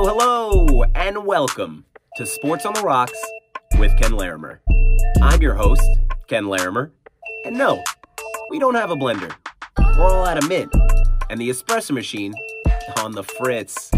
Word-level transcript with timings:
Hello, 0.00 0.16
hello, 0.16 0.84
and 0.94 1.26
welcome 1.26 1.84
to 2.18 2.24
Sports 2.24 2.64
on 2.64 2.72
the 2.72 2.82
Rocks 2.82 3.20
with 3.80 3.96
Ken 3.96 4.12
Larimer. 4.12 4.62
I'm 5.20 5.42
your 5.42 5.54
host, 5.54 5.82
Ken 6.28 6.46
Larimer, 6.46 6.92
and 7.44 7.58
no, 7.58 7.82
we 8.48 8.60
don't 8.60 8.76
have 8.76 8.92
a 8.92 8.94
blender. 8.94 9.34
We're 9.76 10.04
all 10.04 10.24
out 10.24 10.38
of 10.38 10.48
mint, 10.48 10.72
and 11.30 11.40
the 11.40 11.48
espresso 11.48 11.90
machine 11.90 12.32
on 12.98 13.10
the 13.10 13.24
fritz. 13.24 13.90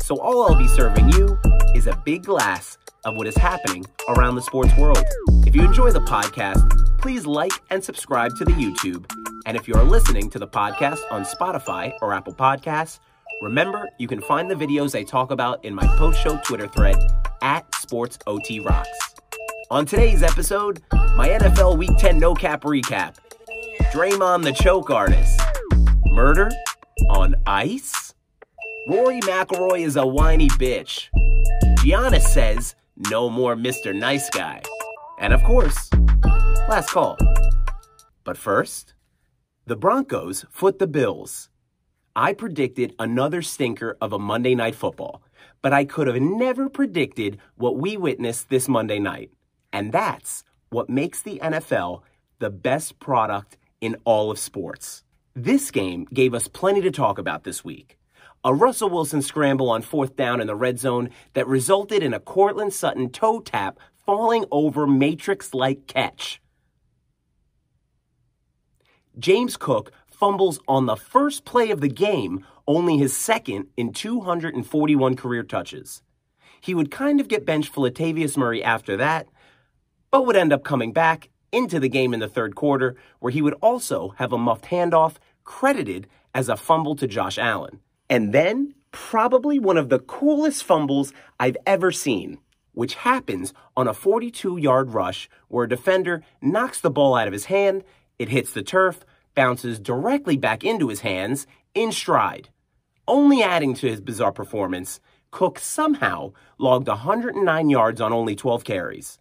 So 0.00 0.20
all 0.20 0.44
I'll 0.44 0.56
be 0.56 0.68
serving 0.68 1.08
you 1.14 1.36
is 1.74 1.88
a 1.88 2.00
big 2.04 2.22
glass 2.22 2.78
of 3.04 3.16
what 3.16 3.26
is 3.26 3.36
happening 3.36 3.84
around 4.10 4.36
the 4.36 4.42
sports 4.42 4.70
world. 4.78 5.02
If 5.44 5.56
you 5.56 5.62
enjoy 5.62 5.90
the 5.90 6.02
podcast, 6.02 6.98
please 6.98 7.26
like 7.26 7.52
and 7.70 7.82
subscribe 7.82 8.36
to 8.36 8.44
the 8.44 8.52
YouTube. 8.52 9.10
And 9.44 9.56
if 9.56 9.66
you 9.66 9.74
are 9.74 9.82
listening 9.82 10.30
to 10.30 10.38
the 10.38 10.46
podcast 10.46 11.00
on 11.10 11.24
Spotify 11.24 11.94
or 12.00 12.14
Apple 12.14 12.34
Podcasts, 12.34 13.00
remember 13.40 13.88
you 13.98 14.08
can 14.08 14.20
find 14.20 14.50
the 14.50 14.54
videos 14.54 14.98
I 14.98 15.02
talk 15.04 15.30
about 15.30 15.64
in 15.64 15.74
my 15.74 15.86
post 15.96 16.20
show 16.20 16.38
Twitter 16.44 16.68
thread 16.68 16.96
at 17.42 17.70
SportsOTRocks. 17.72 18.86
On 19.70 19.84
today's 19.84 20.22
episode, 20.22 20.82
my 20.92 21.28
NFL 21.28 21.78
Week 21.78 21.96
10 21.98 22.18
no 22.18 22.34
cap 22.34 22.62
recap. 22.62 23.16
Draymond 23.92 24.42
the 24.42 24.52
choke 24.52 24.90
artist. 24.90 25.40
Murder 26.06 26.50
on 27.10 27.34
ice? 27.46 28.14
Rory 28.88 29.20
McIlroy 29.20 29.80
is 29.80 29.96
a 29.96 30.06
whiny 30.06 30.48
bitch. 30.48 31.08
Giannis 31.78 32.22
says 32.22 32.74
no 33.10 33.28
more 33.28 33.54
Mr. 33.54 33.94
Nice 33.94 34.30
Guy. 34.30 34.62
And 35.20 35.32
of 35.32 35.42
course, 35.44 35.90
last 36.68 36.90
call. 36.90 37.18
But 38.24 38.36
first, 38.36 38.94
the 39.66 39.76
Broncos 39.76 40.46
foot 40.50 40.78
the 40.78 40.86
Bills. 40.86 41.50
I 42.18 42.32
predicted 42.32 42.96
another 42.98 43.42
stinker 43.42 43.96
of 44.00 44.12
a 44.12 44.18
Monday 44.18 44.56
night 44.56 44.74
football, 44.74 45.22
but 45.62 45.72
I 45.72 45.84
could 45.84 46.08
have 46.08 46.20
never 46.20 46.68
predicted 46.68 47.38
what 47.54 47.78
we 47.78 47.96
witnessed 47.96 48.48
this 48.48 48.66
Monday 48.66 48.98
night. 48.98 49.30
And 49.72 49.92
that's 49.92 50.42
what 50.70 50.90
makes 50.90 51.22
the 51.22 51.38
NFL 51.40 52.00
the 52.40 52.50
best 52.50 52.98
product 52.98 53.56
in 53.80 53.94
all 54.02 54.32
of 54.32 54.38
sports. 54.40 55.04
This 55.36 55.70
game 55.70 56.08
gave 56.12 56.34
us 56.34 56.48
plenty 56.48 56.80
to 56.80 56.90
talk 56.90 57.18
about 57.18 57.44
this 57.44 57.64
week. 57.64 57.96
A 58.42 58.52
Russell 58.52 58.90
Wilson 58.90 59.22
scramble 59.22 59.70
on 59.70 59.80
fourth 59.80 60.16
down 60.16 60.40
in 60.40 60.48
the 60.48 60.56
red 60.56 60.80
zone 60.80 61.10
that 61.34 61.46
resulted 61.46 62.02
in 62.02 62.12
a 62.12 62.18
Courtland 62.18 62.72
Sutton 62.72 63.10
toe 63.10 63.38
tap 63.38 63.78
falling 64.04 64.44
over 64.50 64.88
matrix 64.88 65.54
like 65.54 65.86
catch. 65.86 66.40
James 69.20 69.56
Cook 69.56 69.92
fumbles 70.18 70.58
on 70.66 70.86
the 70.86 70.96
first 70.96 71.44
play 71.44 71.70
of 71.70 71.80
the 71.80 71.88
game, 71.88 72.44
only 72.66 72.98
his 72.98 73.16
second 73.16 73.68
in 73.76 73.92
241 73.92 75.14
career 75.14 75.44
touches. 75.44 76.02
He 76.60 76.74
would 76.74 76.90
kind 76.90 77.20
of 77.20 77.28
get 77.28 77.46
benched 77.46 77.72
for 77.72 77.88
Latavius 77.88 78.36
Murray 78.36 78.62
after 78.62 78.96
that, 78.96 79.28
but 80.10 80.26
would 80.26 80.36
end 80.36 80.52
up 80.52 80.64
coming 80.64 80.92
back 80.92 81.28
into 81.52 81.78
the 81.78 81.88
game 81.88 82.12
in 82.12 82.20
the 82.20 82.28
third 82.28 82.56
quarter, 82.56 82.96
where 83.20 83.30
he 83.30 83.42
would 83.42 83.54
also 83.62 84.14
have 84.16 84.32
a 84.32 84.38
muffed 84.38 84.66
handoff 84.66 85.16
credited 85.44 86.08
as 86.34 86.48
a 86.48 86.56
fumble 86.56 86.96
to 86.96 87.06
Josh 87.06 87.38
Allen. 87.38 87.80
And 88.10 88.34
then, 88.34 88.74
probably 88.90 89.58
one 89.58 89.76
of 89.76 89.88
the 89.88 90.00
coolest 90.00 90.64
fumbles 90.64 91.12
I've 91.38 91.56
ever 91.64 91.92
seen, 91.92 92.38
which 92.72 92.96
happens 92.96 93.52
on 93.76 93.86
a 93.86 93.94
42 93.94 94.56
yard 94.56 94.92
rush 94.92 95.30
where 95.46 95.64
a 95.64 95.68
defender 95.68 96.22
knocks 96.42 96.80
the 96.80 96.90
ball 96.90 97.14
out 97.14 97.28
of 97.28 97.32
his 97.32 97.46
hand, 97.46 97.84
it 98.18 98.30
hits 98.30 98.52
the 98.52 98.62
turf, 98.62 99.04
bounces 99.38 99.78
directly 99.78 100.36
back 100.36 100.64
into 100.64 100.88
his 100.88 101.02
hands 101.02 101.46
in 101.72 101.92
stride. 101.92 102.48
Only 103.06 103.40
adding 103.40 103.72
to 103.74 103.88
his 103.88 104.00
bizarre 104.00 104.32
performance, 104.32 104.98
Cook 105.30 105.60
somehow 105.60 106.32
logged 106.58 106.88
109 106.88 107.70
yards 107.70 108.00
on 108.00 108.12
only 108.12 108.34
12 108.34 108.64
carries. 108.64 109.20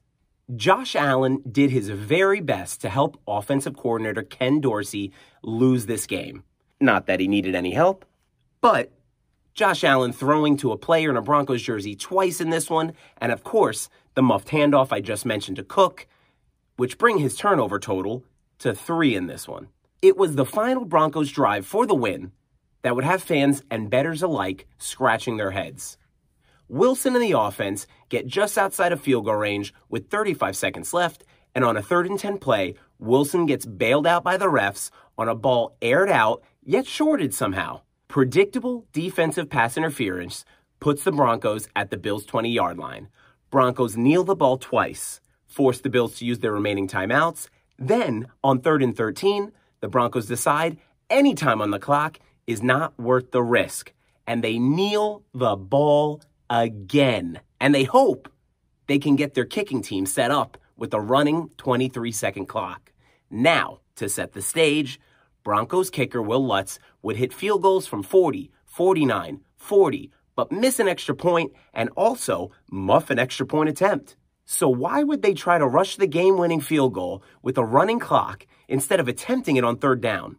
Josh 0.56 0.96
Allen 0.96 1.44
did 1.52 1.70
his 1.70 1.90
very 1.90 2.42
best 2.42 2.82
to 2.82 2.90
help 2.90 3.22
offensive 3.28 3.78
coordinator 3.78 4.24
Ken 4.24 4.60
Dorsey 4.60 5.12
lose 5.44 5.86
this 5.86 6.08
game. 6.08 6.42
Not 6.82 7.06
that 7.06 7.20
he 7.20 7.28
needed 7.28 7.54
any 7.54 7.72
help, 7.72 8.04
but 8.60 8.92
Josh 9.54 9.84
Allen 9.84 10.14
throwing 10.14 10.58
to 10.58 10.72
a 10.72 10.78
player 10.78 11.12
in 11.12 11.18
a 11.18 11.22
Broncos 11.22 11.62
jersey 11.62 11.96
twice 11.96 12.42
in 12.42 12.50
this 12.50 12.72
one, 12.72 12.94
and 13.18 13.32
of 13.32 13.44
course, 13.44 13.88
the 14.16 14.24
muffed 14.24 14.48
handoff 14.48 14.92
I 14.92 15.00
just 15.00 15.28
mentioned 15.28 15.58
to 15.58 15.64
Cook, 15.64 16.08
which 16.76 16.98
bring 16.98 17.20
his 17.20 17.36
turnover 17.36 17.78
total 17.78 18.24
to 18.58 18.74
three 18.74 19.14
in 19.14 19.28
this 19.28 19.48
one. 19.48 19.68
It 20.02 20.16
was 20.16 20.36
the 20.36 20.46
final 20.46 20.86
Broncos 20.86 21.32
drive 21.32 21.66
for 21.66 21.88
the 21.88 21.96
win 21.96 22.32
that 22.84 22.96
would 22.96 23.04
have 23.04 23.24
fans 23.24 23.64
and 23.72 23.90
bettors 23.90 24.22
alike 24.22 24.68
scratching 24.78 25.38
their 25.38 25.52
heads. 25.52 25.98
Wilson 26.70 27.16
and 27.16 27.24
the 27.24 27.38
offense 27.38 27.88
get 28.10 28.28
just 28.28 28.60
outside 28.60 28.92
of 28.92 29.02
field 29.02 29.26
goal 29.26 29.36
range 29.36 29.74
with 29.90 30.10
35 30.10 30.56
seconds 30.56 30.94
left, 30.94 31.24
and 31.56 31.66
on 31.66 31.76
a 31.76 31.82
third 31.82 32.08
and 32.08 32.20
10 32.20 32.38
play, 32.38 32.76
Wilson 33.00 33.48
gets 33.48 33.66
bailed 33.66 34.06
out 34.06 34.24
by 34.24 34.38
the 34.38 34.46
refs 34.46 34.92
on 35.18 35.28
a 35.28 35.34
ball 35.34 35.76
aired 35.82 36.10
out 36.10 36.44
yet 36.64 36.86
shorted 36.86 37.34
somehow. 37.34 37.82
Predictable 38.08 38.86
defensive 38.94 39.50
pass 39.50 39.78
interference 39.78 40.46
puts 40.80 41.04
the 41.04 41.12
Broncos 41.12 41.68
at 41.76 41.90
the 41.90 41.98
Bills' 41.98 42.26
20 42.26 42.52
yard 42.52 42.78
line. 42.78 43.08
Broncos 43.50 43.98
kneel 43.98 44.24
the 44.24 44.36
ball 44.36 44.58
twice, 44.58 45.22
force 45.48 45.80
the 45.80 45.90
Bills 45.90 46.20
to 46.20 46.26
use 46.26 46.40
their 46.40 46.54
remaining 46.54 46.88
timeouts. 46.88 47.48
Then, 47.80 48.28
on 48.44 48.60
third 48.60 48.84
and 48.84 48.96
13, 48.96 49.52
the 49.80 49.88
Broncos 49.88 50.26
decide 50.26 50.78
any 51.10 51.36
time 51.36 51.62
on 51.62 51.72
the 51.72 51.80
clock 51.80 52.20
is 52.46 52.64
not 52.64 52.98
worth 52.98 53.32
the 53.32 53.44
risk, 53.44 53.94
and 54.26 54.44
they 54.44 54.58
kneel 54.58 55.24
the 55.34 55.56
ball 55.56 56.22
again. 56.50 57.40
And 57.60 57.74
they 57.74 57.84
hope 57.84 58.30
they 58.88 59.00
can 59.00 59.16
get 59.16 59.34
their 59.34 59.46
kicking 59.46 59.82
team 59.82 60.06
set 60.06 60.32
up 60.32 60.58
with 60.76 60.94
a 60.94 61.00
running 61.00 61.50
23 61.58 62.12
second 62.12 62.46
clock. 62.48 62.92
Now, 63.30 63.80
to 63.96 64.08
set 64.08 64.34
the 64.34 64.42
stage, 64.42 65.00
Broncos 65.44 65.90
kicker 65.90 66.22
Will 66.22 66.46
Lutz 66.46 66.80
would 67.02 67.18
hit 67.18 67.34
field 67.34 67.62
goals 67.62 67.88
from 67.88 68.04
40, 68.04 68.52
49, 68.66 69.42
40, 69.58 70.12
but 70.36 70.52
miss 70.52 70.80
an 70.80 70.88
extra 70.88 71.16
point 71.16 71.52
and 71.74 71.90
also 71.96 72.52
muff 72.70 73.10
an 73.10 73.20
extra 73.20 73.46
point 73.46 73.70
attempt. 73.70 74.16
So 74.50 74.70
why 74.70 75.04
would 75.04 75.22
they 75.22 75.34
try 75.34 75.58
to 75.58 75.68
rush 75.68 75.98
the 75.98 76.08
game-winning 76.08 76.62
field 76.62 76.94
goal 76.94 77.22
with 77.42 77.58
a 77.58 77.66
running 77.66 78.00
clock 78.00 78.48
instead 78.70 79.02
of 79.02 79.10
attempting 79.10 79.58
it 79.58 79.66
on 79.66 79.78
third 79.78 80.00
down? 80.00 80.38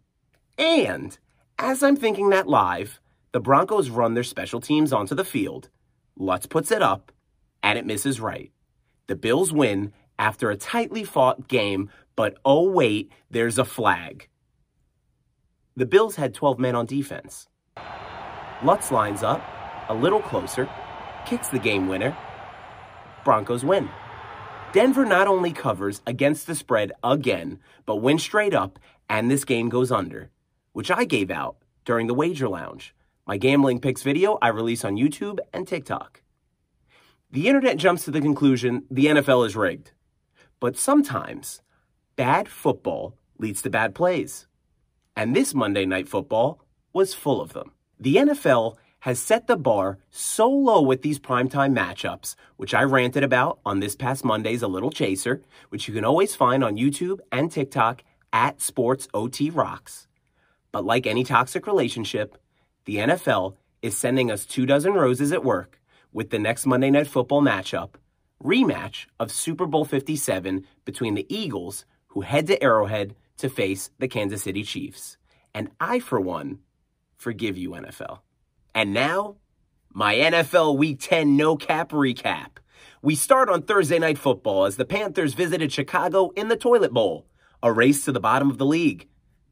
And 0.57 1.17
as 1.59 1.83
I'm 1.83 1.95
thinking 1.95 2.31
that 2.31 2.49
live, 2.49 3.01
the 3.33 3.41
Broncos 3.41 3.91
run 3.91 4.15
their 4.15 4.25
special 4.25 4.63
teams 4.63 4.95
onto 4.95 5.15
the 5.15 5.27
field 5.27 5.69
Lutz 6.19 6.47
puts 6.47 6.73
it 6.73 6.83
up, 6.83 7.13
and 7.63 7.79
it 7.79 7.87
misses 7.87 8.19
right. 8.19 8.51
The 9.07 9.15
Bills 9.15 9.53
win 9.53 9.93
after 10.19 10.51
a 10.51 10.57
tightly 10.57 11.05
fought 11.05 11.47
game, 11.47 11.91
but 12.17 12.39
oh, 12.45 12.69
wait, 12.69 13.13
there's 13.31 13.59
a 13.59 13.65
flag. 13.65 14.27
The 15.77 15.87
Bills 15.87 16.17
had 16.17 16.35
12 16.35 16.59
men 16.59 16.75
on 16.75 16.87
defense. 16.87 17.47
Lutz 18.65 18.91
lines 18.91 19.23
up, 19.23 19.41
a 19.89 19.95
little 19.95 20.21
closer, 20.21 20.69
kicks 21.25 21.49
the 21.49 21.61
game 21.61 21.87
winner. 21.87 22.17
Broncos 23.29 23.63
win. 23.63 23.91
Denver 24.73 25.05
not 25.05 25.27
only 25.29 25.53
covers 25.53 26.01
against 26.07 26.47
the 26.47 26.55
spread 26.55 26.93
again, 27.05 27.59
but 27.85 27.97
wins 27.97 28.23
straight 28.23 28.55
up, 28.55 28.79
and 29.11 29.31
this 29.31 29.45
game 29.45 29.69
goes 29.69 29.93
under, 29.93 30.31
which 30.73 30.91
I 30.91 31.05
gave 31.05 31.31
out 31.31 31.59
during 31.85 32.07
the 32.07 32.15
Wager 32.15 32.49
Lounge 32.49 32.95
my 33.27 33.37
gambling 33.37 33.81
picks 33.81 34.03
video 34.03 34.39
I 34.41 34.49
release 34.49 34.83
on 34.83 34.97
YouTube 34.97 35.41
and 35.53 35.69
TikTok. 35.69 36.23
The 37.31 37.49
internet 37.49 37.77
jumps 37.77 38.07
to 38.07 38.11
the 38.11 38.23
conclusion 38.23 38.85
the 38.91 39.05
NFL 39.05 39.47
is 39.47 39.55
rigged. 39.55 39.93
But 40.59 40.79
sometimes 40.79 41.61
bad 42.17 42.49
football 42.49 43.19
leads 43.39 43.61
to 43.61 43.69
bad 43.69 43.95
plays. 43.95 44.47
And 45.15 45.37
this 45.37 45.55
Monday 45.55 45.85
Night 45.85 46.09
Football 46.09 46.65
was 46.95 47.13
full 47.13 47.43
of 47.43 47.53
them. 47.53 47.73
The 48.01 48.17
NFL 48.17 48.77
has 49.01 49.19
set 49.19 49.47
the 49.47 49.57
bar 49.57 49.99
so 50.11 50.49
low 50.49 50.83
with 50.83 51.03
these 51.03 51.19
primetime 51.19 51.77
matchups, 51.77 52.35
which 52.57 52.75
I 52.75 52.83
ranted 52.83 53.23
about 53.23 53.61
on 53.65 53.81
this 53.81 53.95
past 53.95 54.25
Monday's 54.25 54.63
A 54.63 54.69
Little 54.69 54.91
Chaser, 54.91 55.43
which 55.69 55.87
you 55.87 55.95
can 55.95 56.05
always 56.05 56.35
find 56.35 56.65
on 56.65 56.77
YouTube 56.77 57.21
and 57.31 57.51
TikTok 57.51 58.03
at 58.33 58.59
SportsOTRocks. 58.59 60.07
But 60.73 60.85
like 60.85 61.07
any 61.07 61.25
toxic 61.25 61.67
relationship, 61.67 62.37
the 62.85 62.97
NFL 62.97 63.57
is 63.83 63.97
sending 63.97 64.31
us 64.31 64.45
two 64.45 64.67
dozen 64.67 64.95
roses 64.95 65.33
at 65.33 65.45
work 65.45 65.81
with 66.13 66.31
the 66.31 66.39
next 66.39 66.67
Monday 66.67 66.91
Night 66.91 67.07
Football 67.07 67.43
matchup, 67.43 67.91
rematch 68.43 69.07
of 69.21 69.31
Super 69.31 69.67
Bowl 69.67 69.85
57 69.85 70.67
between 70.85 71.15
the 71.15 71.27
Eagles, 71.35 71.85
who 72.09 72.23
head 72.23 72.47
to 72.49 72.63
Arrowhead 72.63 73.15
to 73.39 73.49
face 73.49 73.91
the 73.99 74.09
Kansas 74.09 74.43
City 74.43 74.65
Chiefs. 74.65 75.17
And 75.55 75.71
I, 75.79 76.01
for 76.01 76.21
one, 76.21 76.59
forgive 77.17 77.57
you, 77.57 77.71
NFL. 77.71 78.21
And 78.75 78.93
now, 78.93 79.37
my 79.93 80.15
NFL 80.15 80.77
Week 80.77 80.99
10 81.01 81.37
no 81.37 81.57
cap 81.57 81.91
recap. 81.91 82.59
We 83.03 83.15
start 83.15 83.49
on 83.49 83.63
Thursday 83.63 83.99
Night 83.99 84.19
Football 84.19 84.65
as 84.65 84.77
the 84.77 84.85
Panthers 84.85 85.35
visited 85.35 85.73
Chicago 85.73 86.31
in 86.37 86.49
the 86.49 86.57
Toilet 86.57 86.93
Bowl, 86.93 87.27
a 87.63 87.73
race 87.73 88.05
to 88.05 88.13
the 88.13 88.21
bottom 88.21 88.51
of 88.51 88.59
the 88.59 88.67
league. 88.67 89.09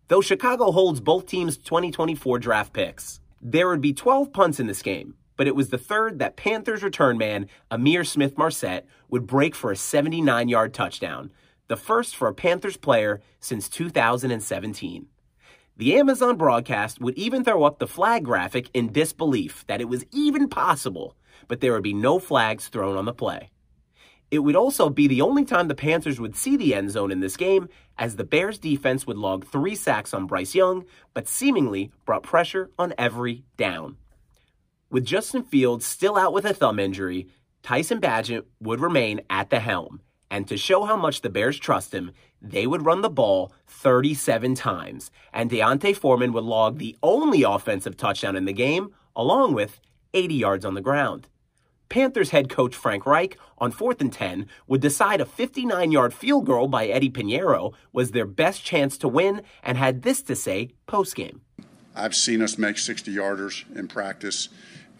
Though 0.08 0.20
Chicago 0.20 0.70
holds 0.70 1.00
both 1.00 1.26
teams' 1.26 1.56
2024 1.56 2.38
draft 2.38 2.72
picks. 2.72 3.20
There 3.40 3.68
would 3.68 3.80
be 3.80 3.92
12 3.92 4.32
punts 4.32 4.60
in 4.60 4.66
this 4.66 4.82
game, 4.82 5.14
but 5.36 5.46
it 5.46 5.56
was 5.56 5.70
the 5.70 5.78
third 5.78 6.18
that 6.18 6.36
Panthers 6.36 6.82
return 6.82 7.18
man 7.18 7.48
Ihmir 7.70 8.06
Smith-Marsette 8.06 8.86
would 9.08 9.26
break 9.26 9.54
for 9.54 9.70
a 9.70 9.76
79 9.76 10.48
yard 10.48 10.74
touchdown, 10.74 11.30
the 11.68 11.76
first 11.76 12.14
for 12.14 12.28
a 12.28 12.34
Panthers 12.34 12.76
player 12.76 13.20
since 13.40 13.68
2017. 13.68 15.06
The 15.78 15.98
Amazon 15.98 16.38
broadcast 16.38 17.02
would 17.02 17.18
even 17.18 17.44
throw 17.44 17.64
up 17.64 17.78
the 17.78 17.86
flag 17.86 18.24
graphic 18.24 18.70
in 18.72 18.92
disbelief 18.92 19.62
that 19.66 19.82
it 19.82 19.90
was 19.90 20.06
even 20.10 20.48
possible, 20.48 21.14
but 21.48 21.60
there 21.60 21.74
would 21.74 21.82
be 21.82 21.92
no 21.92 22.18
flags 22.18 22.68
thrown 22.68 22.96
on 22.96 23.04
the 23.04 23.12
play. 23.12 23.50
It 24.30 24.38
would 24.38 24.56
also 24.56 24.88
be 24.88 25.06
the 25.06 25.20
only 25.20 25.44
time 25.44 25.68
the 25.68 25.74
Panthers 25.74 26.18
would 26.18 26.34
see 26.34 26.56
the 26.56 26.74
end 26.74 26.92
zone 26.92 27.12
in 27.12 27.20
this 27.20 27.36
game, 27.36 27.68
as 27.98 28.16
the 28.16 28.24
Bears 28.24 28.58
defense 28.58 29.06
would 29.06 29.18
log 29.18 29.46
three 29.46 29.74
sacks 29.74 30.14
on 30.14 30.26
Bryce 30.26 30.54
Young, 30.54 30.86
but 31.12 31.28
seemingly 31.28 31.92
brought 32.06 32.22
pressure 32.22 32.70
on 32.78 32.94
every 32.96 33.44
down. 33.58 33.98
With 34.88 35.04
Justin 35.04 35.42
Fields 35.42 35.84
still 35.84 36.16
out 36.16 36.32
with 36.32 36.46
a 36.46 36.54
thumb 36.54 36.78
injury, 36.78 37.28
Tyson 37.62 38.00
Bagent 38.00 38.44
would 38.60 38.80
remain 38.80 39.20
at 39.28 39.50
the 39.50 39.60
helm, 39.60 40.00
and 40.30 40.46
to 40.48 40.56
show 40.56 40.84
how 40.84 40.96
much 40.96 41.22
the 41.22 41.30
Bears 41.30 41.58
trust 41.58 41.94
him, 41.94 42.12
they 42.42 42.66
would 42.66 42.84
run 42.84 43.02
the 43.02 43.10
ball 43.10 43.52
37 43.66 44.54
times, 44.54 45.10
and 45.32 45.50
D'Onta 45.50 45.94
Foreman 45.94 46.32
would 46.32 46.44
log 46.44 46.78
the 46.78 46.96
only 47.02 47.42
offensive 47.42 47.96
touchdown 47.96 48.36
in 48.36 48.44
the 48.44 48.52
game, 48.52 48.94
along 49.14 49.54
with 49.54 49.80
80 50.14 50.34
yards 50.34 50.64
on 50.64 50.74
the 50.74 50.80
ground. 50.80 51.28
Panthers 51.88 52.30
head 52.30 52.48
coach 52.48 52.74
Frank 52.74 53.06
Reich 53.06 53.38
on 53.58 53.72
4th 53.72 54.00
and 54.00 54.12
10 54.12 54.46
would 54.66 54.80
decide 54.80 55.20
a 55.20 55.24
59 55.24 55.92
yard 55.92 56.12
field 56.12 56.46
goal 56.46 56.66
by 56.66 56.86
Eddie 56.86 57.10
Piñeiro 57.10 57.72
was 57.92 58.10
their 58.10 58.26
best 58.26 58.64
chance 58.64 58.98
to 58.98 59.08
win 59.08 59.42
and 59.62 59.78
had 59.78 60.02
this 60.02 60.22
to 60.22 60.34
say 60.34 60.70
postgame. 60.88 61.40
I've 61.94 62.14
seen 62.14 62.42
us 62.42 62.58
make 62.58 62.78
60 62.78 63.14
yarders 63.14 63.64
in 63.76 63.88
practice. 63.88 64.48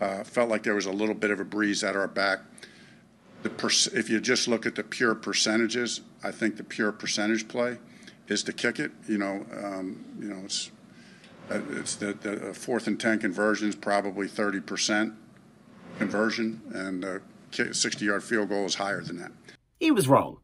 Uh, 0.01 0.25
felt 0.25 0.49
like 0.49 0.63
there 0.63 0.75
was 0.75 0.87
a 0.87 0.93
little 0.93 1.15
bit 1.15 1.31
of 1.31 1.41
a 1.41 1.45
breeze 1.45 1.83
at 1.83 1.97
our 1.97 2.09
back. 2.09 2.41
If 3.47 4.11
you 4.11 4.21
just 4.21 4.49
look 4.49 4.67
at 4.67 4.75
the 4.75 4.83
pure 4.85 5.15
percentages, 5.15 6.01
I 6.23 6.31
think 6.31 6.57
the 6.57 6.65
pure 6.65 6.93
percentage 6.93 7.49
play 7.49 7.79
is 8.29 8.43
to 8.45 8.53
kick 8.53 8.79
it. 8.79 8.93
You 9.09 9.19
know, 9.19 9.47
um, 9.63 10.05
you 10.21 10.29
know, 10.29 10.41
it's 10.45 10.71
uh, 11.51 11.61
it's 11.71 11.97
the, 11.97 12.13
the 12.15 12.55
fourth 12.55 12.87
and 12.87 12.99
ten 12.99 13.19
conversions 13.19 13.75
probably 13.77 14.29
30 14.29 14.61
percent 14.61 15.15
conversion, 15.99 16.61
and 16.75 17.05
a 17.05 17.21
60 17.73 18.05
yard 18.05 18.23
field 18.23 18.49
goal 18.49 18.67
is 18.67 18.75
higher 18.75 19.01
than 19.03 19.17
that. 19.19 19.33
He 19.79 19.91
was 19.91 20.09
wrong. 20.09 20.39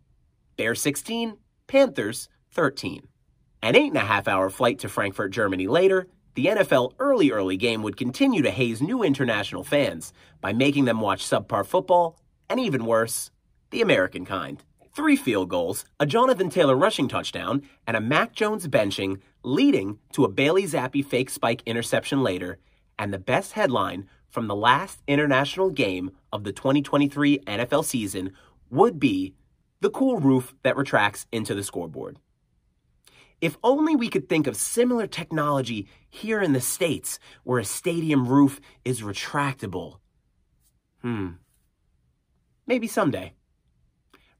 Bears 0.56 0.80
16, 0.82 1.36
Panthers 1.66 2.28
13. 2.52 3.06
An 3.62 3.76
eight 3.76 3.88
and 3.88 3.96
a 3.96 4.00
half 4.00 4.28
hour 4.28 4.50
flight 4.50 4.78
to 4.80 4.88
Frankfurt, 4.88 5.30
Germany 5.30 5.68
later, 5.68 6.08
the 6.34 6.46
NFL 6.46 6.94
early 6.98 7.30
early 7.30 7.56
game 7.56 7.82
would 7.82 7.96
continue 7.96 8.42
to 8.42 8.50
haze 8.50 8.80
new 8.80 9.02
international 9.02 9.64
fans 9.64 10.12
by 10.40 10.52
making 10.52 10.84
them 10.84 11.00
watch 11.00 11.24
subpar 11.24 11.64
football, 11.64 12.18
and 12.48 12.60
even 12.60 12.86
worse, 12.86 13.30
the 13.70 13.82
American 13.82 14.24
kind. 14.24 14.62
Three 14.94 15.16
field 15.16 15.48
goals, 15.48 15.84
a 15.98 16.06
Jonathan 16.06 16.50
Taylor 16.50 16.76
rushing 16.76 17.08
touchdown, 17.08 17.62
and 17.86 17.96
a 17.96 18.00
Mac 18.00 18.34
Jones 18.34 18.68
benching, 18.68 19.20
leading 19.42 19.98
to 20.12 20.24
a 20.24 20.28
Bailey 20.28 20.64
Zappe 20.64 21.04
fake 21.04 21.30
spike 21.30 21.62
interception 21.64 22.22
later, 22.22 22.58
and 22.98 23.12
the 23.12 23.18
best 23.18 23.52
headline 23.52 24.08
from 24.28 24.48
the 24.48 24.56
last 24.56 25.02
international 25.06 25.70
game 25.70 26.10
of 26.32 26.44
the 26.44 26.52
2023 26.52 27.38
NFL 27.40 27.84
season 27.84 28.32
would 28.70 28.98
be 29.00 29.34
the 29.80 29.90
cool 29.90 30.18
roof 30.18 30.54
that 30.62 30.76
retracts 30.76 31.26
into 31.32 31.54
the 31.54 31.62
scoreboard. 31.62 32.18
If 33.40 33.58
only 33.64 33.96
we 33.96 34.08
could 34.08 34.28
think 34.28 34.46
of 34.46 34.56
similar 34.56 35.08
technology 35.08 35.88
here 36.08 36.40
in 36.40 36.52
the 36.52 36.60
States 36.60 37.18
where 37.42 37.58
a 37.58 37.64
stadium 37.64 38.28
roof 38.28 38.60
is 38.84 39.02
retractable. 39.02 39.98
Hmm. 41.00 41.30
Maybe 42.72 42.86
someday. 42.86 43.34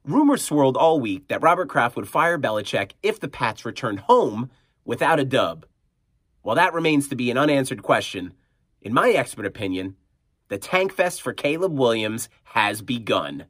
Rumors 0.07 0.43
swirled 0.43 0.79
all 0.79 0.99
week 0.99 1.29
that 1.29 1.43
Robert 1.43 1.69
Kraft 1.69 1.97
would 1.97 2.09
fire 2.09 2.39
Belichick 2.39 2.93
if 3.03 3.21
the 3.21 3.29
Pats 3.29 3.67
returned 3.67 4.01
home 4.01 4.51
without 4.87 5.21
a 5.21 5.25
dub. 5.27 5.67
While 6.41 6.57
that 6.57 6.73
remains 6.73 7.09
to 7.09 7.15
be 7.15 7.31
an 7.31 7.37
unanswered 7.37 7.83
question, 7.83 8.33
in 8.81 8.95
my 8.95 9.11
expert 9.11 9.45
opinion, 9.45 9.97
the 10.49 10.57
tank 10.57 10.95
fest 10.95 11.21
for 11.21 11.35
Caleb 11.35 11.79
Williams 11.79 12.31
has 12.45 12.81
begun. 12.81 13.45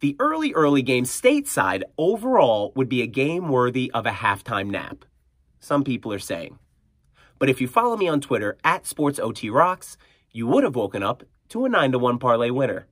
The 0.00 0.16
early, 0.18 0.52
early 0.52 0.82
game 0.82 1.04
stateside 1.04 1.84
overall 1.96 2.72
would 2.74 2.88
be 2.88 3.02
a 3.02 3.06
game 3.06 3.50
worthy 3.50 3.88
of 3.92 4.04
a 4.04 4.10
halftime 4.10 4.68
nap. 4.68 5.04
Some 5.60 5.84
people 5.84 6.12
are 6.12 6.18
saying. 6.18 6.58
But 7.38 7.50
if 7.50 7.60
you 7.60 7.68
follow 7.68 7.96
me 7.96 8.08
on 8.08 8.20
Twitter 8.20 8.58
at 8.64 8.82
SportsOTRocks, 8.82 9.96
you 10.32 10.48
would 10.48 10.64
have 10.64 10.74
woken 10.74 11.04
up 11.04 11.22
to 11.50 11.64
a 11.64 11.68
9 11.68 11.92
to 11.92 12.00
1 12.00 12.18
parlay 12.18 12.50
winner. 12.50 12.88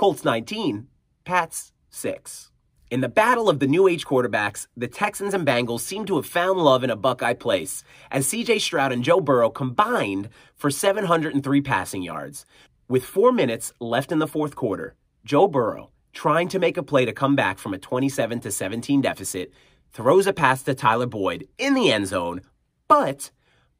Colts 0.00 0.24
19, 0.24 0.86
Pats 1.26 1.72
6. 1.90 2.50
In 2.90 3.02
the 3.02 3.08
battle 3.10 3.50
of 3.50 3.58
the 3.58 3.66
new 3.66 3.86
age 3.86 4.06
quarterbacks, 4.06 4.66
the 4.74 4.88
Texans 4.88 5.34
and 5.34 5.46
Bengals 5.46 5.80
seem 5.80 6.06
to 6.06 6.16
have 6.16 6.24
found 6.24 6.58
love 6.58 6.82
in 6.82 6.88
a 6.88 6.96
Buckeye 6.96 7.34
place 7.34 7.84
as 8.10 8.26
CJ 8.26 8.62
Stroud 8.62 8.92
and 8.92 9.04
Joe 9.04 9.20
Burrow 9.20 9.50
combined 9.50 10.30
for 10.56 10.70
703 10.70 11.60
passing 11.60 12.02
yards. 12.02 12.46
With 12.88 13.04
four 13.04 13.30
minutes 13.30 13.74
left 13.78 14.10
in 14.10 14.20
the 14.20 14.26
fourth 14.26 14.56
quarter, 14.56 14.94
Joe 15.26 15.46
Burrow, 15.46 15.90
trying 16.14 16.48
to 16.48 16.58
make 16.58 16.78
a 16.78 16.82
play 16.82 17.04
to 17.04 17.12
come 17.12 17.36
back 17.36 17.58
from 17.58 17.74
a 17.74 17.78
27 17.78 18.40
to 18.40 18.50
17 18.50 19.02
deficit, 19.02 19.52
throws 19.92 20.26
a 20.26 20.32
pass 20.32 20.62
to 20.62 20.72
Tyler 20.72 21.04
Boyd 21.04 21.46
in 21.58 21.74
the 21.74 21.92
end 21.92 22.06
zone, 22.06 22.40
but 22.88 23.30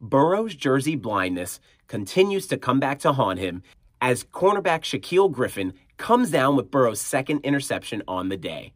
Burrow's 0.03 0.55
jersey 0.55 0.97
blindness 0.97 1.61
continues 1.87 2.47
to 2.49 2.59
come 2.59 2.79
back 2.79 2.99
to 2.99 3.13
haunt 3.13 3.39
him 3.39 3.63
as 4.01 4.25
cornerback 4.25 4.83
Shaquill 4.83 5.31
Griffin 5.31 5.75
comes 6.01 6.31
down 6.31 6.57
with 6.57 6.71
Burrow's 6.71 7.01
second 7.01 7.41
interception 7.45 8.03
on 8.09 8.31
the 8.31 8.37
day. 8.37 8.73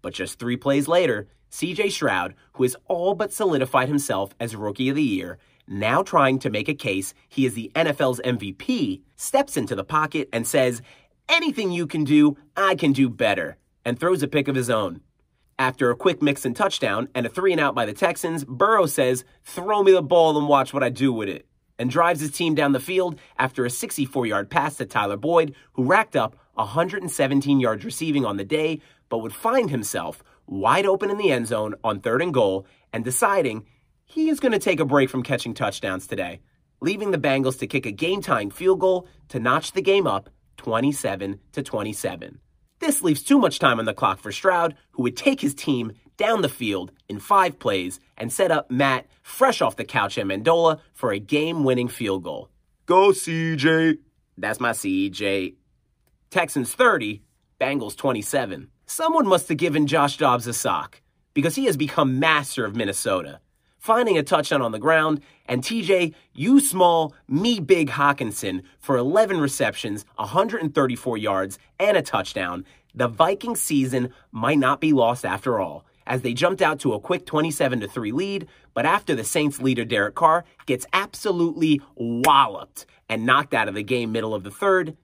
But 0.00 0.14
just 0.14 0.38
three 0.38 0.56
plays 0.56 0.88
later, 0.88 1.28
CJ 1.50 1.92
Stroud, 1.92 2.34
who 2.54 2.62
has 2.64 2.74
all 2.86 3.14
but 3.14 3.32
solidified 3.32 3.88
himself 3.88 4.34
as 4.40 4.56
Rookie 4.56 4.88
of 4.88 4.96
the 4.96 5.02
Year, 5.02 5.38
now 5.68 6.02
trying 6.02 6.38
to 6.40 6.50
make 6.50 6.68
a 6.68 6.74
case 6.74 7.12
he 7.28 7.44
is 7.44 7.52
the 7.52 7.70
NFL's 7.74 8.20
MVP, 8.24 9.02
steps 9.14 9.56
into 9.58 9.76
the 9.76 9.84
pocket 9.84 10.28
and 10.32 10.46
says, 10.46 10.80
Anything 11.28 11.70
you 11.70 11.86
can 11.86 12.02
do, 12.02 12.36
I 12.56 12.74
can 12.74 12.92
do 12.92 13.08
better, 13.10 13.58
and 13.84 14.00
throws 14.00 14.22
a 14.22 14.28
pick 14.28 14.48
of 14.48 14.56
his 14.56 14.70
own. 14.70 15.00
After 15.58 15.90
a 15.90 15.96
quick 15.96 16.22
Mixon 16.22 16.54
touchdown 16.54 17.08
and 17.14 17.26
a 17.26 17.28
three 17.28 17.52
and 17.52 17.60
out 17.60 17.74
by 17.74 17.84
the 17.84 17.92
Texans, 17.92 18.44
Burrow 18.44 18.86
says, 18.86 19.24
Throw 19.44 19.82
me 19.82 19.92
the 19.92 20.02
ball 20.02 20.36
and 20.38 20.48
watch 20.48 20.72
what 20.72 20.82
I 20.82 20.88
do 20.88 21.12
with 21.12 21.28
it, 21.28 21.46
and 21.78 21.90
drives 21.90 22.20
his 22.20 22.30
team 22.30 22.54
down 22.54 22.72
the 22.72 22.80
field 22.80 23.18
after 23.38 23.64
a 23.64 23.70
64 23.70 24.26
yard 24.26 24.50
pass 24.50 24.76
to 24.76 24.86
Tyler 24.86 25.16
Boyd, 25.16 25.54
who 25.72 25.84
racked 25.84 26.16
up 26.16 26.36
117 26.54 27.60
yards 27.60 27.84
receiving 27.84 28.24
on 28.24 28.36
the 28.36 28.44
day, 28.44 28.80
but 29.08 29.18
would 29.18 29.34
find 29.34 29.70
himself 29.70 30.22
wide 30.46 30.86
open 30.86 31.10
in 31.10 31.18
the 31.18 31.32
end 31.32 31.46
zone 31.46 31.74
on 31.82 32.00
third 32.00 32.22
and 32.22 32.34
goal 32.34 32.66
and 32.92 33.04
deciding 33.04 33.66
he 34.04 34.28
is 34.28 34.40
going 34.40 34.52
to 34.52 34.58
take 34.58 34.80
a 34.80 34.84
break 34.84 35.10
from 35.10 35.22
catching 35.22 35.54
touchdowns 35.54 36.06
today, 36.06 36.40
leaving 36.80 37.10
the 37.10 37.18
Bengals 37.18 37.58
to 37.58 37.66
kick 37.66 37.86
a 37.86 37.90
game-tying 37.90 38.50
field 38.50 38.80
goal 38.80 39.08
to 39.28 39.40
notch 39.40 39.72
the 39.72 39.82
game 39.82 40.06
up 40.06 40.30
27 40.58 41.40
to 41.52 41.62
27. 41.62 42.38
This 42.80 43.02
leaves 43.02 43.22
too 43.22 43.38
much 43.38 43.58
time 43.58 43.78
on 43.78 43.86
the 43.86 43.94
clock 43.94 44.20
for 44.20 44.30
Stroud, 44.30 44.76
who 44.92 45.04
would 45.04 45.16
take 45.16 45.40
his 45.40 45.54
team 45.54 45.92
down 46.16 46.42
the 46.42 46.48
field 46.48 46.92
in 47.08 47.18
five 47.18 47.58
plays 47.58 48.00
and 48.16 48.32
set 48.32 48.50
up 48.50 48.70
Matt 48.70 49.06
fresh 49.22 49.60
off 49.60 49.76
the 49.76 49.84
couch 49.84 50.16
Ammendola 50.16 50.80
for 50.92 51.12
a 51.12 51.18
game-winning 51.18 51.88
field 51.88 52.22
goal. 52.22 52.48
Go 52.86 53.10
CJ. 53.10 53.98
That's 54.36 54.60
my 54.60 54.70
CJ. 54.70 55.54
Texans 56.30 56.74
30, 56.74 57.22
Bengals 57.60 57.96
27. 57.96 58.68
Someone 58.86 59.26
must 59.26 59.48
have 59.48 59.58
given 59.58 59.86
Josh 59.86 60.16
Dobbs 60.16 60.46
a 60.46 60.52
sock 60.52 61.00
because 61.32 61.54
he 61.54 61.64
has 61.66 61.76
become 61.76 62.18
master 62.18 62.64
of 62.64 62.76
Minnesota. 62.76 63.40
Finding 63.78 64.16
a 64.16 64.22
touchdown 64.22 64.62
on 64.62 64.72
the 64.72 64.78
ground, 64.78 65.20
and 65.46 65.62
TJ, 65.62 66.14
you 66.32 66.58
small, 66.58 67.14
me 67.28 67.60
big 67.60 67.90
Hockenson 67.90 68.62
for 68.78 68.96
11 68.96 69.38
receptions, 69.40 70.06
134 70.16 71.18
yards, 71.18 71.58
and 71.78 71.96
a 71.96 72.02
touchdown. 72.02 72.64
The 72.94 73.08
Viking 73.08 73.56
season 73.56 74.12
might 74.32 74.58
not 74.58 74.80
be 74.80 74.92
lost 74.92 75.24
after 75.24 75.60
all, 75.60 75.84
as 76.06 76.22
they 76.22 76.34
jumped 76.34 76.62
out 76.62 76.78
to 76.80 76.92
a 76.92 77.00
quick 77.00 77.26
27 77.26 77.86
3 77.86 78.12
lead, 78.12 78.46
but 78.72 78.86
after 78.86 79.14
the 79.14 79.24
Saints 79.24 79.60
leader 79.60 79.84
Derek 79.84 80.14
Carr 80.14 80.44
gets 80.66 80.86
absolutely 80.92 81.80
walloped 81.94 82.86
and 83.08 83.26
knocked 83.26 83.54
out 83.54 83.68
of 83.68 83.74
the 83.74 83.82
game 83.82 84.12
middle 84.12 84.34
of 84.34 84.44
the 84.44 84.50
third, 84.50 84.96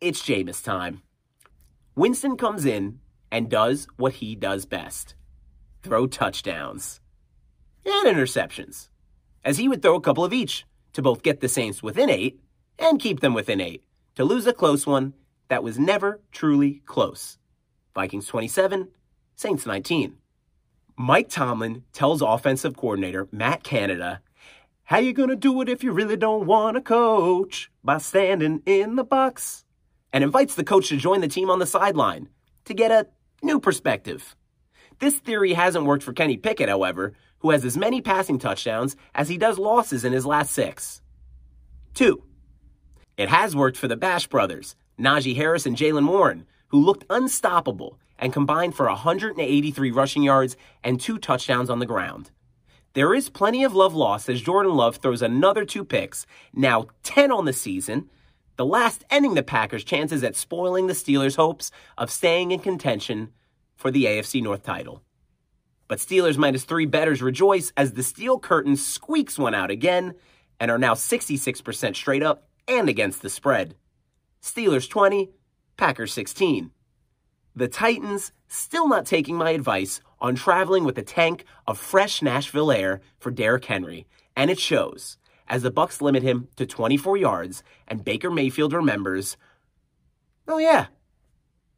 it's 0.00 0.22
Jameis 0.22 0.62
time. 0.62 1.02
Winston 1.94 2.36
comes 2.36 2.64
in 2.64 3.00
and 3.30 3.50
does 3.50 3.86
what 3.96 4.14
he 4.14 4.34
does 4.34 4.66
best 4.66 5.14
throw 5.82 6.06
touchdowns 6.06 7.00
and 7.84 8.06
interceptions, 8.06 8.88
as 9.44 9.58
he 9.58 9.68
would 9.68 9.82
throw 9.82 9.94
a 9.94 10.00
couple 10.00 10.24
of 10.24 10.32
each 10.32 10.66
to 10.92 11.02
both 11.02 11.22
get 11.22 11.40
the 11.40 11.48
Saints 11.48 11.82
within 11.82 12.10
eight 12.10 12.40
and 12.78 13.00
keep 13.00 13.20
them 13.20 13.34
within 13.34 13.60
eight, 13.60 13.82
to 14.14 14.24
lose 14.24 14.46
a 14.46 14.52
close 14.52 14.86
one 14.86 15.14
that 15.48 15.62
was 15.62 15.78
never 15.78 16.20
truly 16.32 16.82
close. 16.86 17.38
Vikings 17.94 18.26
27, 18.26 18.88
Saints 19.40 19.64
19. 19.64 20.18
Mike 20.98 21.30
Tomlin 21.30 21.82
tells 21.94 22.20
offensive 22.20 22.76
coordinator 22.76 23.26
Matt 23.32 23.62
Canada 23.62 24.20
How 24.84 24.98
you 24.98 25.14
gonna 25.14 25.34
do 25.34 25.62
it 25.62 25.68
if 25.70 25.82
you 25.82 25.92
really 25.92 26.18
don't 26.18 26.44
wanna 26.44 26.82
coach? 26.82 27.70
By 27.82 27.96
standing 27.96 28.60
in 28.66 28.96
the 28.96 29.02
box. 29.02 29.64
And 30.12 30.22
invites 30.22 30.56
the 30.56 30.62
coach 30.62 30.90
to 30.90 30.98
join 30.98 31.22
the 31.22 31.26
team 31.26 31.48
on 31.48 31.58
the 31.58 31.64
sideline 31.64 32.28
to 32.66 32.74
get 32.74 32.90
a 32.90 33.06
new 33.42 33.58
perspective. 33.58 34.36
This 34.98 35.16
theory 35.16 35.54
hasn't 35.54 35.86
worked 35.86 36.02
for 36.02 36.12
Kenny 36.12 36.36
Pickett, 36.36 36.68
however, 36.68 37.14
who 37.38 37.48
has 37.48 37.64
as 37.64 37.78
many 37.78 38.02
passing 38.02 38.38
touchdowns 38.38 38.94
as 39.14 39.30
he 39.30 39.38
does 39.38 39.58
losses 39.58 40.04
in 40.04 40.12
his 40.12 40.26
last 40.26 40.52
six. 40.52 41.00
Two, 41.94 42.24
it 43.16 43.30
has 43.30 43.56
worked 43.56 43.78
for 43.78 43.88
the 43.88 43.96
Bash 43.96 44.26
brothers, 44.26 44.76
Najee 44.98 45.34
Harris 45.34 45.64
and 45.64 45.78
Jaylen 45.78 46.08
Warren, 46.08 46.44
who 46.68 46.84
looked 46.84 47.06
unstoppable 47.08 47.98
and 48.20 48.32
combined 48.32 48.76
for 48.76 48.86
183 48.86 49.90
rushing 49.90 50.22
yards 50.22 50.56
and 50.84 51.00
two 51.00 51.18
touchdowns 51.18 51.68
on 51.68 51.80
the 51.80 51.86
ground. 51.86 52.30
There 52.92 53.14
is 53.14 53.28
plenty 53.28 53.64
of 53.64 53.74
love 53.74 53.94
lost 53.94 54.28
as 54.28 54.42
Jordan 54.42 54.74
Love 54.74 54.96
throws 54.96 55.22
another 55.22 55.64
two 55.64 55.84
picks, 55.84 56.26
now 56.52 56.86
10 57.02 57.32
on 57.32 57.46
the 57.46 57.52
season, 57.52 58.10
the 58.56 58.66
last 58.66 59.04
ending 59.10 59.34
the 59.34 59.42
Packers' 59.42 59.84
chances 59.84 60.22
at 60.22 60.36
spoiling 60.36 60.86
the 60.86 60.92
Steelers' 60.92 61.36
hopes 61.36 61.70
of 61.96 62.10
staying 62.10 62.50
in 62.50 62.60
contention 62.60 63.32
for 63.76 63.90
the 63.90 64.04
AFC 64.04 64.42
North 64.42 64.62
title. 64.62 65.02
But 65.88 65.98
Steelers 65.98 66.36
minus 66.36 66.64
three 66.64 66.86
bettors 66.86 67.22
rejoice 67.22 67.72
as 67.76 67.94
the 67.94 68.02
steel 68.02 68.38
curtain 68.38 68.76
squeaks 68.76 69.38
one 69.38 69.54
out 69.54 69.70
again 69.70 70.14
and 70.60 70.70
are 70.70 70.78
now 70.78 70.94
66% 70.94 71.96
straight 71.96 72.22
up 72.22 72.48
and 72.68 72.88
against 72.88 73.22
the 73.22 73.30
spread. 73.30 73.74
Steelers 74.42 74.88
20, 74.88 75.30
Packers 75.76 76.12
16. 76.12 76.70
The 77.60 77.68
Titans 77.68 78.32
still 78.48 78.88
not 78.88 79.04
taking 79.04 79.36
my 79.36 79.50
advice 79.50 80.00
on 80.18 80.34
traveling 80.34 80.84
with 80.84 80.96
a 80.96 81.02
tank 81.02 81.44
of 81.66 81.76
fresh 81.76 82.22
Nashville 82.22 82.72
air 82.72 83.02
for 83.18 83.30
Derrick 83.30 83.66
Henry, 83.66 84.06
and 84.34 84.50
it 84.50 84.58
shows 84.58 85.18
as 85.46 85.60
the 85.60 85.70
Bucs 85.70 86.00
limit 86.00 86.22
him 86.22 86.48
to 86.56 86.64
24 86.64 87.18
yards 87.18 87.62
and 87.86 88.02
Baker 88.02 88.30
Mayfield 88.30 88.72
remembers, 88.72 89.36
"Oh 90.48 90.56
yeah, 90.56 90.86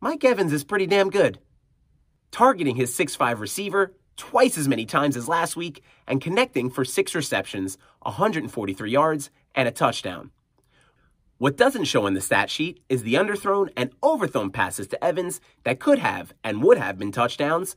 Mike 0.01 0.23
Evans 0.23 0.53
is 0.53 0.63
pretty 0.63 0.87
damn 0.87 1.11
good." 1.11 1.41
Targeting 2.31 2.77
his 2.77 2.95
6'5 2.95 3.41
receiver 3.41 3.93
twice 4.17 4.57
as 4.57 4.69
many 4.69 4.87
times 4.87 5.17
as 5.17 5.27
last 5.27 5.57
week 5.57 5.83
and 6.07 6.21
connecting 6.21 6.71
for 6.71 6.85
6 6.85 7.13
receptions, 7.13 7.77
143 8.03 8.93
yards 8.93 9.31
and 9.53 9.67
a 9.67 9.73
touchdown. 9.73 10.31
What 11.43 11.57
doesn't 11.57 11.87
show 11.87 12.07
in 12.07 12.15
the 12.15 12.21
stat 12.21 12.51
sheet 12.51 12.85
is 12.89 13.03
the 13.03 13.15
underthrown 13.15 13.69
and 13.77 13.91
overthrown 14.01 14.53
passes 14.53 14.87
to 14.87 15.05
Evans 15.05 15.41
that 15.65 15.81
could 15.81 15.99
have 15.99 16.33
and 16.45 16.63
would 16.63 16.79
have 16.79 16.99
been 16.99 17.11
touchdowns, 17.11 17.75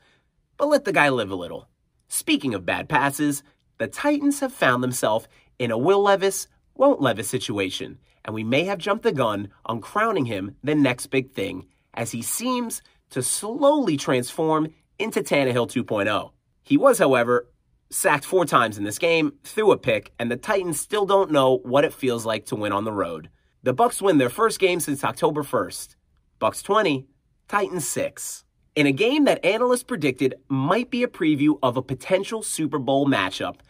but 0.55 0.67
let 0.67 0.85
the 0.85 0.93
guy 0.93 1.09
live 1.09 1.31
a 1.31 1.35
little. 1.35 1.67
Speaking 2.07 2.53
of 2.53 2.63
bad 2.63 2.87
passes, 2.87 3.41
the 3.79 3.87
Titans 3.87 4.39
have 4.41 4.53
found 4.53 4.83
themselves 4.83 5.27
in 5.57 5.71
a 5.71 5.79
Will 5.79 6.03
Levis, 6.03 6.47
won't 6.75 7.01
Levis 7.01 7.27
situation, 7.27 7.97
and 8.23 8.35
we 8.35 8.43
may 8.43 8.65
have 8.65 8.77
jumped 8.77 9.01
the 9.01 9.11
gun 9.11 9.49
on 9.65 9.81
crowning 9.81 10.25
him 10.25 10.57
the 10.63 10.75
next 10.75 11.07
big 11.07 11.31
thing 11.31 11.65
as 11.95 12.11
he 12.11 12.21
seems 12.21 12.83
to 13.09 13.23
slowly 13.23 13.97
transform 13.97 14.67
into 14.99 15.23
Tannehill 15.23 15.67
2.0. 15.67 16.29
He 16.61 16.77
was, 16.77 16.99
however, 16.99 17.47
sacked 17.89 18.25
four 18.25 18.45
times 18.45 18.77
in 18.77 18.83
this 18.83 18.99
game, 18.99 19.33
threw 19.43 19.71
a 19.71 19.77
pick, 19.79 20.13
and 20.19 20.29
the 20.29 20.37
Titans 20.37 20.79
still 20.79 21.07
don't 21.07 21.31
know 21.31 21.57
what 21.63 21.83
it 21.83 21.93
feels 21.93 22.27
like 22.27 22.45
to 22.45 22.55
win 22.55 22.71
on 22.71 22.83
the 22.83 22.93
road. 22.93 23.27
The 23.65 23.73
Bucs 23.73 23.99
win 23.99 24.19
their 24.19 24.29
first 24.29 24.59
game 24.59 24.79
since 24.79 25.03
October 25.03 25.41
1st. 25.41 25.95
Bucs 26.39 26.61
20, 26.61 27.07
Titans 27.47 27.87
6. 27.87 28.43
In 28.75 28.85
a 28.85 28.91
game 28.91 29.25
that 29.25 29.43
analysts 29.43 29.81
predicted 29.81 30.35
might 30.47 30.91
be 30.91 31.01
a 31.01 31.07
preview 31.07 31.57
of 31.63 31.75
a 31.75 31.81
potential 31.81 32.43
Super 32.43 32.77
Bowl 32.77 33.07
matchup, 33.07 33.61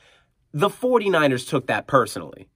the 0.52 0.68
49ers 0.68 1.48
took 1.48 1.68
that 1.68 1.88
personally. 1.88 2.50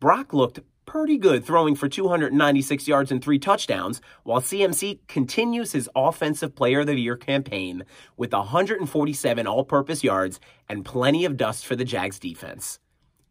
Brock 0.00 0.34
looked 0.34 0.60
pretty 0.84 1.16
good 1.16 1.46
throwing 1.46 1.76
for 1.76 1.88
296 1.88 2.86
yards 2.86 3.10
and 3.10 3.24
three 3.24 3.38
touchdowns, 3.38 4.02
while 4.24 4.42
CMC 4.42 4.98
continues 5.08 5.72
his 5.72 5.88
Offensive 5.96 6.54
Player 6.54 6.80
of 6.80 6.88
the 6.88 7.00
Year 7.00 7.16
campaign 7.16 7.86
with 8.18 8.34
147 8.34 9.46
all 9.46 9.64
purpose 9.64 10.04
yards 10.04 10.40
and 10.68 10.84
plenty 10.84 11.24
of 11.24 11.38
dust 11.38 11.64
for 11.64 11.74
the 11.74 11.86
Jags 11.86 12.18
defense. 12.18 12.80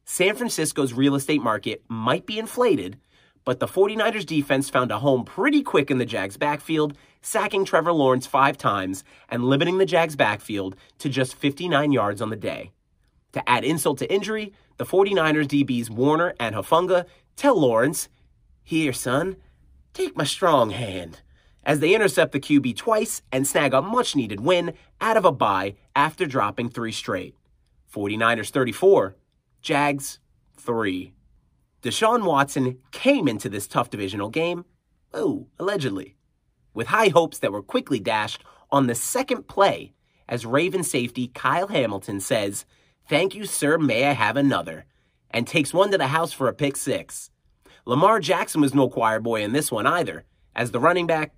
San 0.04 0.36
Francisco's 0.36 0.94
real 0.94 1.14
estate 1.14 1.42
market 1.42 1.84
might 1.88 2.26
be 2.26 2.40
inflated, 2.40 3.00
but 3.46 3.60
the 3.60 3.68
49ers 3.68 4.26
defense 4.26 4.70
found 4.70 4.92
a 4.92 5.00
home 5.00 5.24
pretty 5.24 5.62
quick 5.62 5.92
in 5.92 6.00
the 6.00 6.06
Jags 6.06 6.36
backfield, 6.36 6.98
sacking 7.22 7.64
Trevor 7.64 7.94
Lawrence 7.94 8.26
five 8.26 8.58
times 8.58 9.04
and 9.30 9.46
limiting 9.46 9.78
the 9.78 9.86
Jags 9.86 10.16
backfield 10.16 10.76
to 10.98 11.10
just 11.10 11.36
59 11.36 11.92
yards 11.92 12.22
on 12.22 12.32
the 12.32 12.36
day. 12.36 12.72
To 13.34 13.50
add 13.50 13.64
insult 13.64 14.00
to 14.00 14.12
injury, 14.12 14.54
the 14.78 14.86
49ers 14.86 15.48
DBs 15.48 15.90
Warner 15.90 16.34
and 16.40 16.56
Hufanga 16.56 17.06
tell 17.36 17.60
Lawrence, 17.60 18.10
Here, 18.64 18.94
son, 18.94 19.36
take 19.94 20.18
my 20.18 20.24
strong 20.24 20.72
hand, 20.72 21.22
as 21.64 21.80
they 21.80 21.94
intercept 21.94 22.32
the 22.32 22.40
QB 22.40 22.76
twice 22.76 23.22
and 23.32 23.48
snag 23.48 23.74
a 23.74 23.82
much 23.82 24.16
needed 24.16 24.40
win 24.40 24.74
out 25.00 25.18
of 25.18 25.26
a 25.26 25.32
bye 25.32 25.76
after 25.96 26.26
dropping 26.26 26.70
three 26.70 26.92
straight. 26.92 27.36
49ers 27.94 28.50
34, 28.50 29.16
Jags 29.62 30.20
3. 30.58 31.14
Deshaun 31.86 32.26
Watson 32.26 32.80
came 32.90 33.28
into 33.28 33.48
this 33.48 33.68
tough 33.68 33.92
divisional 33.92 34.30
game, 34.30 34.66
oh, 35.14 35.46
allegedly, 35.60 36.16
with 36.74 36.88
high 36.88 37.10
hopes 37.10 37.38
that 37.38 37.52
were 37.52 37.62
quickly 37.62 38.00
dashed 38.00 38.44
on 38.72 38.88
the 38.88 38.96
second 38.96 39.48
play 39.48 39.94
as 40.28 40.48
Raven 40.48 40.82
safety 40.82 41.28
Kyle 41.28 41.68
Hamilton 41.68 42.20
says, 42.20 42.66
Thank 43.08 43.36
you, 43.36 43.46
sir, 43.46 43.78
may 43.78 44.06
I 44.06 44.14
have 44.14 44.36
another, 44.36 44.86
and 45.30 45.46
takes 45.46 45.76
one 45.76 45.92
to 45.92 46.00
the 46.00 46.08
house 46.08 46.34
for 46.34 46.48
a 46.48 46.56
pick 46.56 46.76
six. 46.76 47.30
Lamar 47.86 48.20
Jackson 48.20 48.62
was 48.62 48.74
no 48.74 48.90
choir 48.90 49.20
boy 49.20 49.44
in 49.44 49.54
this 49.54 49.72
one 49.72 49.86
either, 49.86 50.26
as 50.56 50.72
the 50.72 50.80
running 50.80 51.06
back, 51.06 51.36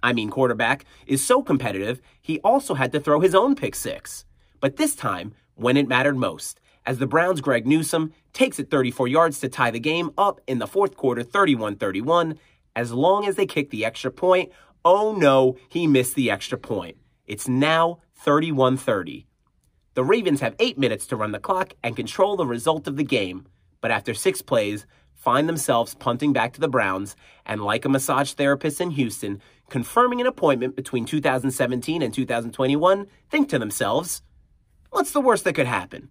I 0.00 0.12
mean 0.12 0.30
quarterback, 0.30 0.84
is 1.08 1.26
so 1.26 1.42
competitive, 1.42 2.00
he 2.22 2.38
also 2.44 2.74
had 2.74 2.92
to 2.92 3.00
throw 3.00 3.18
his 3.18 3.34
own 3.34 3.56
pick 3.56 3.74
six. 3.74 4.26
But 4.60 4.76
this 4.76 4.94
time, 4.94 5.34
when 5.56 5.76
it 5.76 5.88
mattered 5.88 6.16
most, 6.16 6.60
as 6.86 6.98
the 6.98 7.06
Browns' 7.06 7.40
Greg 7.40 7.66
Newsome 7.66 8.12
takes 8.36 8.58
it 8.58 8.70
34 8.70 9.08
yards 9.08 9.40
to 9.40 9.48
tie 9.48 9.70
the 9.70 9.80
game 9.80 10.10
up 10.18 10.40
in 10.46 10.58
the 10.58 10.66
fourth 10.66 10.94
quarter 10.94 11.22
31 11.22 11.76
31. 11.76 12.38
As 12.76 12.92
long 12.92 13.26
as 13.26 13.36
they 13.36 13.46
kick 13.46 13.70
the 13.70 13.86
extra 13.86 14.10
point, 14.10 14.52
oh 14.84 15.14
no, 15.16 15.56
he 15.70 15.86
missed 15.86 16.14
the 16.14 16.30
extra 16.30 16.58
point. 16.58 16.98
It's 17.26 17.48
now 17.48 18.00
31 18.14 18.76
30. 18.76 19.26
The 19.94 20.04
Ravens 20.04 20.40
have 20.40 20.54
eight 20.58 20.76
minutes 20.76 21.06
to 21.06 21.16
run 21.16 21.32
the 21.32 21.38
clock 21.38 21.72
and 21.82 21.96
control 21.96 22.36
the 22.36 22.46
result 22.46 22.86
of 22.86 22.96
the 22.96 23.04
game, 23.04 23.46
but 23.80 23.90
after 23.90 24.12
six 24.12 24.42
plays, 24.42 24.86
find 25.14 25.48
themselves 25.48 25.94
punting 25.94 26.34
back 26.34 26.52
to 26.52 26.60
the 26.60 26.68
Browns 26.68 27.16
and, 27.46 27.62
like 27.62 27.86
a 27.86 27.88
massage 27.88 28.32
therapist 28.34 28.82
in 28.82 28.90
Houston, 28.90 29.40
confirming 29.70 30.20
an 30.20 30.26
appointment 30.26 30.76
between 30.76 31.06
2017 31.06 32.02
and 32.02 32.12
2021, 32.12 33.06
think 33.30 33.48
to 33.48 33.58
themselves, 33.58 34.20
what's 34.90 35.12
the 35.12 35.22
worst 35.22 35.44
that 35.44 35.54
could 35.54 35.66
happen? 35.66 36.10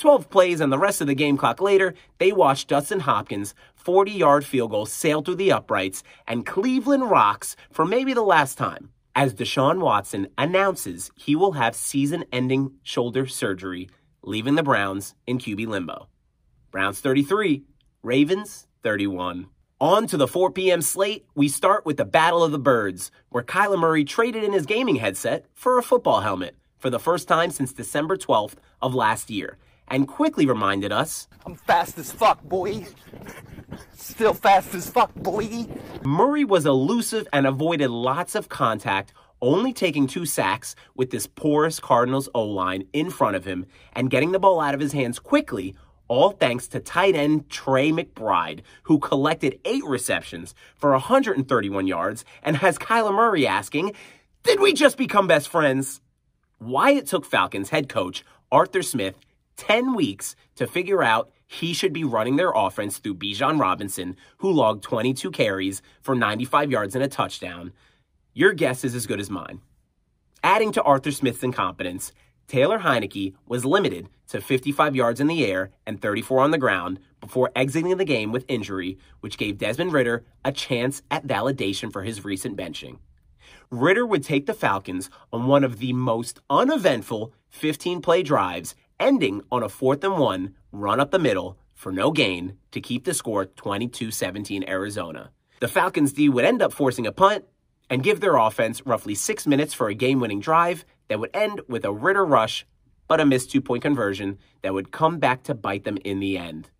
12 0.00 0.30
plays 0.30 0.60
and 0.60 0.72
the 0.72 0.78
rest 0.78 1.02
of 1.02 1.06
the 1.06 1.14
game 1.14 1.36
clock 1.36 1.60
later, 1.60 1.94
they 2.16 2.32
watched 2.32 2.68
Dustin 2.68 3.00
Hopkins' 3.00 3.54
40 3.74 4.10
yard 4.10 4.46
field 4.46 4.70
goal 4.70 4.86
sail 4.86 5.20
through 5.20 5.34
the 5.34 5.52
uprights 5.52 6.02
and 6.26 6.46
Cleveland 6.46 7.10
rocks 7.10 7.54
for 7.70 7.84
maybe 7.84 8.14
the 8.14 8.22
last 8.22 8.56
time 8.56 8.90
as 9.14 9.34
Deshaun 9.34 9.80
Watson 9.80 10.28
announces 10.38 11.10
he 11.16 11.36
will 11.36 11.52
have 11.52 11.76
season 11.76 12.24
ending 12.32 12.72
shoulder 12.82 13.26
surgery, 13.26 13.90
leaving 14.22 14.54
the 14.54 14.62
Browns 14.62 15.14
in 15.26 15.38
QB 15.38 15.66
limbo. 15.66 16.08
Browns 16.70 17.00
33, 17.00 17.64
Ravens 18.02 18.68
31. 18.82 19.48
On 19.82 20.06
to 20.06 20.16
the 20.16 20.28
4 20.28 20.50
p.m. 20.52 20.80
slate, 20.80 21.26
we 21.34 21.46
start 21.46 21.84
with 21.84 21.98
the 21.98 22.06
Battle 22.06 22.42
of 22.42 22.52
the 22.52 22.58
Birds, 22.58 23.10
where 23.28 23.44
Kyler 23.44 23.78
Murray 23.78 24.04
traded 24.04 24.44
in 24.44 24.54
his 24.54 24.64
gaming 24.64 24.96
headset 24.96 25.44
for 25.52 25.76
a 25.76 25.82
football 25.82 26.22
helmet 26.22 26.56
for 26.78 26.88
the 26.88 26.98
first 26.98 27.28
time 27.28 27.50
since 27.50 27.74
December 27.74 28.16
12th 28.16 28.54
of 28.80 28.94
last 28.94 29.28
year 29.28 29.58
and 29.90 30.06
quickly 30.08 30.46
reminded 30.46 30.92
us 30.92 31.28
I'm 31.44 31.54
fast 31.54 31.98
as 31.98 32.12
fuck, 32.12 32.42
boy. 32.42 32.86
Still 33.94 34.34
fast 34.34 34.74
as 34.74 34.88
fuck, 34.90 35.14
boy. 35.14 35.66
Murray 36.02 36.44
was 36.44 36.66
elusive 36.66 37.26
and 37.32 37.46
avoided 37.46 37.90
lots 37.90 38.34
of 38.34 38.48
contact, 38.48 39.12
only 39.40 39.72
taking 39.72 40.06
two 40.06 40.26
sacks 40.26 40.74
with 40.94 41.10
this 41.10 41.26
porous 41.26 41.80
Cardinals 41.80 42.28
O 42.34 42.44
line 42.44 42.84
in 42.92 43.10
front 43.10 43.36
of 43.36 43.44
him 43.44 43.66
and 43.94 44.10
getting 44.10 44.32
the 44.32 44.38
ball 44.38 44.60
out 44.60 44.74
of 44.74 44.80
his 44.80 44.92
hands 44.92 45.18
quickly, 45.18 45.74
all 46.08 46.30
thanks 46.30 46.68
to 46.68 46.80
tight 46.80 47.14
end 47.14 47.48
Trey 47.48 47.90
McBride, 47.90 48.60
who 48.82 48.98
collected 48.98 49.58
eight 49.64 49.84
receptions 49.84 50.54
for 50.76 50.90
131 50.90 51.86
yards 51.86 52.24
and 52.42 52.56
has 52.58 52.78
Kyler 52.78 53.14
Murray 53.14 53.46
asking, 53.46 53.94
Did 54.42 54.60
we 54.60 54.72
just 54.72 54.98
become 54.98 55.26
best 55.26 55.48
friends? 55.48 56.00
Why 56.58 56.90
it 56.90 57.06
took 57.06 57.24
Falcons 57.24 57.70
head 57.70 57.88
coach 57.88 58.24
Arthur 58.52 58.82
Smith 58.82 59.14
10 59.60 59.92
weeks 59.94 60.36
to 60.56 60.66
figure 60.66 61.02
out 61.02 61.30
he 61.46 61.74
should 61.74 61.92
be 61.92 62.02
running 62.02 62.36
their 62.36 62.50
offense 62.50 62.96
through 62.96 63.16
Bijan 63.16 63.60
Robinson, 63.60 64.16
who 64.38 64.50
logged 64.50 64.82
22 64.82 65.30
carries 65.30 65.82
for 66.00 66.14
95 66.14 66.70
yards 66.70 66.94
and 66.94 67.04
a 67.04 67.08
touchdown. 67.08 67.72
Your 68.32 68.54
guess 68.54 68.84
is 68.84 68.94
as 68.94 69.06
good 69.06 69.20
as 69.20 69.28
mine. 69.28 69.60
Adding 70.42 70.72
to 70.72 70.82
Arthur 70.82 71.10
Smith's 71.10 71.42
incompetence, 71.42 72.12
Taylor 72.48 72.78
Heinicke 72.78 73.34
was 73.46 73.66
limited 73.66 74.08
to 74.28 74.40
55 74.40 74.96
yards 74.96 75.20
in 75.20 75.26
the 75.26 75.44
air 75.44 75.72
and 75.86 76.00
34 76.00 76.40
on 76.40 76.52
the 76.52 76.58
ground 76.58 76.98
before 77.20 77.52
exiting 77.54 77.94
the 77.98 78.04
game 78.06 78.32
with 78.32 78.46
injury, 78.48 78.96
which 79.20 79.36
gave 79.36 79.58
Desmond 79.58 79.92
Ridder 79.92 80.24
a 80.42 80.52
chance 80.52 81.02
at 81.10 81.26
validation 81.26 81.92
for 81.92 82.02
his 82.02 82.24
recent 82.24 82.56
benching. 82.56 82.96
Ridder 83.70 84.06
would 84.06 84.24
take 84.24 84.46
the 84.46 84.54
Falcons 84.54 85.10
on 85.32 85.46
one 85.46 85.64
of 85.64 85.80
the 85.80 85.92
most 85.92 86.40
uneventful 86.48 87.34
15 87.50 88.00
play 88.00 88.22
drives, 88.22 88.74
ending 89.00 89.42
on 89.50 89.62
a 89.62 89.68
fourth 89.68 90.04
and 90.04 90.18
one 90.18 90.54
run 90.70 91.00
up 91.00 91.10
the 91.10 91.18
middle 91.18 91.58
for 91.74 91.90
no 91.90 92.12
gain 92.12 92.58
to 92.70 92.80
keep 92.80 93.04
the 93.04 93.14
score 93.14 93.46
22 93.46 94.10
17 94.10 94.64
Arizona. 94.68 95.30
The 95.60 95.68
Falcons 95.68 96.12
D 96.12 96.28
would 96.28 96.44
end 96.44 96.62
up 96.62 96.72
forcing 96.72 97.06
a 97.06 97.12
punt 97.12 97.44
and 97.88 98.02
give 98.02 98.20
their 98.20 98.36
offense 98.36 98.86
roughly 98.86 99.14
six 99.14 99.46
minutes 99.46 99.74
for 99.74 99.88
a 99.88 99.94
game 99.94 100.20
winning 100.20 100.40
drive 100.40 100.84
that 101.08 101.18
would 101.18 101.30
end 101.34 101.62
with 101.68 101.84
a 101.84 101.92
Ridder 101.92 102.24
rush, 102.24 102.64
but 103.08 103.20
a 103.20 103.26
missed 103.26 103.50
two 103.50 103.60
point 103.60 103.82
conversion 103.82 104.38
that 104.62 104.72
would 104.72 104.92
come 104.92 105.18
back 105.18 105.42
to 105.44 105.54
bite 105.54 105.84
them 105.84 105.98
in 106.04 106.20
the 106.20 106.38
end. 106.38 106.70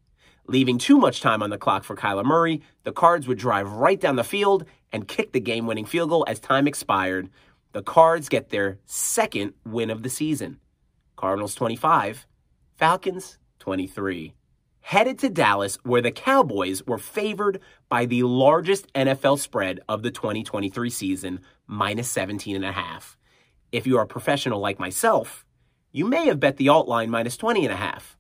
Leaving 0.47 0.79
too 0.79 0.99
much 0.99 1.21
time 1.21 1.43
on 1.43 1.51
the 1.51 1.59
clock 1.59 1.85
for 1.85 1.97
Kyler 1.97 2.25
Murray, 2.25 2.63
the 2.85 2.93
Cards 2.93 3.27
would 3.27 3.39
drive 3.39 3.73
right 3.73 4.01
down 4.01 4.17
the 4.17 4.25
field 4.25 4.65
and 4.93 5.09
kick 5.09 5.33
the 5.33 5.41
game 5.41 5.67
winning 5.67 5.85
field 5.85 6.11
goal 6.11 6.25
as 6.29 6.41
time 6.41 6.67
expired. 6.69 7.29
The 7.73 7.83
Cards 7.83 8.29
get 8.29 8.51
their 8.51 8.79
second 8.87 9.55
win 9.65 9.91
of 9.91 10.03
the 10.03 10.11
season. 10.11 10.59
Cardinals 11.21 11.55
25, 11.55 12.27
Falcons 12.79 13.37
23. 13.59 14.33
Headed 14.81 15.19
to 15.19 15.29
Dallas, 15.29 15.77
where 15.83 16.01
the 16.01 16.11
Cowboys 16.11 16.87
were 16.87 16.97
favored 16.97 17.61
by 17.91 18.07
the 18.07 18.23
largest 18.23 18.91
NFL 18.95 19.39
spread 19.39 19.81
of 19.87 20.03
the 20.03 20.11
2023 20.11 20.89
season, 20.89 21.41
minus 21.67 22.11
17 22.11 22.57
and 22.57 22.65
a 22.65 22.73
half. 22.73 23.19
If 23.71 23.87
you 23.87 23.99
are 23.99 24.05
a 24.05 24.07
professional 24.07 24.61
like 24.61 24.79
myself, 24.79 25.45
you 25.93 26.07
may 26.07 26.25
have 26.25 26.41
bet 26.41 26.57
the 26.57 26.71
alt 26.71 26.89
line 26.89 27.11
minus 27.11 27.37
20 27.37 27.67
and 27.67 27.75
a 27.75 27.77
half. 27.77 28.17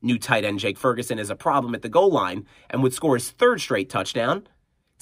New 0.00 0.16
tight 0.16 0.44
end 0.44 0.60
Jake 0.60 0.78
Ferguson 0.78 1.18
is 1.18 1.30
a 1.30 1.34
problem 1.34 1.74
at 1.74 1.82
the 1.82 1.88
goal 1.88 2.12
line 2.12 2.46
and 2.70 2.84
would 2.84 2.94
score 2.94 3.16
his 3.16 3.32
third 3.32 3.60
straight 3.60 3.90
touchdown. 3.90 4.46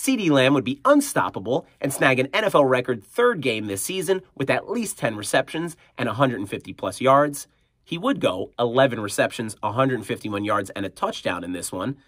CeeDee 0.03 0.31
Lamb 0.31 0.53
would 0.53 0.65
be 0.65 0.81
unstoppable 0.85 1.65
and 1.81 1.93
snag 1.93 2.19
an 2.19 2.27
NFL 2.31 2.69
record 2.69 3.05
third 3.05 3.41
game 3.41 3.67
this 3.67 3.83
season 3.83 4.21
with 4.35 4.51
at 4.51 4.69
least 4.69 4.99
10 4.99 5.15
receptions 5.15 5.77
and 5.97 6.09
150 6.09 6.73
plus 6.73 7.01
yards. 7.01 7.47
He 7.85 7.99
would 7.99 8.19
go 8.19 8.51
11 8.59 8.99
receptions, 8.99 9.55
151 9.61 10.45
yards, 10.45 10.71
and 10.71 10.85
a 10.85 10.89
touchdown 10.89 11.45
in 11.45 11.53
this 11.53 11.71
one, 11.71 11.99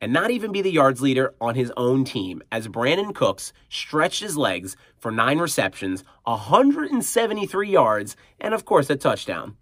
and 0.00 0.14
not 0.14 0.30
even 0.30 0.50
be 0.50 0.62
the 0.62 0.72
yards 0.72 1.02
leader 1.02 1.34
on 1.42 1.54
his 1.54 1.70
own 1.76 2.06
team, 2.06 2.42
as 2.50 2.68
Brandin 2.68 3.14
Cooks 3.14 3.52
stretched 3.68 4.22
his 4.22 4.38
legs 4.38 4.74
for 4.96 5.10
nine 5.12 5.38
receptions, 5.38 6.04
173 6.24 7.68
yards, 7.68 8.16
and 8.40 8.54
of 8.54 8.64
course 8.64 8.88
a 8.88 8.96
touchdown. 8.96 9.58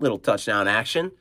Little 0.00 0.18
touchdown 0.18 0.66
action. 0.66 1.12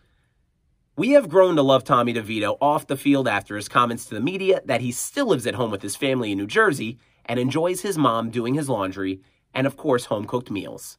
We 0.98 1.12
have 1.12 1.30
grown 1.30 1.58
to 1.58 1.62
love 1.62 1.84
Tommy 1.84 2.12
DeVito 2.12 2.58
off 2.60 2.88
the 2.88 2.98
field 2.98 3.28
after 3.28 3.56
his 3.56 3.70
comments 3.70 4.06
to 4.06 4.16
the 4.16 4.20
media 4.20 4.62
that 4.66 4.82
he 4.82 4.92
still 4.92 5.28
lives 5.28 5.46
at 5.46 5.54
home 5.54 5.70
with 5.70 5.84
his 5.84 5.96
family 5.96 6.32
in 6.32 6.40
New 6.40 6.48
Jersey 6.48 6.98
and 7.24 7.40
enjoys 7.40 7.82
his 7.82 8.00
mom 8.00 8.32
doing 8.32 8.56
his 8.56 8.68
laundry 8.68 9.22
and, 9.54 9.68
of 9.68 9.78
course, 9.78 10.06
home 10.06 10.26
cooked 10.26 10.50
meals. 10.50 10.98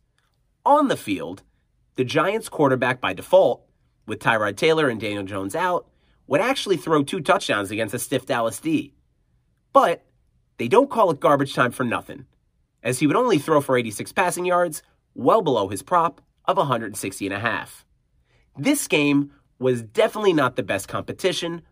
On 0.64 0.86
the 0.86 0.96
field, 0.96 1.42
the 1.96 2.04
Giants 2.04 2.48
quarterback 2.48 3.00
by 3.00 3.12
default, 3.12 3.64
with 4.06 4.20
Tyrod 4.20 4.56
Taylor 4.56 4.88
and 4.88 5.00
Daniel 5.00 5.24
Jones 5.24 5.56
out, 5.56 5.88
would 6.28 6.40
actually 6.40 6.76
throw 6.76 7.02
two 7.02 7.20
touchdowns 7.20 7.72
against 7.72 7.92
a 7.92 7.98
stiff 7.98 8.24
Dallas 8.24 8.60
D. 8.60 8.94
But 9.72 10.04
they 10.58 10.68
don't 10.68 10.90
call 10.90 11.10
it 11.10 11.18
garbage 11.18 11.54
time 11.54 11.72
for 11.72 11.82
nothing, 11.82 12.26
as 12.84 13.00
he 13.00 13.08
would 13.08 13.16
only 13.16 13.38
throw 13.38 13.60
for 13.60 13.76
86 13.76 14.12
passing 14.12 14.44
yards, 14.44 14.80
well 15.16 15.42
below 15.42 15.66
his 15.66 15.82
prop 15.82 16.20
of 16.44 16.56
160 16.56 17.26
and 17.26 17.34
a 17.34 17.40
half. 17.40 17.84
This 18.56 18.86
game 18.86 19.32
was 19.58 19.82
definitely 19.82 20.32
not 20.32 20.56
the 20.56 20.62
best 20.62 20.88
competition, 20.88 21.62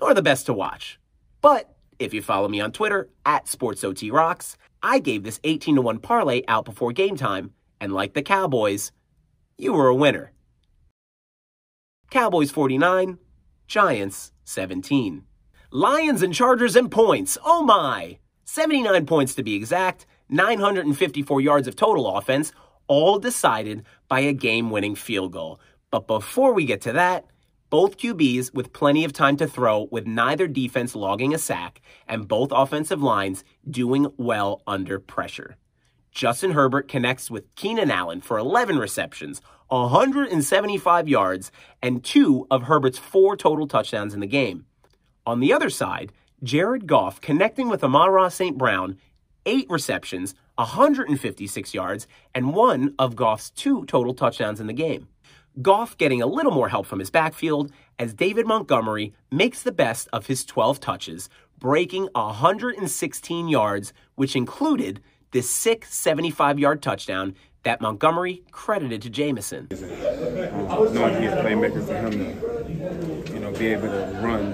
nor 0.00 0.14
the 0.14 0.22
best 0.22 0.46
to 0.46 0.52
watch. 0.52 0.98
But 1.40 1.74
if 1.98 2.14
you 2.14 2.22
follow 2.22 2.48
me 2.48 2.60
on 2.60 2.72
Twitter 2.72 3.08
at 3.24 3.46
SportsOTRocks, 3.46 4.56
I 4.82 4.98
gave 4.98 5.22
this 5.24 5.40
18 5.44 5.76
to 5.76 5.82
1 5.82 5.98
parlay 5.98 6.42
out 6.48 6.64
before 6.64 6.92
game 6.92 7.16
time, 7.16 7.52
and 7.80 7.92
like 7.92 8.14
the 8.14 8.22
Cowboys, 8.22 8.92
you 9.56 9.72
were 9.72 9.88
a 9.88 9.94
winner. 9.94 10.32
Cowboys 12.10 12.50
49, 12.50 13.18
Giants 13.66 14.32
17. 14.44 15.24
Lions 15.70 16.22
and 16.22 16.32
Chargers 16.32 16.76
and 16.76 16.90
points. 16.90 17.36
Oh 17.44 17.62
my! 17.62 18.18
79 18.44 19.04
points 19.04 19.34
to 19.34 19.42
be 19.42 19.54
exact, 19.54 20.06
954 20.30 21.40
yards 21.40 21.68
of 21.68 21.76
total 21.76 22.16
offense, 22.16 22.52
all 22.86 23.18
decided 23.18 23.84
by 24.08 24.20
a 24.20 24.32
game 24.32 24.70
winning 24.70 24.94
field 24.94 25.32
goal. 25.32 25.60
But 25.90 26.06
before 26.06 26.52
we 26.52 26.66
get 26.66 26.82
to 26.82 26.92
that, 26.92 27.24
both 27.70 27.96
QBs 27.96 28.54
with 28.54 28.72
plenty 28.72 29.04
of 29.04 29.12
time 29.12 29.36
to 29.38 29.46
throw, 29.46 29.88
with 29.90 30.06
neither 30.06 30.46
defense 30.46 30.94
logging 30.94 31.34
a 31.34 31.38
sack, 31.38 31.80
and 32.06 32.28
both 32.28 32.50
offensive 32.52 33.02
lines 33.02 33.44
doing 33.70 34.06
well 34.16 34.62
under 34.66 34.98
pressure. 34.98 35.56
Justin 36.10 36.52
Herbert 36.52 36.88
connects 36.88 37.30
with 37.30 37.54
Keenan 37.54 37.90
Allen 37.90 38.20
for 38.20 38.38
11 38.38 38.78
receptions, 38.78 39.40
175 39.68 41.08
yards, 41.08 41.52
and 41.82 42.02
two 42.02 42.46
of 42.50 42.64
Herbert's 42.64 42.98
four 42.98 43.36
total 43.36 43.66
touchdowns 43.66 44.14
in 44.14 44.20
the 44.20 44.26
game. 44.26 44.66
On 45.26 45.40
the 45.40 45.52
other 45.52 45.70
side, 45.70 46.12
Jared 46.42 46.86
Goff 46.86 47.20
connecting 47.20 47.68
with 47.68 47.84
Amon-Ra 47.84 48.28
St. 48.28 48.56
Brown, 48.56 48.98
eight 49.44 49.66
receptions, 49.68 50.34
156 50.56 51.74
yards, 51.74 52.06
and 52.34 52.54
one 52.54 52.94
of 52.98 53.14
Goff's 53.14 53.50
two 53.50 53.84
total 53.86 54.14
touchdowns 54.14 54.60
in 54.60 54.66
the 54.66 54.72
game. 54.72 55.08
Goff 55.60 55.98
getting 55.98 56.22
a 56.22 56.26
little 56.26 56.52
more 56.52 56.68
help 56.68 56.86
from 56.86 57.00
his 57.00 57.10
backfield 57.10 57.72
as 57.98 58.14
David 58.14 58.46
Montgomery 58.46 59.12
makes 59.32 59.62
the 59.62 59.72
best 59.72 60.06
of 60.12 60.28
his 60.28 60.44
12 60.44 60.78
touches, 60.78 61.28
breaking 61.58 62.08
116 62.12 63.48
yards, 63.48 63.92
which 64.14 64.36
included 64.36 65.00
this 65.32 65.50
sick 65.50 65.84
75 65.84 66.60
yard 66.60 66.80
touchdown 66.80 67.34
that 67.64 67.80
Montgomery 67.80 68.44
credited 68.52 69.02
to 69.02 69.10
Jameson. 69.10 69.66
Knowing 69.70 71.22
him 71.22 71.72
to, 71.72 73.32
you 73.32 73.40
know, 73.40 73.50
be 73.50 73.66
able 73.66 73.88
to 73.88 74.20
run 74.22 74.52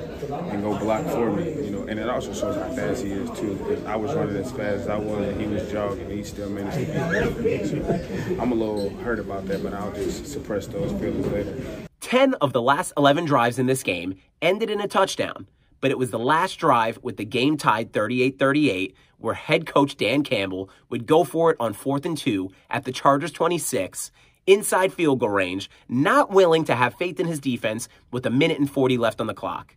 and 0.50 0.62
go 0.62 0.78
block 0.78 1.04
for 1.08 1.30
me, 1.30 1.63
and 1.88 1.98
it 1.98 2.08
also 2.08 2.32
shows 2.32 2.56
how 2.56 2.68
fast 2.74 3.02
he 3.02 3.12
is 3.12 3.30
too. 3.38 3.54
Because 3.56 3.84
I 3.84 3.96
was 3.96 4.14
running 4.14 4.36
as 4.36 4.50
fast 4.50 4.82
as 4.82 4.88
I 4.88 4.96
was, 4.96 5.28
and 5.28 5.40
he 5.40 5.46
was 5.46 5.70
jogging, 5.70 6.10
he 6.10 6.24
still 6.24 6.50
managed 6.50 6.86
to 6.86 7.42
beat 7.42 7.44
me. 7.44 7.64
So 7.66 8.40
I'm 8.40 8.52
a 8.52 8.54
little 8.54 8.90
hurt 8.96 9.18
about 9.18 9.46
that, 9.46 9.62
but 9.62 9.74
I'll 9.74 9.92
just 9.92 10.26
suppress 10.26 10.66
those 10.66 10.92
feelings 11.00 11.26
later. 11.28 11.86
10 12.00 12.34
of 12.34 12.52
the 12.52 12.62
last 12.62 12.92
11 12.96 13.24
drives 13.24 13.58
in 13.58 13.66
this 13.66 13.82
game 13.82 14.14
ended 14.42 14.70
in 14.70 14.80
a 14.80 14.88
touchdown, 14.88 15.46
but 15.80 15.90
it 15.90 15.98
was 15.98 16.10
the 16.10 16.18
last 16.18 16.56
drive 16.56 16.98
with 17.02 17.16
the 17.16 17.24
game 17.24 17.56
tied 17.56 17.92
38 17.92 18.38
38 18.38 18.94
where 19.18 19.34
head 19.34 19.64
coach 19.66 19.96
Dan 19.96 20.22
Campbell 20.22 20.68
would 20.90 21.06
go 21.06 21.24
for 21.24 21.50
it 21.50 21.56
on 21.58 21.72
fourth 21.72 22.04
and 22.04 22.16
two 22.16 22.50
at 22.68 22.84
the 22.84 22.92
Chargers 22.92 23.32
26, 23.32 24.10
inside 24.46 24.92
field 24.92 25.20
goal 25.20 25.30
range, 25.30 25.70
not 25.88 26.30
willing 26.30 26.64
to 26.64 26.74
have 26.74 26.94
faith 26.94 27.18
in 27.18 27.26
his 27.26 27.40
defense 27.40 27.88
with 28.10 28.26
a 28.26 28.30
minute 28.30 28.58
and 28.58 28.70
40 28.70 28.98
left 28.98 29.20
on 29.22 29.26
the 29.26 29.34
clock. 29.34 29.76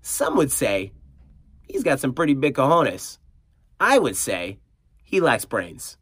Some 0.00 0.36
would 0.36 0.50
say 0.50 0.92
he's 1.72 1.82
got 1.82 2.00
some 2.00 2.12
pretty 2.12 2.34
big 2.34 2.54
cojones. 2.54 3.18
I 3.80 3.98
would 3.98 4.16
say 4.16 4.58
he 5.02 5.20
lacks 5.20 5.46
brains. 5.46 5.96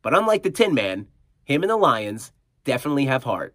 But 0.00 0.16
unlike 0.16 0.44
the 0.44 0.50
Tin 0.50 0.72
Man, 0.72 1.08
him 1.42 1.62
and 1.62 1.70
the 1.70 1.76
Lions 1.76 2.32
definitely 2.64 3.06
have 3.06 3.24
heart. 3.24 3.54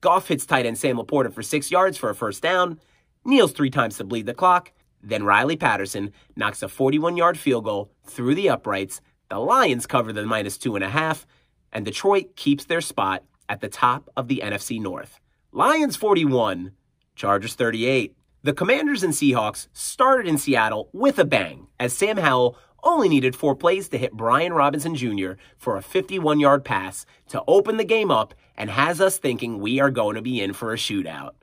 Goff 0.00 0.28
hits 0.28 0.46
tight 0.46 0.66
end 0.66 0.78
Sam 0.78 0.96
LaPorta 0.96 1.32
for 1.32 1.42
six 1.42 1.70
yards 1.70 1.96
for 1.96 2.10
a 2.10 2.14
first 2.14 2.42
down, 2.42 2.80
kneels 3.24 3.52
three 3.52 3.70
times 3.70 3.98
to 3.98 4.04
bleed 4.04 4.26
the 4.26 4.34
clock, 4.34 4.72
then 5.02 5.24
Riley 5.24 5.56
Patterson 5.56 6.12
knocks 6.34 6.62
a 6.62 6.68
41 6.68 7.16
yard 7.16 7.38
field 7.38 7.64
goal 7.64 7.92
through 8.06 8.34
the 8.34 8.48
uprights. 8.48 9.00
The 9.28 9.38
Lions 9.38 9.86
cover 9.86 10.12
the 10.12 10.24
minus 10.24 10.58
two 10.58 10.74
and 10.74 10.84
a 10.84 10.88
half, 10.88 11.26
and 11.72 11.84
Detroit 11.84 12.36
keeps 12.36 12.64
their 12.64 12.80
spot 12.80 13.22
at 13.48 13.60
the 13.60 13.68
top 13.68 14.08
of 14.16 14.28
the 14.28 14.40
NFC 14.42 14.80
North. 14.80 15.20
Lions 15.52 15.96
41, 15.96 16.72
Chargers 17.14 17.54
38. 17.54 18.16
The 18.44 18.52
Commanders 18.52 19.04
and 19.04 19.12
Seahawks 19.12 19.68
started 19.72 20.26
in 20.26 20.36
Seattle 20.36 20.88
with 20.92 21.16
a 21.20 21.24
bang, 21.24 21.68
as 21.78 21.92
Sam 21.92 22.16
Howell 22.16 22.58
only 22.82 23.08
needed 23.08 23.36
four 23.36 23.54
plays 23.54 23.88
to 23.90 23.98
hit 23.98 24.14
Brian 24.14 24.52
Robinson 24.52 24.96
Jr. 24.96 25.34
for 25.56 25.76
a 25.76 25.82
51 25.82 26.40
yard 26.40 26.64
pass 26.64 27.06
to 27.28 27.44
open 27.46 27.76
the 27.76 27.84
game 27.84 28.10
up 28.10 28.34
and 28.56 28.68
has 28.68 29.00
us 29.00 29.16
thinking 29.16 29.60
we 29.60 29.78
are 29.78 29.92
going 29.92 30.16
to 30.16 30.22
be 30.22 30.40
in 30.40 30.54
for 30.54 30.72
a 30.72 30.76
shootout. 30.76 31.34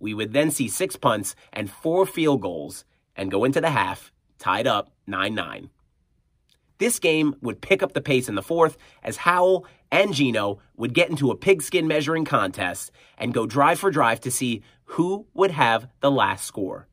We 0.00 0.12
would 0.12 0.32
then 0.32 0.50
see 0.50 0.66
six 0.66 0.96
punts 0.96 1.36
and 1.52 1.70
four 1.70 2.04
field 2.04 2.40
goals 2.40 2.84
and 3.14 3.30
go 3.30 3.44
into 3.44 3.60
the 3.60 3.70
half 3.70 4.10
tied 4.40 4.66
up 4.66 4.90
9 5.06 5.36
9. 5.36 5.70
This 6.78 6.98
game 6.98 7.36
would 7.40 7.60
pick 7.60 7.82
up 7.82 7.92
the 7.92 8.00
pace 8.00 8.28
in 8.28 8.34
the 8.34 8.42
fourth 8.42 8.76
as 9.02 9.18
Howell 9.18 9.66
and 9.92 10.12
Geno 10.12 10.58
would 10.76 10.92
get 10.92 11.08
into 11.08 11.30
a 11.30 11.36
pigskin 11.36 11.86
measuring 11.86 12.24
contest 12.24 12.90
and 13.16 13.32
go 13.32 13.46
drive 13.46 13.78
for 13.78 13.90
drive 13.90 14.20
to 14.20 14.30
see 14.30 14.62
who 14.84 15.26
would 15.34 15.52
have 15.52 15.88
the 16.00 16.10
last 16.10 16.44
score. 16.44 16.88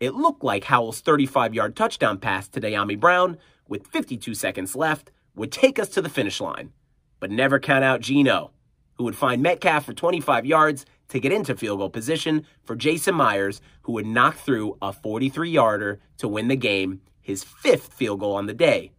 It 0.00 0.14
looked 0.14 0.42
like 0.42 0.64
Howell's 0.64 1.00
35 1.00 1.54
yard 1.54 1.76
touchdown 1.76 2.18
pass 2.18 2.48
to 2.48 2.60
Dyami 2.60 2.98
Brown, 2.98 3.38
with 3.68 3.86
52 3.88 4.34
seconds 4.34 4.74
left, 4.76 5.10
would 5.34 5.52
take 5.52 5.78
us 5.78 5.88
to 5.90 6.02
the 6.02 6.08
finish 6.08 6.40
line. 6.40 6.72
But 7.20 7.30
never 7.30 7.58
count 7.58 7.84
out 7.84 8.00
Geno. 8.00 8.52
who 8.96 9.04
would 9.04 9.16
find 9.16 9.42
Metcalf 9.42 9.84
for 9.84 9.92
25 9.92 10.46
yards 10.46 10.86
to 11.08 11.20
get 11.20 11.32
into 11.32 11.54
field 11.54 11.78
goal 11.78 11.90
position 11.90 12.46
for 12.64 12.74
Jason 12.74 13.14
Myers, 13.14 13.60
who 13.82 13.92
would 13.92 14.06
knock 14.06 14.36
through 14.36 14.76
a 14.82 14.92
43 14.92 15.50
yarder 15.50 16.00
to 16.18 16.28
win 16.28 16.48
the 16.48 16.56
game, 16.56 17.00
his 17.20 17.44
fifth 17.44 17.92
field 17.92 18.20
goal 18.20 18.34
on 18.34 18.46
the 18.46 18.54
day. 18.54 18.92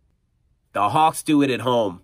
The 0.77 0.89
Hawks 0.89 1.23
do 1.23 1.41
it 1.41 1.49
at 1.49 1.61
home. 1.61 2.03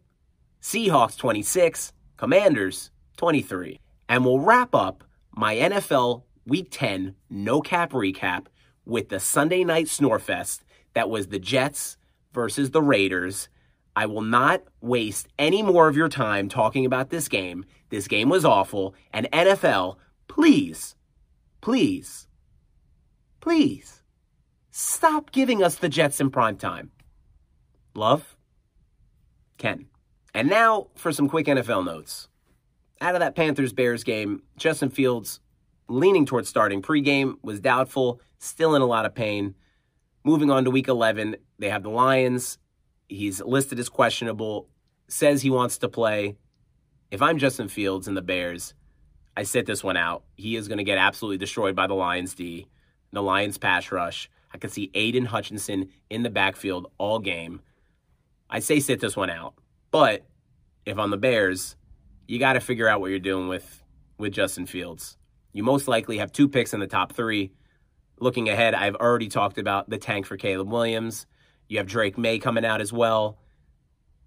Seahawks 0.60 1.16
26, 1.16 1.94
Commanders 2.18 2.90
23. 3.18 3.80
And 4.10 4.26
we'll 4.26 4.40
wrap 4.40 4.74
up 4.74 5.04
my 5.32 5.58
NFL 5.58 6.24
Week 6.48 6.70
10 6.72 7.14
no 7.30 7.62
cap 7.62 7.92
recap 7.92 8.48
with 8.84 9.10
the 9.10 9.20
Sunday 9.20 9.64
night 9.64 9.86
snorefest 9.86 10.62
that 10.96 11.08
was 11.08 11.28
the 11.28 11.38
Jets 11.38 11.98
versus 12.34 12.72
the 12.72 12.82
Raiders. 12.82 13.48
I 13.96 14.08
will 14.08 14.24
not 14.24 14.64
waste 14.82 15.28
any 15.38 15.62
more 15.62 15.88
of 15.88 15.96
your 15.96 16.10
time 16.10 16.50
talking 16.50 16.88
about 16.88 17.12
this 17.12 17.28
game. 17.28 17.66
This 17.90 18.08
game 18.08 18.30
was 18.30 18.44
awful. 18.44 18.96
And 19.14 19.30
NFL, 19.32 19.98
please, 20.28 20.96
please, 21.62 22.28
please 23.40 24.02
stop 24.72 25.32
giving 25.32 25.62
us 25.62 25.76
the 25.76 25.90
Jets 25.90 26.20
in 26.20 26.32
prime 26.32 26.58
time. 26.58 26.90
Love, 27.94 28.33
Ken. 29.58 29.86
And 30.34 30.50
now 30.50 30.88
for 30.96 31.12
some 31.12 31.30
quick 31.30 31.48
NFL 31.48 31.86
notes. 31.86 32.28
Out 33.02 33.16
of 33.16 33.20
that 33.20 33.36
Panthers 33.36 33.74
Bears 33.74 34.04
game, 34.04 34.44
Justin 34.58 34.90
Fields 34.90 35.40
leaning 35.88 36.26
towards 36.26 36.50
starting 36.50 36.82
pregame 36.82 37.36
was 37.42 37.60
doubtful, 37.60 38.22
still 38.40 38.76
in 38.76 38.82
a 38.82 38.86
lot 38.86 39.06
of 39.06 39.14
pain. 39.14 39.56
Moving 40.24 40.50
on 40.50 40.64
to 40.64 40.72
week 40.72 40.88
11, 40.88 41.36
they 41.60 41.70
have 41.70 41.84
the 41.84 41.90
Lions. 41.90 42.58
He's 43.10 43.42
listed 43.42 43.80
as 43.80 43.90
questionable, 43.90 44.70
says 45.08 45.42
he 45.42 45.50
wants 45.50 45.78
to 45.80 45.90
play. 45.90 46.38
If 47.12 47.22
I'm 47.22 47.38
Justin 47.38 47.68
Fields 47.68 48.08
and 48.08 48.18
the 48.18 48.22
Bears, 48.22 48.74
I 49.36 49.44
sit 49.44 49.66
this 49.66 49.84
one 49.84 49.98
out. 49.98 50.24
He 50.36 50.56
is 50.56 50.68
going 50.68 50.78
to 50.78 50.84
get 50.84 50.98
absolutely 50.98 51.38
destroyed 51.38 51.76
by 51.76 51.88
the 51.88 51.94
Lions 51.94 52.34
D, 52.34 52.68
the 53.12 53.22
Lions 53.22 53.58
pass 53.58 53.92
rush. 53.92 54.30
I 54.54 54.58
could 54.58 54.72
see 54.72 54.92
Aidan 54.94 55.26
Hutchinson 55.26 55.90
in 56.10 56.24
the 56.24 56.30
backfield 56.30 56.92
all 56.98 57.20
game. 57.20 57.62
I 58.54 58.60
say 58.60 58.80
sit 58.80 59.00
this 59.00 59.18
one 59.18 59.32
out. 59.32 59.56
But 59.90 60.28
if 60.86 61.00
I'm 61.00 61.10
the 61.10 61.18
Bears, 61.18 61.76
you 62.28 62.38
got 62.38 62.54
to 62.54 62.60
figure 62.60 62.88
out 62.88 63.02
what 63.02 63.10
you're 63.10 63.18
doing 63.18 63.48
with 63.48 63.84
with 64.20 64.32
Justin 64.32 64.68
Fields. 64.68 65.18
You 65.54 65.64
most 65.64 65.88
likely 65.88 66.20
have 66.20 66.32
two 66.32 66.48
picks 66.48 66.72
in 66.72 66.80
the 66.80 66.88
top 66.88 67.14
three. 67.14 67.52
Looking 68.20 68.48
ahead, 68.48 68.76
I've 68.76 68.96
already 68.96 69.28
talked 69.28 69.58
about 69.58 69.90
the 69.90 69.98
tank 69.98 70.28
for 70.28 70.38
Caleb 70.38 70.72
Williams. 70.72 71.26
You 71.68 71.80
have 71.80 71.88
Drake 71.88 72.16
Maye 72.16 72.38
coming 72.38 72.64
out 72.64 72.80
as 72.80 72.94
well. 72.94 73.40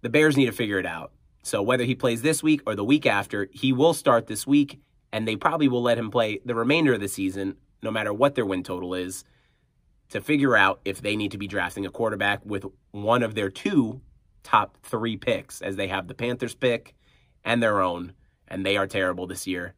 The 0.03 0.09
Bears 0.09 0.37
need 0.37 0.47
to 0.47 0.53
figure 0.53 0.81
it 0.81 0.87
out. 0.87 1.13
So 1.45 1.63
whether 1.63 1.85
he 1.85 1.95
plays 1.95 2.23
this 2.23 2.43
week 2.43 2.63
or 2.67 2.75
the 2.75 2.85
week 2.85 3.07
after, 3.07 3.49
he 3.53 3.73
will 3.73 3.95
start 3.95 4.27
this 4.27 4.45
week, 4.45 4.81
and 5.13 5.27
they 5.27 5.37
probably 5.37 5.69
will 5.69 5.83
let 5.83 5.99
him 5.99 6.11
play 6.11 6.41
the 6.45 6.57
remainder 6.57 6.95
of 6.95 7.01
the 7.01 7.07
season, 7.07 7.55
no 7.81 7.93
matter 7.93 8.13
what 8.13 8.35
their 8.35 8.45
win 8.45 8.65
total 8.65 8.93
is, 8.93 9.23
to 10.09 10.21
figure 10.21 10.57
out 10.57 10.81
if 10.85 11.01
they 11.01 11.15
need 11.15 11.31
to 11.31 11.39
be 11.39 11.47
drafting 11.47 11.87
a 11.87 11.91
quarterback 11.91 12.45
with 12.45 12.67
one 12.91 13.23
of 13.23 13.37
their 13.37 13.51
two 13.51 14.01
top 14.47 14.79
three 14.85 15.17
picks, 15.17 15.61
as 15.61 15.75
they 15.75 15.89
have 15.89 16.07
the 16.07 16.15
Panthers 16.15 16.55
pick 16.55 16.95
and 17.45 17.61
their 17.61 17.81
own, 17.81 18.13
and 18.47 18.65
they 18.65 18.77
are 18.77 18.87
terrible 18.87 19.27
this 19.27 19.47
year. 19.47 19.75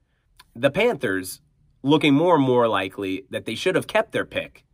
The 0.54 0.70
Panthers 0.70 1.40
looking 1.82 2.12
more 2.12 2.34
and 2.34 2.44
more 2.44 2.68
likely 2.68 3.24
that 3.30 3.46
they 3.46 3.54
should 3.54 3.74
have 3.74 3.86
kept 3.86 4.12
their 4.12 4.26
pick 4.26 4.64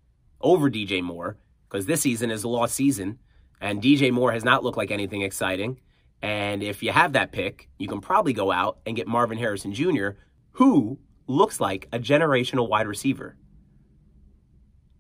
over 0.40 0.68
DJ 0.68 1.00
Moore 1.00 1.36
because 1.68 1.86
this 1.86 2.00
season 2.00 2.30
is 2.30 2.42
a 2.42 2.48
lost 2.48 2.74
season 2.74 3.18
and 3.60 3.80
DJ 3.80 4.10
Moore 4.10 4.32
has 4.32 4.44
not 4.44 4.64
looked 4.64 4.76
like 4.76 4.90
anything 4.90 5.22
exciting. 5.22 5.78
And 6.22 6.62
if 6.62 6.82
you 6.82 6.90
have 6.90 7.12
that 7.12 7.32
pick, 7.32 7.68
you 7.78 7.86
can 7.86 8.00
probably 8.00 8.32
go 8.32 8.50
out 8.50 8.78
and 8.84 8.96
get 8.96 9.06
Marvin 9.06 9.38
Harrison 9.38 9.72
Jr., 9.72 10.10
who 10.52 10.98
looks 11.26 11.60
like 11.60 11.88
a 11.92 11.98
generational 11.98 12.68
wide 12.68 12.86
receiver. 12.86 13.36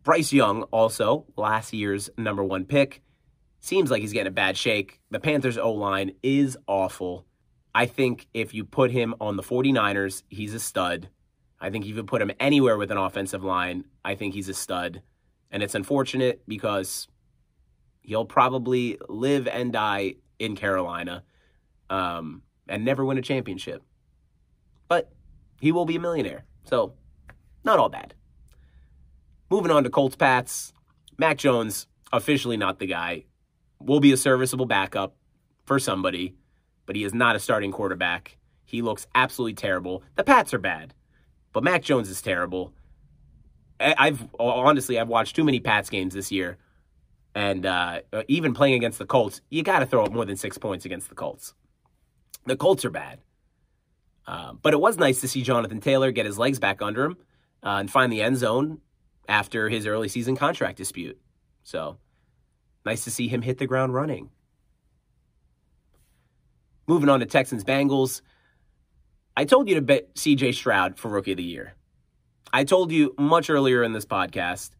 Bryce 0.02 0.32
Young, 0.32 0.64
also 0.64 1.24
last 1.36 1.72
year's 1.72 2.10
number 2.16 2.44
one 2.44 2.64
pick, 2.64 3.02
seems 3.64 3.90
like 3.90 4.02
he's 4.02 4.12
getting 4.12 4.28
a 4.28 4.30
bad 4.30 4.58
shake. 4.58 5.00
The 5.10 5.18
Panthers' 5.18 5.56
O 5.56 5.72
line 5.72 6.12
is 6.22 6.56
awful. 6.66 7.24
I 7.74 7.86
think 7.86 8.28
if 8.34 8.52
you 8.52 8.64
put 8.64 8.90
him 8.90 9.14
on 9.20 9.36
the 9.36 9.42
49ers, 9.42 10.22
he's 10.28 10.52
a 10.52 10.60
stud. 10.60 11.08
I 11.60 11.70
think 11.70 11.86
you 11.86 12.04
put 12.04 12.20
him 12.20 12.30
anywhere 12.38 12.76
with 12.76 12.90
an 12.90 12.98
offensive 12.98 13.42
line, 13.42 13.84
I 14.04 14.16
think 14.16 14.34
he's 14.34 14.50
a 14.50 14.54
stud. 14.54 15.00
And 15.50 15.62
it's 15.62 15.74
unfortunate 15.74 16.42
because 16.46 17.08
he'll 18.02 18.26
probably 18.26 18.98
live 19.08 19.48
and 19.48 19.72
die 19.72 20.16
in 20.38 20.56
Carolina 20.56 21.24
um, 21.88 22.42
and 22.68 22.84
never 22.84 23.02
win 23.02 23.16
a 23.16 23.22
championship. 23.22 23.82
But 24.88 25.10
he 25.60 25.72
will 25.72 25.86
be 25.86 25.96
a 25.96 26.00
millionaire. 26.00 26.44
So, 26.64 26.92
not 27.64 27.78
all 27.78 27.88
bad. 27.88 28.12
Moving 29.48 29.70
on 29.70 29.84
to 29.84 29.90
Colts 29.90 30.16
Pats. 30.16 30.74
Mac 31.16 31.38
Jones, 31.38 31.86
officially 32.12 32.58
not 32.58 32.78
the 32.78 32.86
guy 32.86 33.24
will 33.84 34.00
be 34.00 34.12
a 34.12 34.16
serviceable 34.16 34.66
backup 34.66 35.14
for 35.64 35.78
somebody, 35.78 36.34
but 36.86 36.96
he 36.96 37.04
is 37.04 37.14
not 37.14 37.36
a 37.36 37.40
starting 37.40 37.72
quarterback. 37.72 38.38
He 38.64 38.82
looks 38.82 39.06
absolutely 39.14 39.54
terrible. 39.54 40.02
The 40.16 40.24
Pats 40.24 40.54
are 40.54 40.58
bad, 40.58 40.94
but 41.52 41.62
Mac 41.62 41.82
Jones 41.82 42.08
is 42.08 42.22
terrible. 42.22 42.72
I've 43.80 44.28
honestly 44.38 44.98
I've 44.98 45.08
watched 45.08 45.36
too 45.36 45.44
many 45.44 45.60
Pats 45.60 45.90
games 45.90 46.14
this 46.14 46.32
year, 46.32 46.58
and 47.34 47.66
uh, 47.66 48.00
even 48.28 48.54
playing 48.54 48.74
against 48.74 48.98
the 48.98 49.06
Colts, 49.06 49.40
you 49.50 49.62
got 49.62 49.80
to 49.80 49.86
throw 49.86 50.04
up 50.04 50.12
more 50.12 50.24
than 50.24 50.36
six 50.36 50.56
points 50.58 50.84
against 50.84 51.08
the 51.08 51.14
Colts. 51.14 51.54
The 52.46 52.56
Colts 52.56 52.84
are 52.84 52.90
bad, 52.90 53.20
uh, 54.26 54.52
but 54.54 54.74
it 54.74 54.80
was 54.80 54.96
nice 54.96 55.20
to 55.20 55.28
see 55.28 55.42
Jonathan 55.42 55.80
Taylor 55.80 56.12
get 56.12 56.26
his 56.26 56.38
legs 56.38 56.58
back 56.58 56.80
under 56.82 57.04
him 57.04 57.16
uh, 57.62 57.76
and 57.80 57.90
find 57.90 58.12
the 58.12 58.22
end 58.22 58.38
zone 58.38 58.80
after 59.28 59.68
his 59.68 59.86
early 59.86 60.08
season 60.08 60.36
contract 60.36 60.78
dispute. 60.78 61.18
So 61.64 61.98
Nice 62.84 63.04
to 63.04 63.10
see 63.10 63.28
him 63.28 63.42
hit 63.42 63.58
the 63.58 63.66
ground 63.66 63.94
running. 63.94 64.30
Moving 66.86 67.08
on 67.08 67.20
to 67.20 67.26
Texans 67.26 67.64
Bengals. 67.64 68.20
I 69.36 69.44
told 69.44 69.68
you 69.68 69.76
to 69.76 69.82
bet 69.82 70.14
CJ 70.14 70.54
Stroud 70.54 70.98
for 70.98 71.08
Rookie 71.08 71.32
of 71.32 71.38
the 71.38 71.42
Year. 71.42 71.74
I 72.52 72.64
told 72.64 72.92
you 72.92 73.14
much 73.18 73.50
earlier 73.50 73.82
in 73.82 73.92
this 73.92 74.04
podcast. 74.04 74.70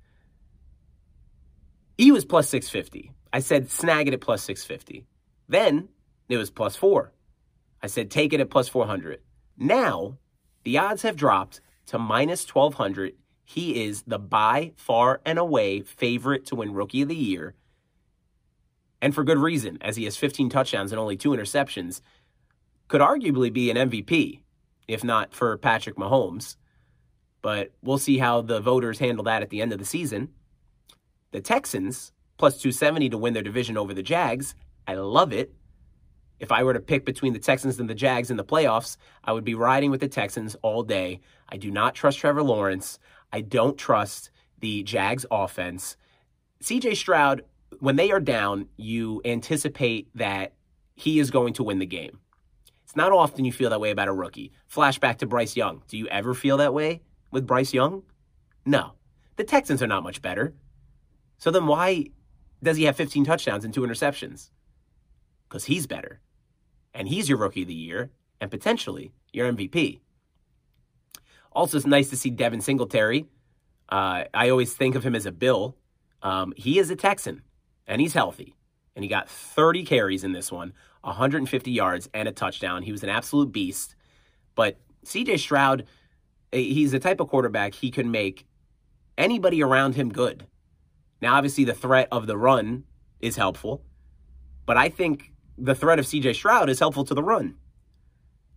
He 1.97 2.13
was 2.13 2.25
plus 2.25 2.49
650. 2.49 3.11
I 3.33 3.41
said 3.41 3.71
snag 3.71 4.07
it 4.07 4.15
at 4.15 4.21
plus 4.21 4.43
650. 4.43 5.07
Then 5.49 5.89
it 6.29 6.37
was 6.37 6.51
plus 6.51 6.77
four. 6.77 7.13
I 7.83 7.87
said 7.87 8.11
take 8.11 8.33
it 8.33 8.41
at 8.41 8.51
plus 8.51 8.69
400. 8.69 9.21
Now 9.57 10.19
the 10.65 10.79
odds 10.79 11.03
have 11.03 11.17
dropped 11.17 11.61
to 11.87 11.99
minus 11.99 12.47
1200. 12.47 13.15
He 13.45 13.85
is 13.85 14.03
the 14.07 14.19
by 14.19 14.73
far 14.77 15.21
and 15.25 15.39
away 15.39 15.81
favorite 15.81 16.47
to 16.47 16.57
win 16.57 16.73
Rookie 16.73 17.03
of 17.03 17.09
the 17.09 17.17
Year 17.17 17.55
and 19.05 19.15
for 19.15 19.23
good 19.23 19.37
reason, 19.37 19.77
as 19.83 19.97
he 19.97 20.05
has 20.05 20.17
15 20.17 20.49
touchdowns 20.49 20.91
and 20.91 20.99
only 20.99 21.15
two 21.15 21.33
interceptions, 21.33 22.01
could 22.89 23.03
arguably 23.03 23.53
be 23.53 23.71
an 23.71 23.77
MVP, 23.77 24.41
if 24.89 25.05
not 25.05 25.35
for 25.35 25.59
Patrick 25.59 25.97
Mahomes. 25.97 26.57
But 27.43 27.73
we'll 27.83 27.99
see 27.99 28.17
how 28.17 28.41
the 28.41 28.63
voters 28.63 29.01
handle 29.01 29.25
that 29.25 29.43
at 29.43 29.51
the 29.51 29.61
end 29.61 29.75
of 29.75 29.79
the 29.79 29.85
season. 29.85 30.31
The 31.33 31.43
Texans, 31.43 32.13
plus 32.39 32.55
270 32.57 33.11
to 33.11 33.19
win 33.19 33.35
their 33.35 33.43
division 33.43 33.77
over 33.77 33.93
the 33.93 34.03
Jags. 34.03 34.55
I 34.87 34.95
love 34.95 35.35
it. 35.35 35.53
If 36.41 36.51
I 36.51 36.63
were 36.63 36.73
to 36.73 36.81
pick 36.81 37.05
between 37.05 37.35
the 37.35 37.39
Texans 37.39 37.79
and 37.79 37.91
the 37.91 37.95
Jags 37.95 38.31
in 38.31 38.39
the 38.39 38.43
playoffs, 38.43 38.97
I 39.23 39.33
would 39.33 39.45
be 39.45 39.55
riding 39.55 39.91
with 39.91 40.01
the 40.01 40.09
Texans 40.09 40.57
all 40.63 40.83
day. 40.83 41.21
I 41.51 41.59
do 41.59 41.71
not 41.71 41.95
trust 41.95 42.21
Trevor 42.21 42.43
Lawrence. 42.43 42.99
I 43.31 43.43
don't 43.43 43.77
trust 43.77 44.31
the 44.61 44.83
Jags 44.83 45.27
offense. 45.31 45.99
CJ 46.63 46.97
Stroud 46.97 47.43
when 47.81 47.97
they 47.97 48.11
are 48.11 48.21
down, 48.21 48.69
you 48.77 49.21
anticipate 49.25 50.09
that 50.15 50.55
he 50.95 51.19
is 51.19 51.31
going 51.31 51.55
to 51.55 51.63
win 51.63 51.79
the 51.79 51.87
game. 51.87 52.19
It's 52.85 52.97
not 52.97 53.13
often 53.13 53.45
you 53.45 53.53
feel 53.53 53.71
that 53.71 53.81
way 53.81 53.91
about 53.91 54.09
a 54.09 54.13
rookie. 54.13 54.53
Flashback 54.73 55.19
to 55.19 55.27
Bryce 55.27 55.57
Young. 55.57 55.83
Do 55.89 55.99
you 55.99 56.07
ever 56.09 56.35
feel 56.35 56.57
that 56.59 56.75
way 56.75 57.03
with 57.31 57.47
Bryce 57.47 57.73
Young? 57.73 58.03
No. 58.65 58.93
The 59.37 59.45
Texans 59.45 59.83
are 59.83 59.87
not 59.87 60.03
much 60.03 60.23
better. 60.23 60.55
So 61.39 61.51
then 61.51 61.67
why 61.67 62.07
does 62.63 62.77
he 62.77 62.85
have 62.85 62.97
15 62.97 63.25
touchdowns 63.25 63.65
and 63.65 63.75
two 63.75 63.83
interceptions? 63.83 64.51
Because 65.49 65.65
he's 65.65 65.87
better. 65.87 66.21
And 66.95 67.09
he's 67.09 67.29
your 67.29 67.39
rookie 67.39 67.63
of 67.63 67.69
the 67.69 67.75
year 67.75 68.11
and 68.41 68.51
potentially 68.51 69.13
your 69.33 69.53
MVP. 69.53 70.01
Also, 71.53 71.77
it's 71.77 71.87
nice 71.87 72.11
to 72.11 72.17
see 72.17 72.31
Devin 72.31 72.61
Singletary. 72.61 73.27
Uh, 73.89 74.25
I 74.33 74.51
always 74.51 74.75
think 74.75 74.95
of 74.95 75.05
him 75.05 75.15
as 75.15 75.27
a 75.27 75.33
Bill. 75.33 75.77
Um, 76.23 76.53
he 76.57 76.79
is 76.79 76.91
a 76.91 76.97
Texan 76.97 77.43
and 77.87 78.01
he's 78.01 78.15
healthy. 78.15 78.55
And 78.97 79.03
he 79.03 79.09
got 79.09 79.29
30 79.29 79.85
carries 79.85 80.25
in 80.25 80.33
this 80.33 80.53
one, 80.53 80.73
150 81.03 81.71
yards, 81.71 82.09
and 82.15 82.29
a 82.29 82.33
touchdown. 82.33 82.83
He 82.83 82.93
was 82.93 83.03
an 83.03 83.09
absolute 83.09 83.53
beast. 83.53 83.95
But 84.55 84.79
CJ 85.05 85.39
Stroud, 85.39 85.87
eh, 86.53 86.59
he's 86.59 86.93
the 86.93 87.01
type 87.01 87.21
of 87.21 87.29
quarterback 87.29 87.75
he 87.75 87.91
can 87.91 88.11
make 88.11 88.47
anybody 89.19 89.63
around 89.63 89.97
him 89.97 90.11
good. 90.11 90.47
Now, 91.21 91.35
obviously, 91.35 91.65
the 91.65 91.75
threat 91.75 92.09
of 92.13 92.27
the 92.27 92.37
run 92.37 92.85
is 93.21 93.37
helpful, 93.37 93.83
but 94.67 94.77
I 94.77 94.89
think 94.89 95.33
the 95.57 95.75
threat 95.75 95.99
of 95.99 96.05
CJ 96.05 96.35
Stroud 96.35 96.69
is 96.69 96.79
helpful 96.79 97.05
to 97.05 97.15
the 97.15 97.23
run. 97.23 97.57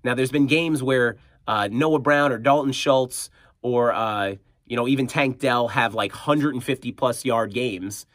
Now, 0.03 0.13
there's 0.13 0.31
been 0.31 0.47
games 0.47 0.83
where 0.83 1.17
uh, 1.47 1.69
Noah 1.71 1.99
Brown 1.99 2.31
or 2.31 2.37
Dalton 2.37 2.73
Schultz 2.73 3.29
or 3.61 3.93
uh, 3.93 4.35
you 4.65 4.75
know 4.75 4.87
even 4.87 5.07
Tank 5.07 5.39
Dell 5.39 5.69
have 5.69 5.93
like 5.93 6.11
150 6.11 6.91
plus 6.93 7.25
yard 7.25 7.53
games, 7.53 8.05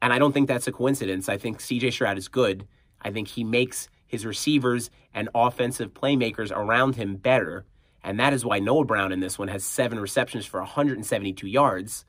and 0.00 0.12
I 0.12 0.18
don't 0.18 0.32
think 0.32 0.48
that's 0.48 0.66
a 0.66 0.72
coincidence. 0.72 1.28
I 1.28 1.38
think 1.38 1.60
C.J. 1.60 1.90
Stroud 1.90 2.18
is 2.18 2.28
good. 2.28 2.66
I 3.00 3.10
think 3.10 3.28
he 3.28 3.44
makes 3.44 3.88
his 4.06 4.24
receivers 4.24 4.90
and 5.14 5.28
offensive 5.34 5.92
playmakers 5.94 6.50
around 6.50 6.96
him 6.96 7.16
better, 7.16 7.64
and 8.02 8.18
that 8.20 8.32
is 8.32 8.44
why 8.44 8.58
Noah 8.58 8.84
Brown 8.84 9.12
in 9.12 9.20
this 9.20 9.38
one 9.38 9.48
has 9.48 9.64
seven 9.64 9.98
receptions 9.98 10.46
for 10.46 10.60
172 10.60 11.46
yards, 11.46 12.04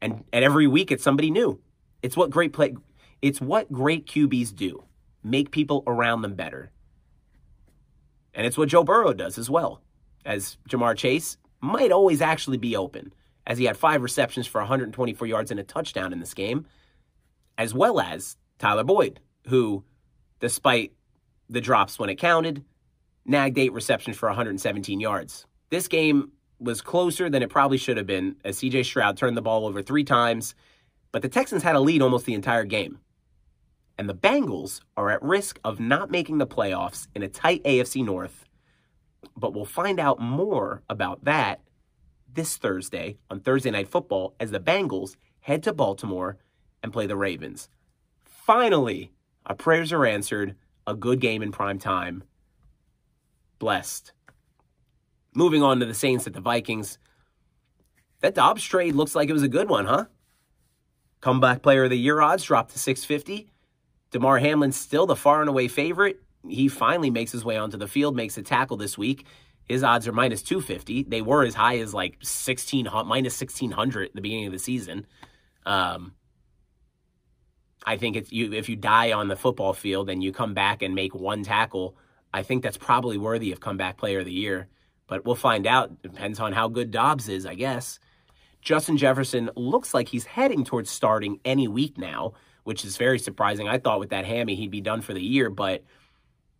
and 0.00 0.24
and 0.32 0.44
every 0.44 0.66
week 0.66 0.90
it's 0.90 1.04
somebody 1.04 1.30
new. 1.30 1.60
It's 2.02 2.16
what 2.16 2.30
great 2.30 2.52
play. 2.52 2.74
It's 3.22 3.40
what 3.40 3.72
great 3.72 4.06
QBs 4.06 4.54
do. 4.54 4.84
Make 5.22 5.50
people 5.50 5.82
around 5.86 6.22
them 6.22 6.34
better. 6.34 6.70
And 8.34 8.46
it's 8.46 8.58
what 8.58 8.68
Joe 8.68 8.84
Burrow 8.84 9.14
does 9.14 9.38
as 9.38 9.48
well, 9.48 9.80
as 10.24 10.58
Ja'Marr 10.68 10.96
Chase 10.96 11.38
might 11.60 11.92
always 11.92 12.20
actually 12.20 12.58
be 12.58 12.76
open, 12.76 13.14
as 13.46 13.56
he 13.56 13.64
had 13.64 13.76
five 13.76 14.02
receptions 14.02 14.46
for 14.46 14.60
124 14.60 15.26
yards 15.26 15.50
and 15.50 15.60
a 15.60 15.64
touchdown 15.64 16.12
in 16.12 16.20
this 16.20 16.34
game, 16.34 16.66
as 17.58 17.74
well 17.74 18.00
as 18.00 18.36
Tyler 18.58 18.84
Boyd, 18.84 19.20
who, 19.46 19.84
despite 20.40 20.92
the 21.48 21.60
drops 21.60 21.98
when 21.98 22.10
it 22.10 22.16
counted, 22.16 22.64
nagged 23.24 23.58
eight 23.58 23.72
receptions 23.72 24.16
for 24.16 24.28
117 24.28 25.00
yards. 25.00 25.46
This 25.70 25.88
game 25.88 26.32
was 26.58 26.80
closer 26.80 27.28
than 27.28 27.42
it 27.42 27.50
probably 27.50 27.78
should 27.78 27.96
have 27.96 28.06
been, 28.06 28.36
as 28.44 28.58
CJ 28.58 28.84
Stroud 28.84 29.16
turned 29.16 29.36
the 29.36 29.42
ball 29.42 29.66
over 29.66 29.82
three 29.82 30.04
times, 30.04 30.54
but 31.12 31.22
the 31.22 31.28
Texans 31.28 31.62
had 31.62 31.76
a 31.76 31.80
lead 31.80 32.02
almost 32.02 32.26
the 32.26 32.34
entire 32.34 32.64
game 32.64 32.98
and 33.98 34.08
the 34.08 34.14
Bengals 34.14 34.80
are 34.96 35.10
at 35.10 35.22
risk 35.22 35.58
of 35.64 35.80
not 35.80 36.10
making 36.10 36.38
the 36.38 36.46
playoffs 36.46 37.06
in 37.14 37.22
a 37.22 37.28
tight 37.28 37.62
AFC 37.64 38.04
North. 38.04 38.44
But 39.36 39.54
we'll 39.54 39.64
find 39.64 40.00
out 40.00 40.20
more 40.20 40.82
about 40.88 41.24
that 41.24 41.60
this 42.32 42.56
Thursday 42.56 43.16
on 43.30 43.40
Thursday 43.40 43.70
Night 43.70 43.88
Football 43.88 44.34
as 44.40 44.50
the 44.50 44.60
Bengals 44.60 45.16
head 45.40 45.62
to 45.62 45.72
Baltimore 45.72 46.36
and 46.84 46.92
play 46.92 47.06
the 47.06 47.16
Ravens. 47.16 47.68
Finally, 48.24 49.10
our 49.46 49.56
prayers 49.56 49.92
are 49.92 50.06
answered. 50.06 50.54
A 50.86 50.94
good 50.94 51.18
game 51.18 51.42
in 51.42 51.50
prime 51.50 51.78
time. 51.78 52.22
Blessed. 53.58 54.12
Moving 55.34 55.62
on 55.62 55.80
to 55.80 55.86
the 55.86 55.94
Saints 55.94 56.26
at 56.26 56.34
the 56.34 56.42
Vikings. 56.42 56.98
That 58.20 58.34
Dobbs 58.34 58.62
trade 58.62 58.94
looks 58.94 59.14
like 59.14 59.30
it 59.30 59.32
was 59.32 59.42
a 59.42 59.48
good 59.48 59.70
one, 59.70 59.86
huh? 59.86 60.04
Comeback 61.22 61.62
player 61.62 61.84
of 61.84 61.90
the 61.90 61.98
year 61.98 62.20
odds 62.20 62.44
dropped 62.44 62.72
to 62.72 62.78
650. 62.78 63.50
Damar 64.10 64.38
Hamlin's 64.38 64.76
still 64.76 65.06
the 65.06 65.16
far 65.16 65.40
and 65.40 65.48
away 65.48 65.68
favorite. 65.68 66.20
He 66.46 66.68
finally 66.68 67.10
makes 67.10 67.32
his 67.32 67.46
way 67.46 67.56
onto 67.56 67.78
the 67.78 67.88
field, 67.88 68.14
makes 68.14 68.36
a 68.36 68.42
tackle 68.42 68.76
this 68.76 68.98
week. 68.98 69.24
His 69.64 69.82
odds 69.82 70.06
are 70.06 70.12
minus 70.12 70.42
250. 70.42 71.04
They 71.04 71.22
were 71.22 71.44
as 71.44 71.54
high 71.54 71.78
as 71.78 71.94
like 71.94 72.18
16 72.20 72.86
minus 73.06 73.40
1600 73.40 74.08
at 74.08 74.14
the 74.14 74.20
beginning 74.20 74.46
of 74.46 74.52
the 74.52 74.58
season. 74.58 75.06
Um, 75.64 76.12
I 77.84 77.96
think 77.96 78.16
it's 78.16 78.32
you 78.32 78.52
if 78.52 78.68
you 78.68 78.76
die 78.76 79.12
on 79.12 79.28
the 79.28 79.36
football 79.36 79.72
field 79.72 80.08
and 80.08 80.22
you 80.22 80.32
come 80.32 80.54
back 80.54 80.82
and 80.82 80.94
make 80.94 81.14
one 81.14 81.42
tackle, 81.42 81.96
I 82.32 82.42
think 82.42 82.62
that's 82.62 82.78
probably 82.78 83.18
worthy 83.18 83.52
of 83.52 83.60
comeback 83.60 83.96
player 83.98 84.20
of 84.20 84.26
the 84.26 84.32
year. 84.32 84.68
But 85.06 85.24
we'll 85.24 85.34
find 85.34 85.66
out. 85.66 86.02
Depends 86.02 86.40
on 86.40 86.52
how 86.52 86.68
good 86.68 86.90
Dobbs 86.90 87.28
is, 87.28 87.44
I 87.44 87.54
guess. 87.54 87.98
Justin 88.62 88.96
Jefferson 88.96 89.50
looks 89.54 89.92
like 89.92 90.08
he's 90.08 90.24
heading 90.24 90.64
towards 90.64 90.90
starting 90.90 91.40
any 91.44 91.68
week 91.68 91.98
now 91.98 92.32
which 92.64 92.84
is 92.84 92.96
very 92.96 93.18
surprising. 93.18 93.68
I 93.68 93.78
thought 93.78 94.00
with 94.00 94.10
that 94.10 94.24
hammy 94.24 94.56
he'd 94.56 94.70
be 94.70 94.80
done 94.80 95.02
for 95.02 95.14
the 95.14 95.22
year, 95.22 95.48
but 95.50 95.84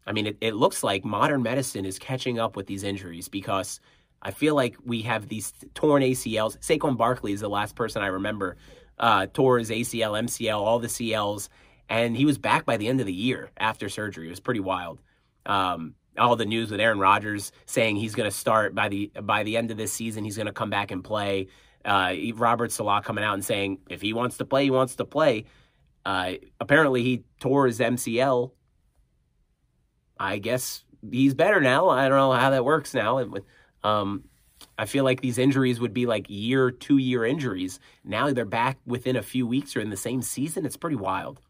I 0.06 0.12
mean, 0.12 0.26
it, 0.26 0.36
it 0.40 0.54
looks 0.54 0.82
like 0.82 1.04
modern 1.04 1.42
medicine 1.42 1.84
is 1.86 1.98
catching 1.98 2.38
up 2.38 2.56
with 2.56 2.66
these 2.66 2.84
injuries 2.84 3.28
because 3.28 3.80
I 4.22 4.30
feel 4.30 4.54
like 4.54 4.76
we 4.84 5.02
have 5.02 5.28
these 5.28 5.52
torn 5.74 6.02
ACLs. 6.02 6.58
Saquon 6.58 6.96
Barkley 6.96 7.32
is 7.32 7.40
the 7.40 7.48
last 7.48 7.74
person 7.74 8.02
I 8.02 8.08
remember 8.08 8.56
uh, 8.98 9.26
tore 9.32 9.58
his 9.58 9.70
ACL, 9.70 10.12
MCL, 10.22 10.58
all 10.58 10.78
the 10.78 10.88
CLs, 10.88 11.48
and 11.88 12.16
he 12.16 12.24
was 12.24 12.38
back 12.38 12.64
by 12.64 12.76
the 12.76 12.88
end 12.88 13.00
of 13.00 13.06
the 13.06 13.12
year 13.12 13.50
after 13.56 13.88
surgery. 13.88 14.26
It 14.26 14.30
was 14.30 14.40
pretty 14.40 14.60
wild. 14.60 15.00
Um, 15.46 15.94
all 16.16 16.36
the 16.36 16.46
news 16.46 16.70
with 16.70 16.80
Aaron 16.80 16.98
Rodgers 16.98 17.52
saying 17.66 17.96
he's 17.96 18.14
going 18.14 18.30
to 18.30 18.36
start 18.36 18.74
by 18.74 18.88
the 18.88 19.10
by 19.22 19.42
the 19.42 19.56
end 19.56 19.70
of 19.70 19.76
this 19.76 19.92
season. 19.92 20.24
He's 20.24 20.36
going 20.36 20.46
to 20.46 20.52
come 20.52 20.70
back 20.70 20.90
and 20.90 21.02
play. 21.02 21.48
Uh, 21.84 22.14
Robert 22.34 22.72
Saleh 22.72 23.04
coming 23.04 23.24
out 23.24 23.34
and 23.34 23.44
saying 23.44 23.78
if 23.90 24.00
he 24.00 24.12
wants 24.12 24.38
to 24.38 24.44
play, 24.44 24.64
he 24.64 24.70
wants 24.70 24.96
to 24.96 25.04
play. 25.04 25.44
Uh, 26.06 26.34
apparently, 26.60 27.02
he 27.02 27.24
tore 27.40 27.66
his 27.66 27.80
MCL. 27.80 28.52
I 30.18 30.38
guess 30.38 30.84
he's 31.10 31.34
better 31.34 31.60
now. 31.60 31.88
I 31.88 32.08
don't 32.08 32.18
know 32.18 32.32
how 32.32 32.50
that 32.50 32.64
works 32.64 32.94
now. 32.94 33.26
Um, 33.82 34.24
I 34.78 34.86
feel 34.86 35.04
like 35.04 35.20
these 35.20 35.38
injuries 35.38 35.80
would 35.80 35.94
be 35.94 36.06
like 36.06 36.26
year, 36.28 36.70
two 36.70 36.98
year 36.98 37.24
injuries. 37.24 37.78
Now 38.04 38.32
they're 38.32 38.44
back 38.44 38.78
within 38.86 39.16
a 39.16 39.22
few 39.22 39.46
weeks 39.46 39.76
or 39.76 39.80
in 39.80 39.90
the 39.90 39.96
same 39.96 40.22
season. 40.22 40.66
It's 40.66 40.76
pretty 40.76 40.96
wild. 40.96 41.40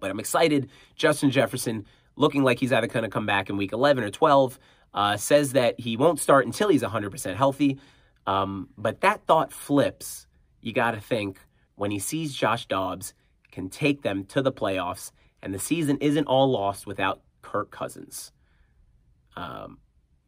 But 0.00 0.10
I'm 0.10 0.20
excited. 0.20 0.70
Justin 0.94 1.30
Jefferson, 1.30 1.84
looking 2.16 2.44
like 2.44 2.60
he's 2.60 2.72
either 2.72 2.86
going 2.86 3.02
to 3.02 3.10
come 3.10 3.26
back 3.26 3.50
in 3.50 3.56
week 3.56 3.72
11 3.72 4.04
or 4.04 4.10
12, 4.10 4.58
uh, 4.94 5.16
says 5.16 5.52
that 5.52 5.78
he 5.80 5.96
won't 5.96 6.20
start 6.20 6.46
until 6.46 6.68
he's 6.68 6.82
100% 6.82 7.34
healthy. 7.34 7.78
Um, 8.26 8.68
but 8.76 9.00
that 9.00 9.24
thought 9.26 9.52
flips. 9.52 10.26
You 10.60 10.72
got 10.72 10.92
to 10.92 11.00
think 11.00 11.40
when 11.74 11.90
he 11.90 11.98
sees 11.98 12.34
Josh 12.34 12.66
Dobbs 12.66 13.14
can 13.50 13.68
take 13.68 14.02
them 14.02 14.24
to 14.26 14.42
the 14.42 14.52
playoffs, 14.52 15.12
and 15.42 15.54
the 15.54 15.58
season 15.58 15.98
isn't 16.00 16.26
all 16.26 16.50
lost 16.50 16.86
without 16.86 17.22
Kirk 17.42 17.70
Cousins. 17.70 18.32
Um, 19.36 19.78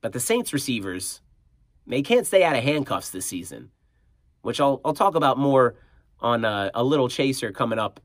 but 0.00 0.12
the 0.12 0.20
Saints 0.20 0.52
receivers, 0.52 1.20
they 1.86 2.02
can't 2.02 2.26
stay 2.26 2.44
out 2.44 2.56
of 2.56 2.62
handcuffs 2.62 3.10
this 3.10 3.26
season, 3.26 3.70
which 4.42 4.60
I'll, 4.60 4.80
I'll 4.84 4.94
talk 4.94 5.14
about 5.14 5.38
more 5.38 5.76
on 6.20 6.44
a, 6.44 6.70
a 6.74 6.84
little 6.84 7.08
chaser 7.08 7.52
coming 7.52 7.78
up 7.78 8.00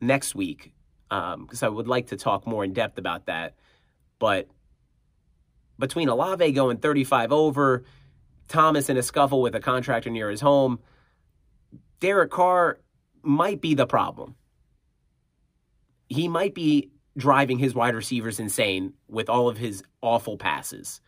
next 0.00 0.34
week, 0.34 0.72
because 1.08 1.62
um, 1.62 1.66
I 1.66 1.68
would 1.68 1.88
like 1.88 2.08
to 2.08 2.16
talk 2.16 2.46
more 2.46 2.64
in 2.64 2.72
depth 2.72 2.98
about 2.98 3.26
that. 3.26 3.54
But 4.18 4.48
between 5.78 6.08
Olave 6.08 6.52
going 6.52 6.78
35 6.78 7.32
over, 7.32 7.84
Thomas 8.48 8.88
in 8.88 8.96
a 8.96 9.02
scuffle 9.02 9.42
with 9.42 9.54
a 9.54 9.60
contractor 9.60 10.10
near 10.10 10.30
his 10.30 10.40
home, 10.40 10.80
Derek 12.00 12.30
Carr 12.30 12.80
might 13.22 13.60
be 13.60 13.74
the 13.74 13.86
problem 13.86 14.34
he 16.10 16.26
might 16.26 16.54
be 16.54 16.90
driving 17.16 17.58
his 17.58 17.74
wide 17.74 17.94
receivers 17.94 18.38
insane 18.38 18.92
with 19.08 19.30
all 19.30 19.48
of 19.48 19.56
his 19.56 19.82
awful 20.02 20.36
passes. 20.36 21.00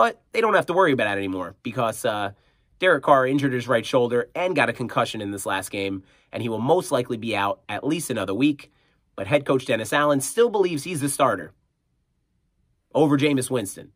But 0.00 0.18
they 0.32 0.40
don't 0.40 0.54
have 0.54 0.64
to 0.64 0.72
worry 0.72 0.92
about 0.92 1.04
that 1.04 1.18
anymore 1.18 1.56
because 1.62 2.06
uh, 2.06 2.32
Derek 2.78 3.02
Carr 3.02 3.26
injured 3.26 3.52
his 3.52 3.68
right 3.68 3.84
shoulder 3.84 4.30
and 4.34 4.56
got 4.56 4.70
a 4.70 4.72
concussion 4.72 5.20
in 5.20 5.30
this 5.30 5.44
last 5.44 5.70
game, 5.70 6.04
and 6.32 6.42
he 6.42 6.48
will 6.48 6.58
most 6.58 6.90
likely 6.90 7.18
be 7.18 7.36
out 7.36 7.60
at 7.68 7.86
least 7.86 8.08
another 8.08 8.32
week. 8.32 8.72
But 9.14 9.26
head 9.26 9.44
coach 9.44 9.66
Dennis 9.66 9.92
Allen 9.92 10.22
still 10.22 10.48
believes 10.48 10.84
he's 10.84 11.02
the 11.02 11.10
starter 11.10 11.52
over 12.94 13.18
Jameis 13.18 13.50
Winston, 13.50 13.92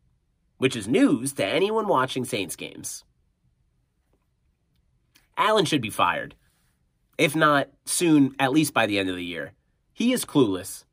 which 0.59 0.75
is 0.75 0.87
news 0.87 1.33
to 1.33 1.43
anyone 1.43 1.87
watching 1.87 2.23
Saints 2.23 2.55
games. 2.55 3.03
Allen 5.37 5.65
should 5.65 5.81
be 5.81 5.89
fired. 5.89 6.35
If 7.17 7.35
not 7.35 7.69
soon, 7.85 8.35
at 8.37 8.51
least 8.51 8.75
by 8.75 8.85
the 8.85 8.99
end 8.99 9.09
of 9.09 9.15
the 9.15 9.25
year. 9.25 9.53
He 9.91 10.13
is 10.13 10.23
clueless, 10.23 10.83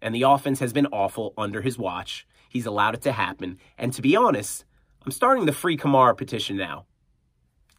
and 0.00 0.14
the 0.14 0.22
offense 0.22 0.60
has 0.60 0.72
been 0.72 0.86
awful 0.86 1.34
under 1.36 1.60
his 1.60 1.76
watch. 1.76 2.26
He's 2.52 2.66
allowed 2.66 2.94
it 2.94 3.00
to 3.02 3.12
happen. 3.12 3.58
And 3.78 3.94
to 3.94 4.02
be 4.02 4.14
honest, 4.14 4.66
I'm 5.06 5.10
starting 5.10 5.46
the 5.46 5.54
free 5.54 5.78
Kamara 5.78 6.14
petition 6.14 6.58
now. 6.58 6.84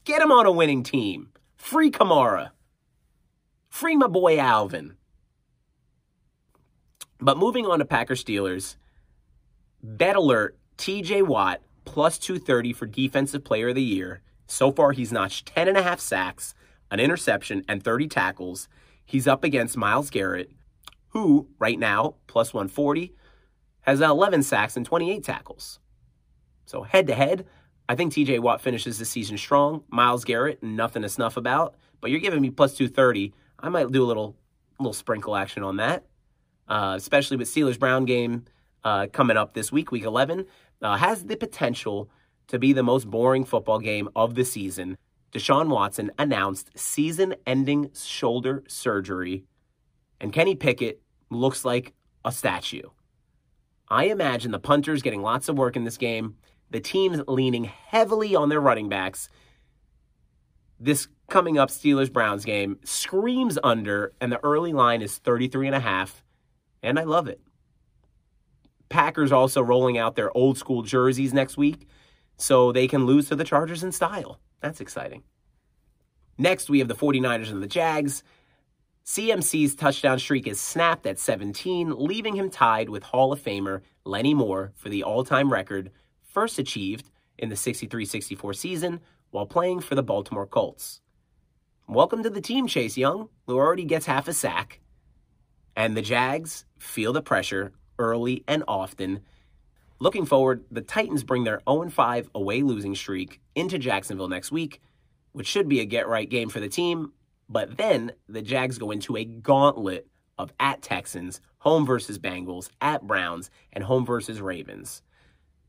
Get 0.03 0.19
him 0.19 0.31
on 0.31 0.47
a 0.47 0.51
winning 0.51 0.81
team. 0.81 1.29
Free 1.57 1.91
Kamara. 1.91 2.49
Free 3.69 3.95
my 3.95 4.07
boy 4.07 4.39
Alvin. 4.39 4.95
But 7.19 7.38
moving 7.38 7.67
on 7.67 7.77
to 7.77 7.86
Packer 7.86 8.15
Steelers, 8.15 8.77
bet 9.83 10.15
alert 10.15 10.57
TJ 10.79 11.27
Watt 11.27 11.62
plus 11.86 12.17
230 12.17 12.73
for 12.73 12.88
Defensive 12.88 13.43
Player 13.43 13.69
of 13.69 13.75
the 13.75 13.83
Year. 13.83 14.21
So 14.47 14.71
far, 14.71 14.93
he's 14.93 15.12
notched 15.12 15.45
10 15.45 15.67
and 15.67 15.77
a 15.77 15.83
half 15.83 15.99
sacks, 15.99 16.55
an 16.89 16.99
interception, 16.99 17.63
and 17.69 17.83
30 17.83 18.07
tackles. 18.07 18.67
He's 19.05 19.27
up 19.27 19.43
against 19.43 19.77
Myles 19.77 20.09
Garrett, 20.09 20.49
who, 21.09 21.47
right 21.59 21.77
now, 21.77 22.15
plus 22.25 22.55
140, 22.55 23.13
has 23.84 24.02
11 24.02 24.43
sacks 24.43 24.76
and 24.76 24.86
28 24.86 25.24
tackles. 25.24 25.80
So 26.65 26.84
head 26.84 27.08
to 27.08 27.13
head, 27.13 27.46
I 27.88 27.96
think 27.96 28.13
TJ 28.13 28.39
Watt 28.39 28.62
finishes 28.62 28.98
the 28.98 29.06
season 29.06 29.38
strong. 29.38 29.84
Myles 29.89 30.24
Garrett, 30.24 30.63
nothing 30.63 31.02
to 31.02 31.10
snuff 31.10 31.38
about. 31.38 31.76
But 32.02 32.12
you're 32.12 32.19
giving 32.19 32.41
me 32.41 32.50
plus 32.50 32.76
230. 32.76 33.34
I 33.60 33.69
might 33.69 33.91
do 33.91 34.04
a 34.04 34.08
little 34.08 34.36
little 34.80 34.93
sprinkle 34.93 35.36
action 35.36 35.63
on 35.63 35.78
that, 35.78 36.06
uh, 36.67 36.96
especially 36.98 37.38
with 37.38 37.48
Steelers 37.48 37.78
Brown 37.78 38.06
game 38.06 38.46
uh, 38.84 39.08
coming 39.12 39.38
up 39.38 39.54
this 39.54 39.72
week, 39.72 39.91
week 39.91 40.04
11. 40.04 40.46
Uh, 40.82 40.98
has 40.98 41.26
the 41.26 41.38
potential 41.38 42.10
to 42.48 42.60
be 42.60 42.74
the 42.74 42.84
most 42.84 43.10
boring 43.10 43.46
football 43.46 43.80
game 43.80 44.10
of 44.15 44.36
the 44.36 44.43
season. 44.43 44.98
Deshaun 45.32 45.69
Watson 45.69 46.12
announced 46.19 46.72
season 46.76 47.36
ending 47.48 47.89
shoulder 47.96 48.63
surgery, 48.67 49.46
and 50.19 50.34
Kenny 50.34 50.56
Pickett 50.56 51.02
looks 51.30 51.63
like 51.63 51.93
a 52.26 52.32
statue. 52.32 52.89
I 53.93 54.06
imagine 54.06 54.49
the 54.49 54.58
punters 54.58 55.03
getting 55.03 55.21
lots 55.21 55.47
of 55.47 55.56
work 55.56 55.75
in 55.75 55.84
this 55.84 55.99
game, 55.99 56.38
the 56.71 56.79
teams 56.79 57.21
leaning 57.27 57.65
heavily 57.65 58.36
on 58.36 58.49
their 58.49 58.60
running 58.60 58.89
backs. 58.89 59.29
This 60.79 61.08
coming 61.29 61.60
up 61.60 61.69
Steelers 61.69 62.12
Browns 62.12 62.43
game 62.43 62.79
screams 62.84 63.60
under, 63.63 64.12
and 64.19 64.32
the 64.32 64.43
early 64.43 64.73
line 64.73 65.03
is 65.03 65.19
33 65.19 65.67
and 65.67 65.75
a 65.75 65.79
half, 65.79 66.23
and 66.82 66.97
I 66.97 67.03
love 67.03 67.27
it. 67.27 67.39
Packers 68.89 69.32
also 69.32 69.62
rolling 69.62 69.99
out 69.99 70.15
their 70.15 70.36
old 70.36 70.58
school 70.58 70.82
jerseys 70.82 71.32
next 71.32 71.56
week 71.56 71.88
so 72.36 72.71
they 72.71 72.88
can 72.88 73.06
lose 73.06 73.29
to 73.29 73.36
the 73.36 73.43
Chargers 73.43 73.84
in 73.84 73.91
style. 73.91 74.39
That's 74.60 74.82
exciting. 74.82 75.21
Next, 76.39 76.67
we 76.67 76.79
have 76.79 76.88
the 76.88 76.95
49ers 76.95 77.51
and 77.51 77.62
the 77.62 77.67
Jags. 77.67 78.23
CMC's 79.06 79.76
touchdown 79.76 80.18
streak 80.18 80.48
is 80.48 80.62
snapped 80.62 81.06
at 81.06 81.20
17, 81.20 81.94
leaving 81.98 82.38
him 82.38 82.50
tied 82.50 82.88
with 82.88 83.04
Hall 83.04 83.34
of 83.34 83.44
Famer 83.44 83.82
Lenny 84.06 84.34
Moore 84.34 84.72
for 84.78 84.88
the 84.88 85.04
all 85.04 85.26
time 85.26 85.52
record, 85.52 85.92
first 86.22 86.58
achieved 86.58 87.10
in 87.38 87.50
the 87.50 87.56
63 87.58 88.06
64 88.06 88.54
season 88.54 89.02
while 89.32 89.46
playing 89.46 89.82
for 89.82 89.96
the 89.96 90.04
Baltimore 90.04 90.48
Colts. 90.48 91.02
Welcome 91.86 92.24
to 92.24 92.30
the 92.30 92.39
team, 92.39 92.66
Chase 92.66 92.98
Young, 92.98 93.28
who 93.46 93.58
already 93.58 93.84
gets 93.84 94.06
half 94.06 94.30
a 94.30 94.34
sack. 94.34 94.80
And 95.76 95.98
the 95.98 96.02
Jags 96.02 96.63
feel 96.80 97.12
the 97.12 97.22
pressure 97.22 97.74
early 98.00 98.46
and 98.48 98.63
often. 98.70 99.20
Looking 100.00 100.26
forward, 100.26 100.63
the 100.72 100.82
Titans 100.82 101.26
bring 101.26 101.44
their 101.44 101.62
0 101.70 101.89
5 101.89 102.30
away 102.34 102.62
losing 102.62 102.96
streak 102.96 103.42
into 103.54 103.78
Jacksonville 103.78 104.30
next 104.30 104.54
week, 104.54 104.80
which 105.34 105.48
should 105.48 105.68
be 105.68 105.82
a 105.82 105.86
get 105.86 106.08
right 106.08 106.30
game 106.30 106.48
for 106.48 106.62
the 106.62 106.70
team 106.70 107.12
but 107.49 107.77
then 107.77 108.13
the 108.27 108.41
Jags 108.41 108.77
go 108.77 108.91
into 108.91 109.17
a 109.17 109.25
gauntlet 109.25 110.08
of 110.38 110.53
at 110.60 110.82
Texans, 110.82 111.41
home 111.60 111.86
versus 111.86 112.17
Bengals, 112.17 112.69
at 112.82 113.06
Browns, 113.06 113.49
and 113.71 113.84
home 113.84 114.06
versus 114.06 114.41
Ravens. 114.41 115.01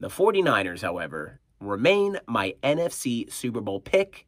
The 0.00 0.08
49ers, 0.08 0.82
however, 0.82 1.40
remain 1.60 2.18
my 2.26 2.54
NFC 2.62 3.30
Super 3.32 3.60
Bowl 3.60 3.80
pick. 3.80 4.26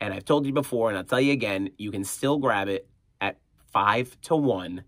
And 0.00 0.12
I've 0.12 0.24
told 0.24 0.46
you 0.46 0.52
before, 0.52 0.88
and 0.88 0.98
I'll 0.98 1.04
tell 1.04 1.20
you 1.20 1.32
again, 1.32 1.70
you 1.78 1.90
can 1.90 2.04
still 2.04 2.38
grab 2.38 2.68
it 2.68 2.88
at 3.20 3.38
5 3.72 4.20
to 4.22 4.36
1, 4.36 4.84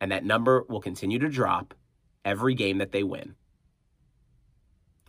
and 0.00 0.12
that 0.12 0.24
number 0.24 0.64
will 0.68 0.80
continue 0.80 1.18
to 1.18 1.28
drop 1.28 1.74
every 2.24 2.54
game 2.54 2.78
that 2.78 2.92
they 2.92 3.02
win. 3.02 3.34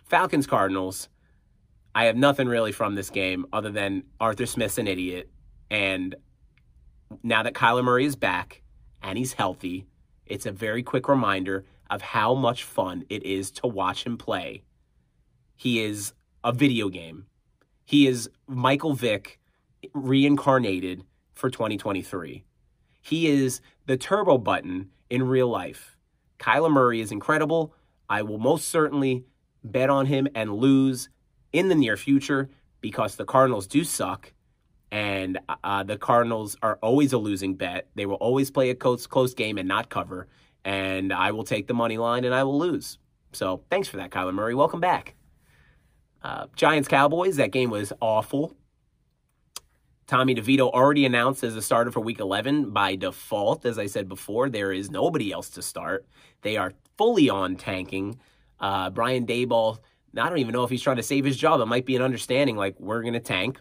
Falcons 0.05 0.47
Cardinals. 0.47 1.09
I 1.93 2.05
have 2.05 2.17
nothing 2.17 2.47
really 2.47 2.73
from 2.73 2.95
this 2.95 3.09
game 3.09 3.45
other 3.53 3.71
than 3.71 4.03
Arthur 4.19 4.45
Smith's 4.45 4.77
an 4.77 4.87
idiot 4.87 5.29
and 5.69 6.15
now 7.23 7.43
that 7.43 7.53
Kyler 7.53 7.83
Murray 7.83 8.05
is 8.05 8.15
back 8.15 8.61
and 9.01 9.17
he's 9.17 9.33
healthy, 9.33 9.85
it's 10.25 10.45
a 10.45 10.51
very 10.51 10.83
quick 10.83 11.07
reminder 11.07 11.65
of 11.89 12.01
how 12.01 12.33
much 12.33 12.63
fun 12.63 13.05
it 13.09 13.23
is 13.23 13.51
to 13.51 13.67
watch 13.67 14.05
him 14.05 14.17
play. 14.17 14.63
He 15.55 15.83
is 15.83 16.13
a 16.43 16.51
video 16.51 16.89
game. 16.89 17.27
He 17.85 18.07
is 18.07 18.29
Michael 18.47 18.93
Vick 18.93 19.39
reincarnated 19.93 21.03
for 21.33 21.49
2023. 21.49 22.43
He 23.01 23.27
is 23.27 23.61
the 23.85 23.97
turbo 23.97 24.37
button 24.37 24.89
in 25.09 25.23
real 25.23 25.47
life. 25.47 25.95
Kyler 26.39 26.71
Murray 26.71 27.01
is 27.01 27.11
incredible. 27.11 27.73
I 28.09 28.23
will 28.23 28.39
most 28.39 28.67
certainly 28.67 29.25
bet 29.63 29.89
on 29.89 30.07
him 30.07 30.27
and 30.33 30.55
lose 30.55 31.09
in 31.53 31.69
the 31.69 31.75
near 31.75 31.97
future 31.97 32.49
because 32.81 33.15
the 33.15 33.25
Cardinals 33.25 33.67
do 33.67 33.83
suck 33.83 34.33
and 34.91 35.39
uh, 35.63 35.83
the 35.83 35.97
Cardinals 35.97 36.55
are 36.61 36.77
always 36.81 37.13
a 37.13 37.17
losing 37.17 37.55
bet. 37.55 37.87
They 37.95 38.05
will 38.05 38.15
always 38.15 38.51
play 38.51 38.69
a 38.69 38.75
close, 38.75 39.07
close 39.07 39.33
game 39.33 39.57
and 39.57 39.67
not 39.67 39.89
cover. 39.89 40.27
And 40.63 41.11
I 41.11 41.31
will 41.31 41.43
take 41.43 41.67
the 41.67 41.73
money 41.73 41.97
line 41.97 42.25
and 42.25 42.33
I 42.33 42.43
will 42.43 42.57
lose. 42.57 42.97
So 43.33 43.63
thanks 43.69 43.87
for 43.87 43.97
that, 43.97 44.11
Kyler 44.11 44.33
Murray. 44.33 44.55
Welcome 44.55 44.79
back. 44.79 45.15
Uh, 46.23 46.47
Giants 46.55 46.87
Cowboys, 46.87 47.35
that 47.35 47.51
game 47.51 47.69
was 47.69 47.93
awful. 48.01 48.55
Tommy 50.07 50.35
DeVito 50.35 50.71
already 50.71 51.05
announced 51.05 51.43
as 51.43 51.55
a 51.55 51.61
starter 51.61 51.91
for 51.91 51.99
week 51.99 52.19
11 52.19 52.69
by 52.71 52.95
default. 52.95 53.65
As 53.65 53.79
I 53.79 53.87
said 53.87 54.07
before, 54.07 54.49
there 54.49 54.71
is 54.71 54.91
nobody 54.91 55.31
else 55.31 55.49
to 55.51 55.61
start. 55.61 56.05
They 56.41 56.57
are 56.57 56.73
fully 56.97 57.29
on 57.29 57.55
tanking. 57.55 58.19
Uh, 58.59 58.91
Brian 58.91 59.25
Daboll, 59.25 59.79
I 60.17 60.29
don't 60.29 60.37
even 60.37 60.53
know 60.53 60.63
if 60.63 60.69
he's 60.69 60.83
trying 60.83 60.97
to 60.97 61.03
save 61.03 61.25
his 61.25 61.37
job. 61.37 61.59
It 61.59 61.65
might 61.65 61.85
be 61.85 61.95
an 61.95 62.01
understanding 62.01 62.55
like, 62.55 62.79
we're 62.79 63.01
going 63.01 63.13
to 63.13 63.19
tank 63.19 63.59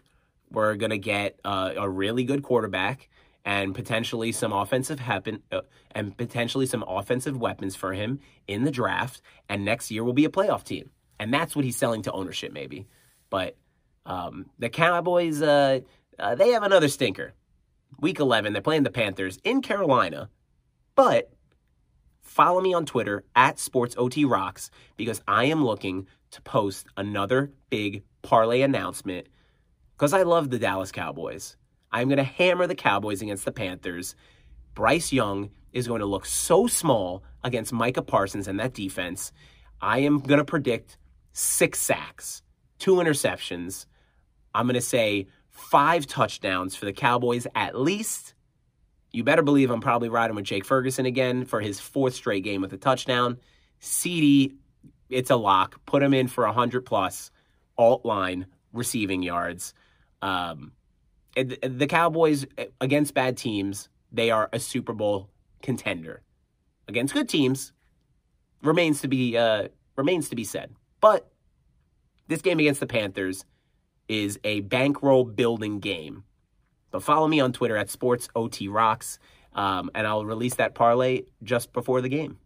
we're 0.55 0.77
going 0.77 0.90
to 0.90 0.99
get 0.99 1.38
uh, 1.45 1.73
a 1.77 1.88
really 1.88 2.25
good 2.25 2.43
quarterback 2.43 3.09
and 3.45 3.75
potentially 3.75 4.33
some 4.33 4.53
offensive 4.53 4.99
happen 4.99 5.43
uh, 5.53 5.61
and 5.90 6.17
potentially 6.17 6.67
some 6.67 6.83
offensive 6.87 7.37
weapons 7.37 7.77
for 7.77 7.93
him 7.93 8.21
in 8.49 8.64
the 8.64 8.71
draft. 8.71 9.21
And 9.49 9.64
next 9.64 9.90
year 9.90 10.03
will 10.03 10.12
be 10.14 10.25
a 10.25 10.31
playoff 10.31 10.64
team, 10.64 10.90
and 11.19 11.33
that's 11.33 11.55
what 11.55 11.64
he's 11.64 11.77
selling 11.77 12.03
to 12.03 12.12
ownership, 12.12 12.53
maybe. 12.53 12.87
But 13.31 13.57
um, 14.07 14.47
the 14.59 14.69
Cowboys, 14.71 15.43
uh, 15.43 15.81
uh, 16.19 16.35
they 16.35 16.51
have 16.51 16.62
another 16.62 16.88
stinker. 16.88 17.35
Week 18.01 18.19
11, 18.19 18.53
they're 18.53 18.62
playing 18.62 18.83
the 18.83 18.90
Panthers 18.90 19.38
in 19.45 19.62
Carolina, 19.62 20.29
but 20.95 21.31
follow 22.23 22.61
me 22.61 22.75
on 22.75 22.87
Twitter 22.87 23.25
at 23.37 23.57
SportsOTRocks 23.57 24.71
because 24.97 25.23
I 25.29 25.45
am 25.45 25.64
looking 25.64 26.07
to 26.33 26.43
post 26.43 26.87
another 26.97 27.53
big 27.71 28.03
parlay 28.23 28.62
announcement 28.62 29.29
because 29.96 30.12
I 30.12 30.22
love 30.22 30.50
the 30.50 30.59
Dallas 30.59 30.92
Cowboys. 30.92 31.57
I'm 31.92 32.09
going 32.09 32.18
to 32.18 32.24
hammer 32.24 32.66
the 32.66 32.74
Cowboys 32.74 33.22
against 33.22 33.44
the 33.44 33.52
Panthers. 33.52 34.16
Bryce 34.74 35.12
Young 35.12 35.50
is 35.72 35.87
going 35.87 36.00
to 36.00 36.07
look 36.07 36.26
so 36.26 36.66
small 36.66 37.22
against 37.42 37.72
Micah 37.72 38.02
Parsons 38.02 38.48
and 38.48 38.59
that 38.59 38.74
defense. 38.74 39.33
I 39.80 40.00
am 40.00 40.18
going 40.18 40.38
to 40.38 40.44
predict 40.44 40.96
six 41.33 41.78
sacks, 41.78 42.42
two 42.78 42.94
interceptions. 42.94 43.87
I'm 44.54 44.66
going 44.66 44.74
to 44.74 44.80
say 44.80 45.26
five 45.50 46.07
touchdowns 46.07 46.74
for 46.74 46.85
the 46.85 46.92
Cowboys 46.92 47.46
at 47.54 47.78
least. 47.78 48.35
You 49.12 49.22
better 49.22 49.42
believe 49.42 49.70
I'm 49.70 49.80
probably 49.80 50.09
riding 50.09 50.35
with 50.35 50.44
Jake 50.44 50.64
Ferguson 50.64 51.07
again 51.07 51.44
for 51.44 51.61
his 51.61 51.78
fourth 51.78 52.14
straight 52.14 52.42
game 52.42 52.61
with 52.61 52.72
a 52.72 52.76
touchdown. 52.76 53.38
CeeDee, 53.80 54.57
it's 55.09 55.30
a 55.30 55.37
lock. 55.37 55.85
Put 55.87 56.02
him 56.02 56.14
in 56.14 56.26
for 56.26 56.44
100 56.44 56.85
plus 56.85 57.30
alt 57.78 58.04
line 58.04 58.46
receiving 58.72 59.22
yards. 59.22 59.74
Um, 60.25 60.73
the 61.37 61.87
Cowboys 61.87 62.47
against 62.81 63.13
bad 63.13 63.37
teams, 63.37 63.91
they 64.11 64.31
are 64.31 64.49
a 64.53 64.59
Super 64.59 64.95
Bowl 64.95 65.29
contender. 65.63 66.23
Against 66.89 67.13
good 67.13 67.29
teams, 67.29 67.73
remains 68.63 69.03
to 69.03 69.09
be 69.09 69.37
uh, 69.37 69.69
remains 69.97 70.31
to 70.31 70.37
be 70.37 70.45
said. 70.45 70.75
But 71.01 71.31
this 72.27 72.41
game 72.41 72.59
against 72.59 72.81
the 72.81 72.87
Panthers 72.87 73.45
is 74.09 74.39
a 74.45 74.61
bankroll 74.61 75.25
building 75.25 75.79
game. 75.79 76.25
But 76.91 77.03
follow 77.03 77.29
me 77.29 77.41
on 77.41 77.53
Twitter 77.53 77.77
at 77.77 77.89
SportsOTRocks, 77.89 79.19
um, 79.53 79.91
and 79.95 80.07
I'll 80.07 80.25
release 80.25 80.55
that 80.55 80.75
parlay 80.75 81.23
just 81.43 81.73
before 81.75 82.01
the 82.01 82.09
game. 82.09 82.39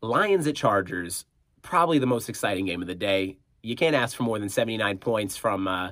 Lions 0.00 0.46
at 0.46 0.54
Chargers, 0.56 1.26
probably 1.60 1.98
the 1.98 2.06
most 2.06 2.30
exciting 2.30 2.64
game 2.64 2.80
of 2.80 2.88
the 2.88 2.94
day. 2.94 3.36
You 3.62 3.76
can't 3.76 3.96
ask 3.96 4.16
for 4.16 4.22
more 4.22 4.38
than 4.38 4.48
79 4.48 4.98
points 4.98 5.36
from 5.36 5.66
uh, 5.66 5.90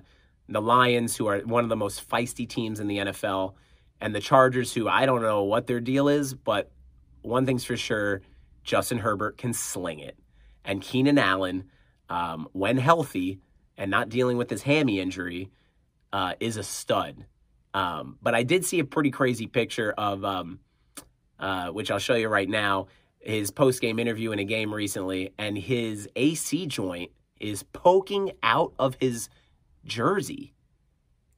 the 0.49 0.61
Lions, 0.61 1.17
who 1.17 1.27
are 1.27 1.41
one 1.41 1.65
of 1.65 1.71
the 1.71 1.77
most 1.77 2.09
feisty 2.09 2.49
teams 2.49 2.81
in 2.81 2.87
the 2.87 2.99
NFL, 2.99 3.55
and 4.01 4.15
the 4.15 4.21
Chargers, 4.21 4.73
who 4.73 4.89
I 4.89 5.07
don't 5.07 5.23
know 5.23 5.45
what 5.45 5.67
their 5.67 5.81
deal 5.81 6.09
is, 6.09 6.35
but 6.35 6.71
one 7.23 7.47
thing's 7.47 7.65
for 7.65 7.77
sure 7.77 8.23
Justin 8.63 8.99
Herbert 8.99 9.39
can 9.39 9.53
sling 9.53 9.99
it. 9.99 10.17
And 10.65 10.83
Keenan 10.83 11.19
Allen, 11.19 11.65
um, 12.09 12.49
when 12.53 12.77
healthy 12.77 13.41
and 13.77 13.91
not 13.91 14.09
dealing 14.09 14.37
with 14.37 14.51
his 14.51 14.63
hammy 14.63 15.01
injury, 15.01 15.51
uh, 16.13 16.35
is 16.41 16.57
a 16.57 16.63
stud. 16.63 17.25
Um, 17.75 18.19
but 18.23 18.35
I 18.35 18.43
did 18.43 18.65
see 18.65 18.79
a 18.79 18.85
pretty 18.85 19.11
crazy 19.11 19.47
picture 19.47 19.93
of, 19.93 20.25
um, 20.25 20.61
uh, 21.39 21.69
which 21.69 21.91
I'll 21.91 21.99
show 21.99 22.15
you 22.15 22.29
right 22.29 22.49
now, 22.49 22.87
his 23.21 23.51
post 23.51 23.81
game 23.81 23.99
interview 23.99 24.33
in 24.33 24.39
a 24.39 24.45
game 24.45 24.73
recently, 24.73 25.33
and 25.39 25.59
his 25.59 26.09
AC 26.17 26.67
joint 26.67 27.11
is 27.41 27.65
poking 27.73 28.33
out 28.43 28.73
of 28.79 28.97
his 29.01 29.29
jersey. 29.87 30.55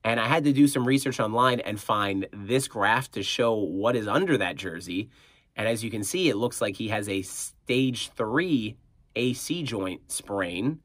And 0.05 0.21
I 0.21 0.27
had 0.27 0.45
to 0.45 0.53
do 0.53 0.69
some 0.69 0.87
research 0.87 1.21
online 1.21 1.61
and 1.61 1.81
find 1.81 2.27
this 2.33 2.69
graph 2.69 3.11
to 3.13 3.23
show 3.23 3.55
what 3.55 3.97
is 3.97 4.09
under 4.09 4.39
that 4.39 4.57
jersey. 4.57 5.11
And 5.57 5.69
as 5.69 5.83
you 5.83 5.91
can 5.91 6.05
see, 6.05 6.29
it 6.29 6.37
looks 6.37 6.61
like 6.61 6.77
he 6.77 6.89
has 6.89 7.09
a 7.09 7.23
stage 7.23 8.11
three 8.11 8.77
AC 9.17 9.63
joint 9.65 10.11
sprain, 10.11 10.79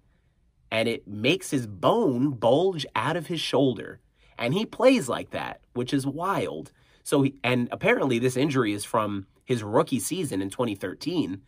and 0.72 0.90
it 0.90 1.08
makes 1.08 1.52
his 1.52 1.68
bone 1.68 2.32
bulge 2.32 2.86
out 2.96 3.16
of 3.16 3.28
his 3.28 3.40
shoulder. 3.40 4.00
And 4.38 4.54
he 4.54 4.66
plays 4.66 5.08
like 5.08 5.30
that, 5.30 5.62
which 5.74 5.94
is 5.94 6.08
wild. 6.08 6.72
So, 7.04 7.22
he, 7.22 7.36
and 7.44 7.70
apparently, 7.72 8.18
this 8.18 8.36
injury 8.36 8.74
is 8.74 8.84
from 8.84 9.28
his 9.46 9.62
rookie 9.62 10.00
season 10.00 10.42
in 10.42 10.50
2013. 10.50 11.42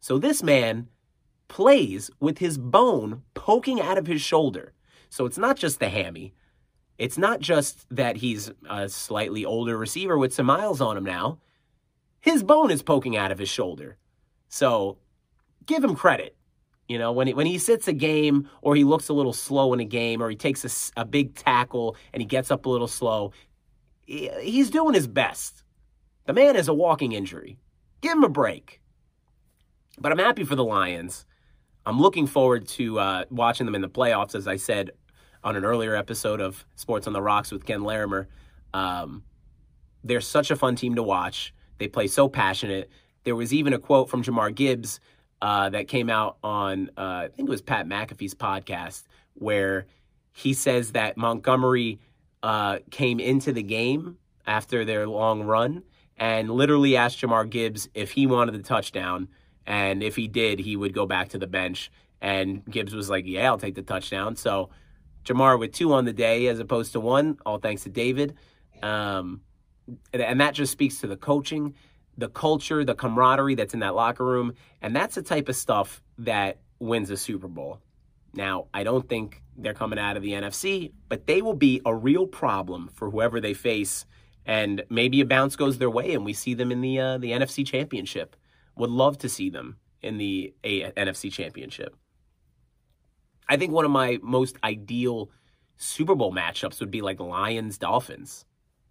So, 0.00 0.18
this 0.18 0.42
man 0.42 0.88
plays 1.48 2.10
with 2.20 2.38
his 2.38 2.56
bone 2.56 3.22
poking 3.34 3.80
out 3.80 3.98
of 3.98 4.06
his 4.06 4.22
shoulder. 4.22 4.72
So 5.10 5.26
it's 5.26 5.38
not 5.38 5.56
just 5.56 5.80
the 5.80 5.88
hammy. 5.88 6.34
It's 6.98 7.18
not 7.18 7.40
just 7.40 7.86
that 7.90 8.16
he's 8.16 8.52
a 8.68 8.88
slightly 8.88 9.44
older 9.44 9.76
receiver 9.76 10.16
with 10.16 10.32
some 10.32 10.46
miles 10.46 10.80
on 10.80 10.96
him 10.96 11.04
now. 11.04 11.38
His 12.20 12.42
bone 12.42 12.70
is 12.70 12.82
poking 12.82 13.16
out 13.16 13.32
of 13.32 13.38
his 13.38 13.48
shoulder. 13.48 13.98
So 14.48 14.98
give 15.66 15.82
him 15.82 15.94
credit. 15.94 16.36
You 16.88 16.98
know, 16.98 17.12
when 17.12 17.26
he, 17.26 17.34
when 17.34 17.46
he 17.46 17.58
sits 17.58 17.88
a 17.88 17.92
game 17.92 18.48
or 18.60 18.76
he 18.76 18.84
looks 18.84 19.08
a 19.08 19.14
little 19.14 19.32
slow 19.32 19.72
in 19.72 19.80
a 19.80 19.84
game 19.84 20.22
or 20.22 20.28
he 20.28 20.36
takes 20.36 20.92
a, 20.96 21.00
a 21.00 21.04
big 21.04 21.34
tackle 21.34 21.96
and 22.12 22.20
he 22.20 22.26
gets 22.26 22.50
up 22.50 22.66
a 22.66 22.70
little 22.70 22.88
slow, 22.88 23.32
he, 24.02 24.30
he's 24.40 24.70
doing 24.70 24.94
his 24.94 25.06
best. 25.06 25.64
The 26.26 26.32
man 26.32 26.56
is 26.56 26.68
a 26.68 26.74
walking 26.74 27.12
injury. 27.12 27.58
Give 28.00 28.12
him 28.12 28.24
a 28.24 28.28
break. 28.28 28.80
But 29.98 30.12
I'm 30.12 30.18
happy 30.18 30.44
for 30.44 30.56
the 30.56 30.64
Lions. 30.64 31.24
I'm 31.86 32.00
looking 32.00 32.26
forward 32.26 32.66
to 32.68 32.98
uh, 32.98 33.24
watching 33.30 33.66
them 33.66 33.74
in 33.74 33.82
the 33.82 33.88
playoffs, 33.88 34.34
as 34.34 34.48
I 34.48 34.56
said 34.56 34.92
on 35.42 35.56
an 35.56 35.64
earlier 35.64 35.94
episode 35.94 36.40
of 36.40 36.64
Sports 36.76 37.06
on 37.06 37.12
the 37.12 37.20
Rocks 37.20 37.52
with 37.52 37.66
Ken 37.66 37.82
Larimer. 37.84 38.28
Um, 38.72 39.22
they're 40.02 40.22
such 40.22 40.50
a 40.50 40.56
fun 40.56 40.76
team 40.76 40.94
to 40.94 41.02
watch. 41.02 41.52
They 41.78 41.88
play 41.88 42.06
so 42.06 42.28
passionate. 42.28 42.90
There 43.24 43.36
was 43.36 43.52
even 43.52 43.74
a 43.74 43.78
quote 43.78 44.08
from 44.08 44.22
Jahmyr 44.22 44.54
Gibbs 44.54 45.00
uh, 45.42 45.68
that 45.70 45.88
came 45.88 46.08
out 46.08 46.38
on, 46.42 46.90
uh, 46.96 47.00
I 47.00 47.28
think 47.28 47.48
it 47.48 47.50
was 47.50 47.60
Pat 47.60 47.86
McAfee's 47.86 48.34
podcast, 48.34 49.02
where 49.34 49.86
he 50.32 50.54
says 50.54 50.92
that 50.92 51.18
Montgomery 51.18 52.00
uh, 52.42 52.78
came 52.90 53.20
into 53.20 53.52
the 53.52 53.62
game 53.62 54.16
after 54.46 54.84
their 54.84 55.06
long 55.06 55.42
run 55.42 55.82
and 56.16 56.50
literally 56.50 56.96
asked 56.96 57.20
Jahmyr 57.20 57.48
Gibbs 57.48 57.88
if 57.94 58.12
he 58.12 58.26
wanted 58.26 58.52
the 58.52 58.62
touchdown. 58.62 59.28
And 59.66 60.02
if 60.02 60.16
he 60.16 60.28
did, 60.28 60.58
he 60.58 60.76
would 60.76 60.92
go 60.92 61.06
back 61.06 61.30
to 61.30 61.38
the 61.38 61.46
bench. 61.46 61.90
And 62.20 62.64
Gibbs 62.66 62.94
was 62.94 63.10
like, 63.10 63.24
Yeah, 63.26 63.46
I'll 63.46 63.58
take 63.58 63.74
the 63.74 63.82
touchdown. 63.82 64.36
So 64.36 64.70
Jahmyr 65.24 65.58
with 65.58 65.72
two 65.72 65.92
on 65.92 66.04
the 66.04 66.12
day 66.12 66.46
as 66.48 66.58
opposed 66.58 66.92
to 66.92 67.00
one, 67.00 67.38
all 67.46 67.58
thanks 67.58 67.84
to 67.84 67.90
David. 67.90 68.36
Um, 68.82 69.40
and, 70.12 70.22
and 70.22 70.40
that 70.40 70.54
just 70.54 70.72
speaks 70.72 71.00
to 71.00 71.06
the 71.06 71.16
coaching, 71.16 71.74
the 72.16 72.28
culture, 72.28 72.84
the 72.84 72.94
camaraderie 72.94 73.54
that's 73.54 73.74
in 73.74 73.80
that 73.80 73.94
locker 73.94 74.24
room. 74.24 74.54
And 74.82 74.94
that's 74.94 75.14
the 75.14 75.22
type 75.22 75.48
of 75.48 75.56
stuff 75.56 76.02
that 76.18 76.58
wins 76.78 77.10
a 77.10 77.16
Super 77.16 77.48
Bowl. 77.48 77.80
Now, 78.34 78.66
I 78.74 78.84
don't 78.84 79.08
think 79.08 79.42
they're 79.56 79.74
coming 79.74 79.98
out 79.98 80.16
of 80.16 80.22
the 80.22 80.32
NFC, 80.32 80.92
but 81.08 81.26
they 81.26 81.40
will 81.40 81.54
be 81.54 81.80
a 81.86 81.94
real 81.94 82.26
problem 82.26 82.90
for 82.92 83.10
whoever 83.10 83.40
they 83.40 83.54
face. 83.54 84.06
And 84.44 84.84
maybe 84.90 85.20
a 85.20 85.24
bounce 85.24 85.56
goes 85.56 85.78
their 85.78 85.90
way, 85.90 86.12
and 86.12 86.24
we 86.24 86.32
see 86.32 86.54
them 86.54 86.70
in 86.70 86.82
the 86.82 87.00
uh, 87.00 87.18
the 87.18 87.30
NFC 87.30 87.64
Championship. 87.64 88.36
Would 88.76 88.90
love 88.90 89.18
to 89.18 89.28
see 89.28 89.50
them 89.50 89.76
in 90.02 90.18
the 90.18 90.54
a- 90.62 90.90
NFC 90.92 91.32
Championship. 91.32 91.96
I 93.48 93.56
think 93.56 93.72
one 93.72 93.84
of 93.84 93.90
my 93.90 94.18
most 94.22 94.56
ideal 94.64 95.30
Super 95.76 96.14
Bowl 96.14 96.32
matchups 96.32 96.80
would 96.80 96.90
be 96.90 97.02
like 97.02 97.20
Lions 97.20 97.78
Dolphins. 97.78 98.44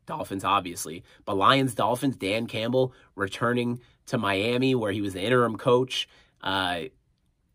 Dolphins, 0.06 0.44
obviously, 0.44 1.04
but 1.26 1.38
Lions 1.38 1.76
Dolphins. 1.76 2.18
Dan 2.18 2.46
Campbell 2.48 2.94
returning 3.16 3.80
to 4.08 4.18
Miami, 4.18 4.76
where 4.76 4.92
he 4.92 5.02
was 5.02 5.14
the 5.14 5.22
interim 5.22 5.58
coach. 5.58 6.10
Uh, 6.42 6.84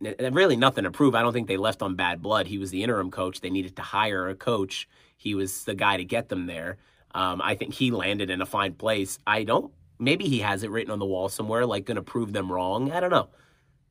really 0.01 0.57
nothing 0.57 0.85
to 0.85 0.91
prove. 0.91 1.14
I 1.14 1.22
don't 1.22 1.33
think 1.33 1.49
they 1.49 1.57
left 1.57 1.83
on 1.83 1.95
bad 1.95 2.22
blood. 2.22 2.47
He 2.47 2.59
was 2.59 2.70
the 2.70 2.83
interim 2.83 3.11
coach. 3.11 3.41
They 3.41 3.51
needed 3.51 3.76
to 3.76 3.83
hire 3.83 4.29
a 4.29 4.35
coach. 4.35 4.89
He 5.16 5.35
was 5.35 5.64
the 5.64 5.74
guy 5.74 5.97
to 5.97 6.05
get 6.05 6.29
them 6.29 6.47
there. 6.47 6.79
Um, 7.14 7.43
I 7.43 7.55
think 7.55 7.74
he 7.74 7.91
landed 7.91 8.31
in 8.31 8.41
a 8.41 8.47
fine 8.47 8.74
place. 8.74 9.18
I 9.26 9.45
don't. 9.45 9.72
Maybe 9.99 10.26
he 10.26 10.40
has 10.40 10.62
it 10.62 10.70
written 10.70 10.92
on 10.92 10.99
the 10.99 11.07
wall 11.07 11.28
somewhere, 11.28 11.66
like 11.66 11.84
going 11.84 11.96
to 11.96 12.03
prove 12.03 12.32
them 12.32 12.51
wrong. 12.51 12.92
I 12.92 13.01
don't 13.01 13.11
know. 13.11 13.28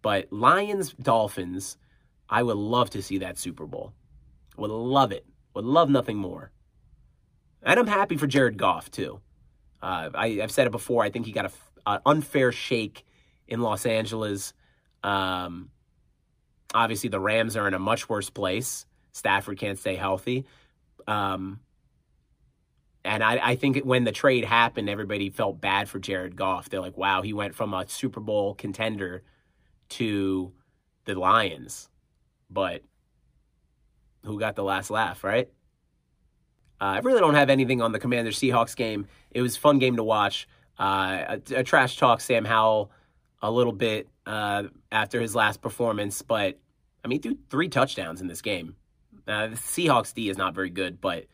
But 0.01 0.31
Lions 0.31 0.93
Dolphins, 0.93 1.77
I 2.29 2.43
would 2.43 2.57
love 2.57 2.89
to 2.91 3.01
see 3.01 3.17
that 3.19 3.37
Super 3.37 3.65
Bowl. 3.65 3.93
Would 4.57 4.71
love 4.71 5.11
it. 5.11 5.25
Would 5.53 5.65
love 5.65 5.89
nothing 5.89 6.17
more. 6.17 6.51
And 7.63 7.79
I'm 7.79 7.87
happy 7.87 8.15
for 8.15 8.27
Jared 8.27 8.57
Goff 8.57 8.89
too. 8.91 9.19
Uh, 9.81 10.09
I, 10.13 10.29
have 10.41 10.51
said 10.51 10.67
it 10.67 10.71
before. 10.71 11.03
I 11.03 11.09
think 11.09 11.25
he 11.25 11.31
got 11.31 11.51
an 11.85 11.99
unfair 12.05 12.51
shake 12.51 13.05
in 13.47 13.61
Los 13.61 13.85
Angeles. 13.85 14.53
Um, 15.03 15.69
obviously, 16.73 17.09
the 17.09 17.19
Rams 17.19 17.55
are 17.55 17.67
in 17.67 17.73
a 17.73 17.79
much 17.79 18.09
worse 18.09 18.29
place. 18.29 18.85
Stafford 19.11 19.57
can't 19.57 19.77
stay 19.79 19.95
healthy. 19.95 20.45
Um, 21.07 21.59
and 23.07 23.23
I, 23.23 23.39
I, 23.41 23.55
think 23.55 23.79
when 23.85 24.03
the 24.03 24.11
trade 24.11 24.43
happened, 24.43 24.89
everybody 24.89 25.29
felt 25.29 25.61
bad 25.61 25.87
for 25.87 25.97
Jared 25.97 26.35
Goff. 26.35 26.69
They're 26.69 26.81
like, 26.81 26.97
wow, 26.97 27.21
he 27.21 27.31
went 27.31 27.55
from 27.55 27.73
a 27.73 27.87
Super 27.87 28.19
Bowl 28.19 28.53
contender 28.53 29.23
to 29.89 30.51
the 31.05 31.15
Lions. 31.15 31.89
But 32.49 32.83
who 34.25 34.37
got 34.37 34.55
the 34.55 34.63
last 34.63 34.89
laugh, 34.89 35.23
right? 35.23 35.49
Uh, 36.81 36.83
I 36.83 36.99
really 36.99 37.21
don't 37.21 37.35
have 37.35 37.49
anything 37.49 37.81
on 37.81 37.93
the 37.93 37.99
Commander 37.99 38.31
Seahawks 38.31 38.75
game. 38.75 39.07
It 39.31 39.41
was 39.41 39.55
a 39.55 39.59
fun 39.59 39.79
game 39.79 39.95
to 39.95 40.03
watch. 40.03 40.47
Uh, 40.77 41.37
a, 41.49 41.55
a, 41.55 41.63
trash 41.63 41.97
talk 41.97 42.21
Sam 42.21 42.45
Howell 42.45 42.91
a 43.41 43.49
little 43.49 43.73
bit 43.73 44.09
uh, 44.25 44.63
after 44.91 45.19
his 45.19 45.33
last 45.33 45.61
performance, 45.61 46.21
but 46.21 46.59
I 47.03 47.07
mean, 47.07 47.21
threw 47.21 47.37
three 47.49 47.69
touchdowns 47.69 48.21
in 48.21 48.27
this 48.27 48.41
game. 48.41 48.75
Uh, 49.27 49.47
the 49.47 49.55
Seahawks 49.55 50.13
D 50.13 50.29
is 50.29 50.37
not 50.37 50.53
very 50.53 50.69
good, 50.69 51.01
but 51.01 51.25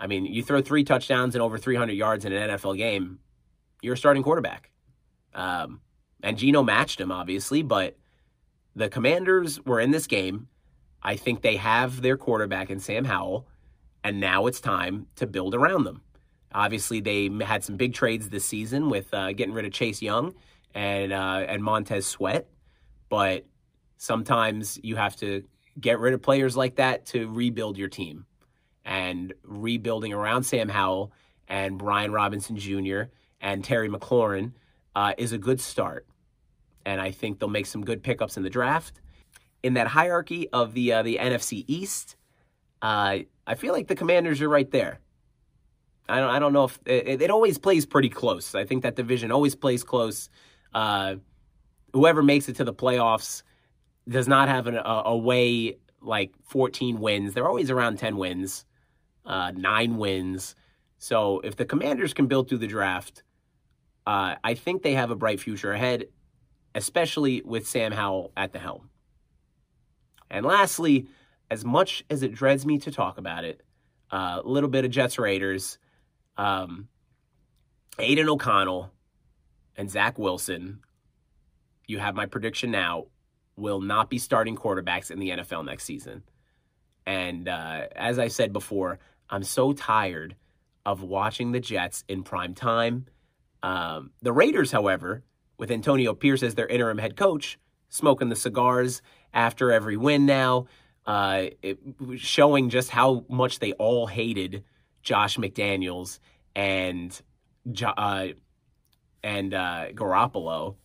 I 0.00 0.06
mean, 0.06 0.24
you 0.24 0.42
throw 0.42 0.62
three 0.62 0.82
touchdowns 0.82 1.34
and 1.34 1.42
over 1.42 1.58
300 1.58 1.92
yards 1.92 2.24
in 2.24 2.32
an 2.32 2.50
NFL 2.50 2.78
game, 2.78 3.18
you're 3.82 3.94
a 3.94 3.98
starting 3.98 4.22
quarterback. 4.22 4.70
Um, 5.34 5.82
and 6.22 6.38
Geno 6.38 6.62
matched 6.62 6.98
him, 6.98 7.12
obviously, 7.12 7.60
but 7.60 7.98
the 8.74 8.88
Commanders 8.88 9.60
were 9.66 9.78
in 9.78 9.90
this 9.90 10.06
game. 10.06 10.48
I 11.02 11.16
think 11.16 11.42
they 11.42 11.56
have 11.56 12.00
their 12.00 12.16
quarterback 12.16 12.70
in 12.70 12.80
Sam 12.80 13.04
Howell, 13.04 13.46
and 14.02 14.20
now 14.20 14.46
it's 14.46 14.60
time 14.60 15.06
to 15.16 15.26
build 15.26 15.54
around 15.54 15.84
them. 15.84 16.00
Obviously, 16.54 17.00
they 17.00 17.28
had 17.44 17.62
some 17.62 17.76
big 17.76 17.92
trades 17.92 18.30
this 18.30 18.44
season 18.44 18.88
with 18.88 19.12
uh, 19.12 19.32
getting 19.34 19.52
rid 19.52 19.66
of 19.66 19.72
Chase 19.72 20.00
Young 20.00 20.34
and 20.74 21.12
uh, 21.12 21.44
and 21.46 21.62
Montez 21.62 22.06
Sweat, 22.06 22.48
but 23.08 23.46
sometimes 23.98 24.78
you 24.82 24.96
have 24.96 25.14
to 25.16 25.44
get 25.78 25.98
rid 26.00 26.14
of 26.14 26.22
players 26.22 26.56
like 26.56 26.76
that 26.76 27.06
to 27.06 27.30
rebuild 27.30 27.76
your 27.76 27.88
team 27.88 28.26
and 28.84 29.32
rebuilding 29.44 30.12
around 30.12 30.44
Sam 30.44 30.68
Howell 30.68 31.12
and 31.48 31.78
Brian 31.78 32.12
Robinson 32.12 32.56
Jr. 32.56 33.02
and 33.40 33.64
Terry 33.64 33.88
McLaurin 33.88 34.52
uh, 34.94 35.14
is 35.18 35.32
a 35.32 35.38
good 35.38 35.60
start. 35.60 36.06
And 36.86 37.00
I 37.00 37.10
think 37.10 37.38
they'll 37.38 37.48
make 37.48 37.66
some 37.66 37.84
good 37.84 38.02
pickups 38.02 38.36
in 38.36 38.42
the 38.42 38.50
draft. 38.50 39.00
In 39.62 39.74
that 39.74 39.88
hierarchy 39.88 40.48
of 40.50 40.72
the 40.72 40.92
uh, 40.92 41.02
the 41.02 41.18
NFC 41.20 41.64
East, 41.66 42.16
uh, 42.80 43.18
I 43.46 43.54
feel 43.56 43.74
like 43.74 43.88
the 43.88 43.94
Commanders 43.94 44.40
are 44.40 44.48
right 44.48 44.70
there. 44.70 45.00
I 46.08 46.18
don't, 46.18 46.30
I 46.30 46.38
don't 46.38 46.52
know 46.52 46.64
if 46.64 46.78
it, 46.86 47.22
it 47.22 47.30
always 47.30 47.58
plays 47.58 47.84
pretty 47.84 48.08
close. 48.08 48.54
I 48.54 48.64
think 48.64 48.82
that 48.82 48.96
division 48.96 49.30
always 49.30 49.54
plays 49.54 49.84
close. 49.84 50.30
Uh, 50.72 51.16
whoever 51.92 52.22
makes 52.22 52.48
it 52.48 52.56
to 52.56 52.64
the 52.64 52.72
playoffs 52.74 53.42
does 54.08 54.26
not 54.26 54.48
have 54.48 54.66
an, 54.66 54.76
a, 54.76 55.02
a 55.06 55.16
way 55.16 55.76
like 56.00 56.32
14 56.44 56.98
wins. 56.98 57.34
They're 57.34 57.48
always 57.48 57.70
around 57.70 57.98
10 57.98 58.16
wins 58.16 58.64
uh, 59.24 59.52
nine 59.54 59.96
wins. 59.96 60.54
So 60.98 61.40
if 61.40 61.56
the 61.56 61.64
Commanders 61.64 62.14
can 62.14 62.26
build 62.26 62.48
through 62.48 62.58
the 62.58 62.66
draft, 62.66 63.22
uh, 64.06 64.36
I 64.42 64.54
think 64.54 64.82
they 64.82 64.94
have 64.94 65.10
a 65.10 65.16
bright 65.16 65.40
future 65.40 65.72
ahead, 65.72 66.06
especially 66.74 67.42
with 67.42 67.66
Sam 67.66 67.92
Howell 67.92 68.32
at 68.36 68.52
the 68.52 68.58
helm. 68.58 68.90
And 70.30 70.46
lastly, 70.46 71.08
as 71.50 71.64
much 71.64 72.04
as 72.08 72.22
it 72.22 72.34
dreads 72.34 72.64
me 72.64 72.78
to 72.78 72.90
talk 72.90 73.18
about 73.18 73.44
it, 73.44 73.62
a 74.12 74.16
uh, 74.16 74.42
little 74.44 74.68
bit 74.68 74.84
of 74.84 74.90
Jets 74.90 75.18
Raiders, 75.18 75.78
um, 76.36 76.88
Aidan 77.98 78.28
O'Connell 78.28 78.90
and 79.76 79.90
Zach 79.90 80.18
Wilson, 80.18 80.80
you 81.86 81.98
have 81.98 82.14
my 82.14 82.26
prediction 82.26 82.70
now, 82.70 83.06
will 83.56 83.80
not 83.80 84.08
be 84.08 84.18
starting 84.18 84.56
quarterbacks 84.56 85.10
in 85.10 85.18
the 85.18 85.30
NFL 85.30 85.64
next 85.64 85.84
season. 85.84 86.22
And 87.06 87.48
uh, 87.48 87.86
as 87.94 88.18
I 88.18 88.28
said 88.28 88.52
before, 88.52 88.98
I'm 89.30 89.44
so 89.44 89.72
tired 89.72 90.36
of 90.84 91.02
watching 91.02 91.52
the 91.52 91.60
Jets 91.60 92.04
in 92.08 92.22
prime 92.22 92.54
time. 92.54 93.06
Um, 93.62 94.10
the 94.22 94.32
Raiders, 94.32 94.72
however, 94.72 95.22
with 95.58 95.70
Antonio 95.70 96.14
Pierce 96.14 96.42
as 96.42 96.54
their 96.54 96.66
interim 96.66 96.98
head 96.98 97.16
coach, 97.16 97.58
smoking 97.88 98.28
the 98.28 98.36
cigars 98.36 99.02
after 99.32 99.70
every 99.70 99.96
win 99.96 100.26
now, 100.26 100.66
uh, 101.06 101.46
it, 101.62 101.78
showing 102.16 102.70
just 102.70 102.90
how 102.90 103.24
much 103.28 103.58
they 103.58 103.72
all 103.74 104.06
hated 104.06 104.64
Josh 105.02 105.36
McDaniels 105.36 106.18
and 106.54 107.20
uh, 107.84 108.28
and 109.22 109.54
uh, 109.54 109.86
Garoppolo. 109.92 110.76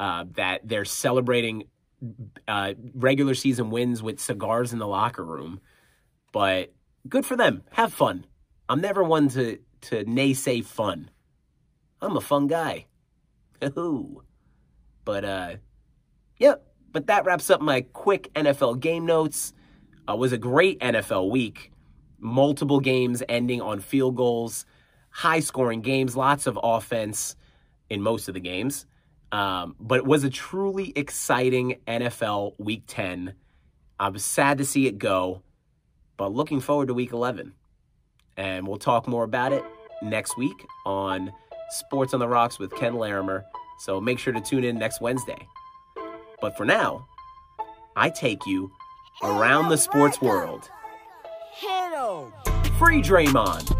Uh, 0.00 0.24
that 0.32 0.66
they're 0.66 0.84
celebrating 0.84 1.62
uh, 2.48 2.74
regular 2.92 3.34
season 3.34 3.70
wins 3.70 4.02
with 4.02 4.18
cigars 4.18 4.72
in 4.72 4.80
the 4.80 4.86
locker 4.86 5.24
room, 5.24 5.60
but 6.32 6.72
good 7.08 7.26
for 7.26 7.36
them. 7.36 7.62
Have 7.72 7.92
fun. 7.92 8.26
I'm 8.68 8.80
never 8.80 9.02
one 9.02 9.28
to 9.30 9.58
to 9.82 10.04
naysay 10.04 10.64
fun. 10.64 11.10
I'm 12.00 12.16
a 12.16 12.20
fun 12.20 12.46
guy. 12.46 12.86
Ooh. 13.78 14.22
But 15.04 15.24
uh 15.24 15.56
yep, 16.38 16.66
but 16.92 17.06
that 17.06 17.24
wraps 17.24 17.50
up 17.50 17.60
my 17.60 17.82
quick 17.92 18.32
NFL 18.34 18.80
game 18.80 19.06
notes. 19.06 19.52
Uh, 20.08 20.16
was 20.16 20.32
a 20.32 20.38
great 20.38 20.80
NFL 20.80 21.30
week. 21.30 21.70
Multiple 22.18 22.80
games 22.80 23.22
ending 23.28 23.60
on 23.60 23.80
field 23.80 24.16
goals, 24.16 24.66
high 25.10 25.40
scoring 25.40 25.80
games, 25.80 26.16
lots 26.16 26.46
of 26.46 26.58
offense 26.62 27.36
in 27.88 28.02
most 28.02 28.28
of 28.28 28.34
the 28.34 28.40
games. 28.40 28.86
Um, 29.32 29.76
but 29.80 29.98
it 29.98 30.06
was 30.06 30.24
a 30.24 30.30
truly 30.30 30.92
exciting 30.94 31.76
NFL 31.86 32.54
Week 32.58 32.82
10. 32.86 33.34
I 33.98 34.08
was 34.08 34.24
sad 34.24 34.58
to 34.58 34.64
see 34.64 34.86
it 34.86 34.98
go, 34.98 35.42
but 36.16 36.32
looking 36.32 36.60
forward 36.60 36.88
to 36.88 36.94
Week 36.94 37.12
11. 37.12 37.52
And 38.36 38.66
we'll 38.66 38.78
talk 38.78 39.06
more 39.06 39.24
about 39.24 39.52
it 39.52 39.64
next 40.02 40.36
week 40.36 40.66
on 40.86 41.32
Sports 41.70 42.14
on 42.14 42.20
the 42.20 42.28
Rocks 42.28 42.58
with 42.58 42.74
Ken 42.74 42.94
Larimer. 42.94 43.44
So 43.78 44.00
make 44.00 44.18
sure 44.18 44.32
to 44.32 44.40
tune 44.40 44.64
in 44.64 44.78
next 44.78 45.00
Wednesday. 45.00 45.48
But 46.40 46.56
for 46.56 46.64
now, 46.64 47.06
I 47.96 48.10
take 48.10 48.46
you 48.46 48.70
around 49.22 49.68
the 49.68 49.76
sports 49.76 50.20
world. 50.20 50.68
Hello. 51.54 52.32
Free 52.78 53.02
Draymond. 53.02 53.76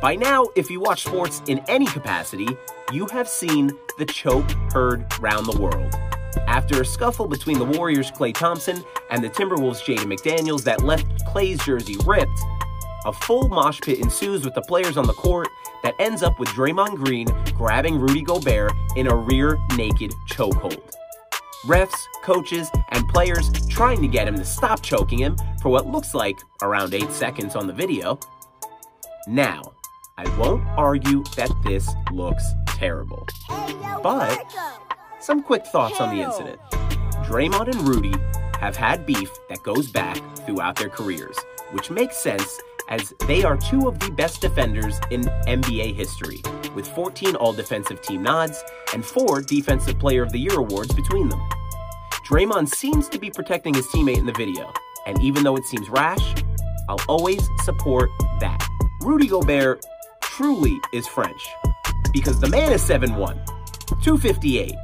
By 0.00 0.14
now, 0.14 0.46
if 0.56 0.70
you 0.70 0.80
watch 0.80 1.04
sports 1.04 1.42
in 1.46 1.60
any 1.68 1.86
capacity, 1.86 2.48
you 2.92 3.06
have 3.06 3.28
seen 3.28 3.70
the 3.98 4.06
choke 4.06 4.50
heard 4.72 5.04
round 5.20 5.46
the 5.46 5.58
world. 5.60 5.94
After 6.46 6.80
a 6.82 6.84
scuffle 6.84 7.26
between 7.26 7.58
the 7.58 7.64
Warriors' 7.64 8.10
Klay 8.10 8.34
Thompson 8.34 8.84
and 9.10 9.22
the 9.22 9.30
Timberwolves' 9.30 9.82
Jaden 9.82 10.12
McDaniels 10.12 10.62
that 10.64 10.82
left 10.82 11.06
Klay's 11.26 11.64
jersey 11.64 11.96
ripped, 12.04 12.40
a 13.04 13.12
full 13.12 13.48
mosh 13.48 13.80
pit 13.80 14.00
ensues 14.00 14.44
with 14.44 14.54
the 14.54 14.62
players 14.62 14.96
on 14.96 15.06
the 15.06 15.12
court 15.12 15.48
that 15.82 15.94
ends 15.98 16.22
up 16.22 16.38
with 16.38 16.48
Draymond 16.50 16.96
Green 16.96 17.26
grabbing 17.56 17.98
Rudy 17.98 18.22
Gobert 18.22 18.72
in 18.96 19.06
a 19.06 19.16
rear 19.16 19.58
naked 19.76 20.12
chokehold. 20.28 20.82
Refs, 21.64 21.98
coaches, 22.22 22.70
and 22.90 23.08
players 23.08 23.50
trying 23.68 24.00
to 24.00 24.08
get 24.08 24.28
him 24.28 24.36
to 24.36 24.44
stop 24.44 24.82
choking 24.82 25.18
him 25.18 25.36
for 25.60 25.70
what 25.70 25.86
looks 25.86 26.14
like 26.14 26.36
around 26.62 26.94
8 26.94 27.10
seconds 27.10 27.56
on 27.56 27.66
the 27.66 27.72
video. 27.72 28.18
Now, 29.26 29.62
I 30.16 30.28
won't 30.36 30.66
argue 30.76 31.24
that 31.36 31.50
this 31.64 31.88
looks 32.12 32.44
terrible. 32.66 33.26
But 34.02 34.44
some 35.28 35.42
quick 35.42 35.66
thoughts 35.66 36.00
on 36.00 36.16
the 36.16 36.22
incident. 36.22 36.58
Draymond 37.28 37.68
and 37.68 37.86
Rudy 37.86 38.14
have 38.60 38.74
had 38.74 39.04
beef 39.04 39.28
that 39.50 39.62
goes 39.62 39.86
back 39.86 40.16
throughout 40.46 40.76
their 40.76 40.88
careers, 40.88 41.36
which 41.72 41.90
makes 41.90 42.16
sense 42.16 42.58
as 42.88 43.12
they 43.26 43.44
are 43.44 43.58
two 43.58 43.88
of 43.88 43.98
the 43.98 44.10
best 44.12 44.40
defenders 44.40 44.98
in 45.10 45.20
NBA 45.46 45.94
history, 45.94 46.40
with 46.74 46.88
14 46.88 47.36
All 47.36 47.52
Defensive 47.52 48.00
Team 48.00 48.22
nods 48.22 48.64
and 48.94 49.04
four 49.04 49.42
Defensive 49.42 49.98
Player 49.98 50.22
of 50.22 50.32
the 50.32 50.38
Year 50.38 50.58
awards 50.58 50.94
between 50.94 51.28
them. 51.28 51.46
Draymond 52.26 52.70
seems 52.70 53.06
to 53.10 53.18
be 53.18 53.28
protecting 53.28 53.74
his 53.74 53.86
teammate 53.88 54.16
in 54.16 54.24
the 54.24 54.32
video, 54.32 54.72
and 55.04 55.20
even 55.20 55.44
though 55.44 55.56
it 55.56 55.66
seems 55.66 55.90
rash, 55.90 56.42
I'll 56.88 57.04
always 57.06 57.46
support 57.66 58.08
that. 58.40 58.66
Rudy 59.02 59.26
Gobert 59.26 59.84
truly 60.22 60.80
is 60.94 61.06
French, 61.06 61.46
because 62.14 62.40
the 62.40 62.48
man 62.48 62.72
is 62.72 62.80
7'1, 62.80 63.44
258, 64.02 64.74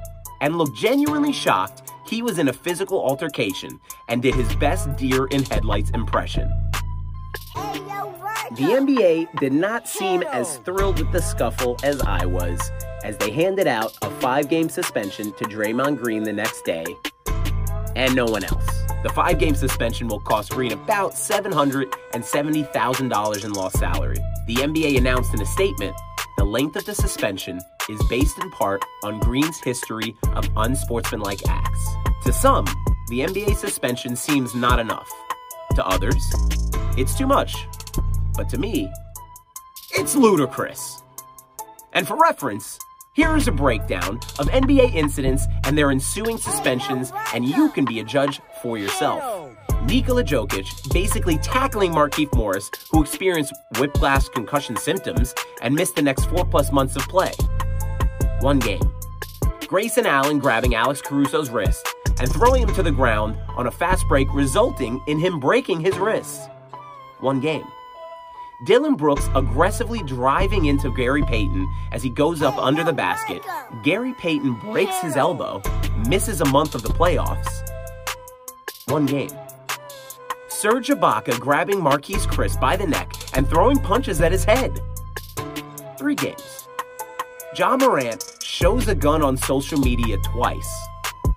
and 0.45 0.57
looked 0.59 0.77
genuinely 0.77 1.33
shocked 1.33 1.91
he 2.07 2.21
was 2.21 2.39
in 2.39 2.49
a 2.49 2.53
physical 2.53 3.03
altercation 3.03 3.81
and 4.09 4.21
did 4.21 4.35
his 4.35 4.55
best 4.57 4.95
deer 4.97 5.25
in 5.29 5.43
headlights 5.43 5.89
impression. 5.91 6.53
The 7.55 8.61
NBA 8.61 9.41
did 9.41 9.55
not 9.55 9.89
seem 9.89 10.23
as 10.23 10.59
thrilled 10.59 10.99
with 10.99 11.11
the 11.13 11.23
scuffle 11.23 11.79
as 11.83 12.03
I 12.03 12.27
was, 12.27 12.61
as 13.03 13.17
they 13.17 13.31
handed 13.31 13.67
out 13.67 13.97
a 14.03 14.11
five 14.21 14.51
game 14.51 14.69
suspension 14.69 15.33
to 15.33 15.45
Draymond 15.45 15.97
Green 15.97 16.25
the 16.25 16.35
next 16.35 16.67
day, 16.67 16.85
and 17.97 18.15
no 18.15 18.27
one 18.27 18.45
else. 18.45 18.67
The 19.03 19.09
five 19.15 19.39
game 19.39 19.55
suspension 19.55 20.09
will 20.09 20.21
cost 20.21 20.51
Green 20.51 20.73
about 20.73 21.13
$770,000 21.13 23.45
in 23.45 23.53
lost 23.55 23.79
salary. 23.79 24.19
The 24.47 24.57
NBA 24.57 24.99
announced 24.99 25.33
in 25.33 25.41
a 25.41 25.47
statement 25.47 25.97
the 26.37 26.45
length 26.45 26.77
of 26.77 26.85
the 26.85 26.95
suspension 26.95 27.61
is 27.89 28.03
based 28.09 28.39
in 28.39 28.51
part 28.51 28.85
on 29.03 29.21
Green's 29.21 29.61
history 29.61 30.17
of 30.35 30.49
unsportsmanlike 30.57 31.47
acts. 31.49 31.89
To 32.25 32.33
some, 32.33 32.65
the 33.09 33.21
NBA 33.21 33.57
suspension 33.57 34.17
seems 34.17 34.55
not 34.55 34.79
enough. 34.79 35.09
To 35.77 35.87
others, 35.87 36.23
it's 36.97 37.17
too 37.17 37.27
much. 37.27 37.67
But 38.37 38.49
to 38.49 38.59
me, 38.59 38.91
it's 39.93 40.17
ludicrous. 40.17 41.03
And 41.93 42.09
for 42.09 42.17
reference, 42.17 42.79
here 43.15 43.37
is 43.37 43.47
a 43.47 43.53
breakdown 43.53 44.17
of 44.41 44.49
NBA 44.49 44.95
incidents 44.95 45.47
and 45.65 45.79
their 45.79 45.93
ensuing 45.93 46.39
suspensions, 46.39 47.13
and 47.33 47.45
you 47.45 47.71
can 47.71 47.85
be 47.85 48.01
a 48.01 48.05
judge 48.05 48.41
for 48.61 48.77
yourself. 48.77 49.54
Nikola 49.87 50.25
Jokic 50.25 50.93
basically 50.93 51.37
tackling 51.39 51.93
Markieff 51.93 52.35
Morris, 52.35 52.71
who 52.91 53.03
experienced 53.03 53.53
whiplash 53.79 54.29
concussion 54.29 54.77
symptoms 54.77 55.35
and 55.61 55.75
missed 55.75 55.95
the 55.97 56.03
next 56.03 56.25
four 56.27 56.45
plus 56.45 56.73
months 56.73 56.97
of 56.97 57.03
play. 57.03 57.33
One 58.41 58.59
game. 58.59 58.83
Grayson 59.67 60.07
Allen 60.07 60.39
grabbing 60.39 60.75
Alex 60.75 61.03
Caruso's 61.03 61.51
wrist 61.51 61.87
and 62.19 62.33
throwing 62.33 62.63
him 62.63 62.75
to 62.75 62.83
the 62.83 62.93
ground 62.93 63.37
on 63.57 63.67
a 63.67 63.71
fast 63.71 64.07
break, 64.09 64.27
resulting 64.33 65.03
in 65.07 65.19
him 65.19 65.39
breaking 65.39 65.81
his 65.81 65.99
wrist. 65.99 66.49
One 67.21 67.41
game. 67.41 67.65
Dillon 68.65 68.95
Brooks 68.95 69.29
aggressively 69.35 70.03
driving 70.03 70.67
into 70.67 70.95
Gary 70.95 71.23
Payton 71.25 71.69
as 71.93 72.03
he 72.03 72.09
goes 72.09 72.41
up 72.41 72.57
under 72.57 72.85
the 72.85 72.93
basket. 72.93 73.43
Gary 73.83 74.15
Payton 74.15 74.55
breaks 74.61 74.99
his 75.01 75.17
elbow, 75.17 75.61
misses 76.09 76.41
a 76.41 76.47
month 76.47 76.75
of 76.75 76.83
the 76.83 76.89
playoffs. 76.89 77.69
One 78.87 79.05
game. 79.05 79.31
Serge 80.55 80.89
Ibaka 80.89 81.39
grabbing 81.41 81.81
Marquese 81.81 82.29
Chriss 82.29 82.59
by 82.61 82.77
the 82.77 82.87
neck 82.87 83.13
and 83.35 83.47
throwing 83.47 83.77
punches 83.77 84.21
at 84.21 84.31
his 84.31 84.45
head. 84.45 84.81
Three 85.99 86.15
games. 86.15 86.69
Ja 87.59 87.77
Morant 87.77 88.25
shows 88.41 88.87
a 88.87 88.95
gun 88.95 89.21
on 89.21 89.37
social 89.37 89.79
media 89.81 90.17
twice. 90.19 90.73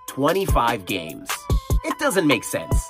25 0.06 0.86
games. 0.86 1.30
It 1.84 1.98
doesn't 1.98 2.28
make 2.28 2.44
sense. 2.44 2.88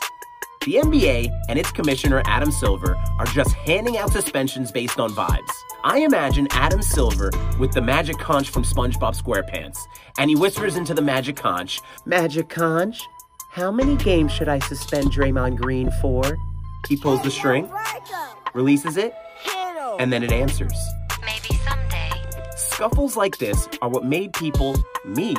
The 0.65 0.75
NBA 0.75 1.29
and 1.47 1.57
its 1.57 1.71
commissioner, 1.71 2.21
Adam 2.25 2.51
Silver, 2.51 2.97
are 3.17 3.25
just 3.27 3.53
handing 3.53 3.97
out 3.97 4.11
suspensions 4.11 4.69
based 4.69 4.99
on 4.99 5.11
vibes. 5.11 5.53
I 5.85 5.99
imagine 5.99 6.49
Adam 6.51 6.81
Silver 6.81 7.31
with 7.57 7.71
the 7.71 7.81
magic 7.81 8.17
conch 8.17 8.49
from 8.49 8.63
SpongeBob 8.63 9.15
SquarePants, 9.19 9.87
and 10.17 10.29
he 10.29 10.35
whispers 10.35 10.75
into 10.75 10.93
the 10.93 11.01
magic 11.01 11.37
conch, 11.37 11.81
Magic 12.05 12.49
conch, 12.49 13.07
how 13.49 13.71
many 13.71 13.95
games 13.95 14.31
should 14.31 14.49
I 14.49 14.59
suspend 14.59 15.11
Draymond 15.11 15.57
Green 15.57 15.89
for? 16.01 16.37
He 16.87 16.95
pulls 16.95 17.21
the 17.23 17.31
string, 17.31 17.69
releases 18.53 18.97
it, 18.97 19.13
and 19.99 20.13
then 20.13 20.23
it 20.23 20.31
answers. 20.31 20.77
Maybe 21.25 21.59
someday. 21.65 22.11
Scuffles 22.55 23.17
like 23.17 23.37
this 23.37 23.67
are 23.81 23.89
what 23.89 24.05
made 24.05 24.33
people, 24.33 24.75
me, 25.05 25.35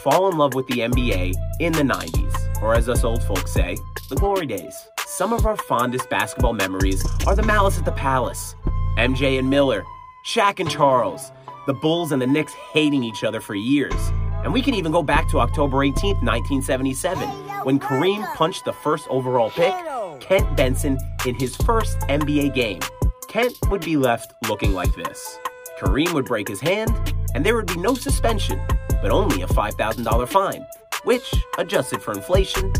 fall 0.00 0.28
in 0.28 0.36
love 0.36 0.54
with 0.54 0.66
the 0.66 0.80
NBA 0.80 1.32
in 1.60 1.72
the 1.72 1.82
90s, 1.82 2.62
or 2.62 2.74
as 2.74 2.88
us 2.88 3.04
old 3.04 3.22
folks 3.24 3.52
say, 3.52 3.76
the 4.08 4.16
glory 4.16 4.46
days. 4.46 4.74
Some 5.06 5.32
of 5.32 5.46
our 5.46 5.56
fondest 5.56 6.10
basketball 6.10 6.52
memories 6.52 7.04
are 7.26 7.34
the 7.34 7.42
Malice 7.42 7.78
at 7.78 7.84
the 7.84 7.92
Palace, 7.92 8.54
MJ 8.98 9.38
and 9.38 9.48
Miller, 9.48 9.84
Shaq 10.26 10.60
and 10.60 10.70
Charles, 10.70 11.32
the 11.66 11.74
Bulls 11.74 12.12
and 12.12 12.20
the 12.20 12.26
Knicks 12.26 12.52
hating 12.52 13.02
each 13.04 13.24
other 13.24 13.40
for 13.40 13.54
years. 13.54 14.12
And 14.44 14.52
we 14.52 14.60
can 14.60 14.74
even 14.74 14.92
go 14.92 15.02
back 15.02 15.28
to 15.30 15.38
October 15.38 15.78
18th, 15.78 16.22
1977, 16.22 17.28
when 17.64 17.78
Kareem 17.78 18.24
punched 18.34 18.64
the 18.64 18.72
first 18.72 19.06
overall 19.08 19.50
pick, 19.50 19.74
Kent 20.20 20.56
Benson, 20.56 20.98
in 21.26 21.34
his 21.36 21.56
first 21.56 21.98
NBA 22.00 22.54
game. 22.54 22.80
Kent 23.28 23.56
would 23.70 23.84
be 23.84 23.96
left 23.96 24.32
looking 24.48 24.72
like 24.72 24.94
this. 24.94 25.38
Kareem 25.78 26.12
would 26.12 26.24
break 26.24 26.48
his 26.48 26.60
hand, 26.60 27.14
and 27.34 27.44
there 27.44 27.54
would 27.56 27.66
be 27.66 27.76
no 27.76 27.94
suspension, 27.94 28.60
but 29.00 29.10
only 29.10 29.42
a 29.42 29.46
$5,000 29.46 30.28
fine, 30.28 30.66
which, 31.04 31.34
adjusted 31.58 32.02
for 32.02 32.12
inflation, 32.12 32.70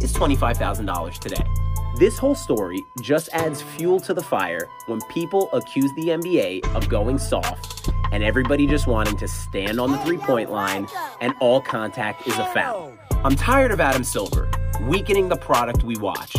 is 0.00 0.12
$25,000 0.12 1.18
today. 1.18 1.44
This 1.98 2.16
whole 2.18 2.34
story 2.34 2.80
just 3.02 3.28
adds 3.32 3.60
fuel 3.60 4.00
to 4.00 4.14
the 4.14 4.22
fire 4.22 4.68
when 4.86 5.00
people 5.10 5.50
accuse 5.52 5.90
the 5.96 6.08
NBA 6.08 6.74
of 6.74 6.88
going 6.88 7.18
soft 7.18 7.90
and 8.12 8.22
everybody 8.22 8.66
just 8.66 8.86
wanting 8.86 9.16
to 9.18 9.28
stand 9.28 9.78
on 9.78 9.92
the 9.92 9.98
three 9.98 10.16
point 10.16 10.50
line 10.50 10.86
and 11.20 11.34
all 11.40 11.60
contact 11.60 12.26
is 12.26 12.38
a 12.38 12.44
foul. 12.54 12.92
I'm 13.22 13.36
tired 13.36 13.70
of 13.70 13.80
Adam 13.80 14.02
Silver 14.02 14.50
weakening 14.80 15.28
the 15.28 15.36
product 15.36 15.84
we 15.84 15.94
watch. 15.96 16.34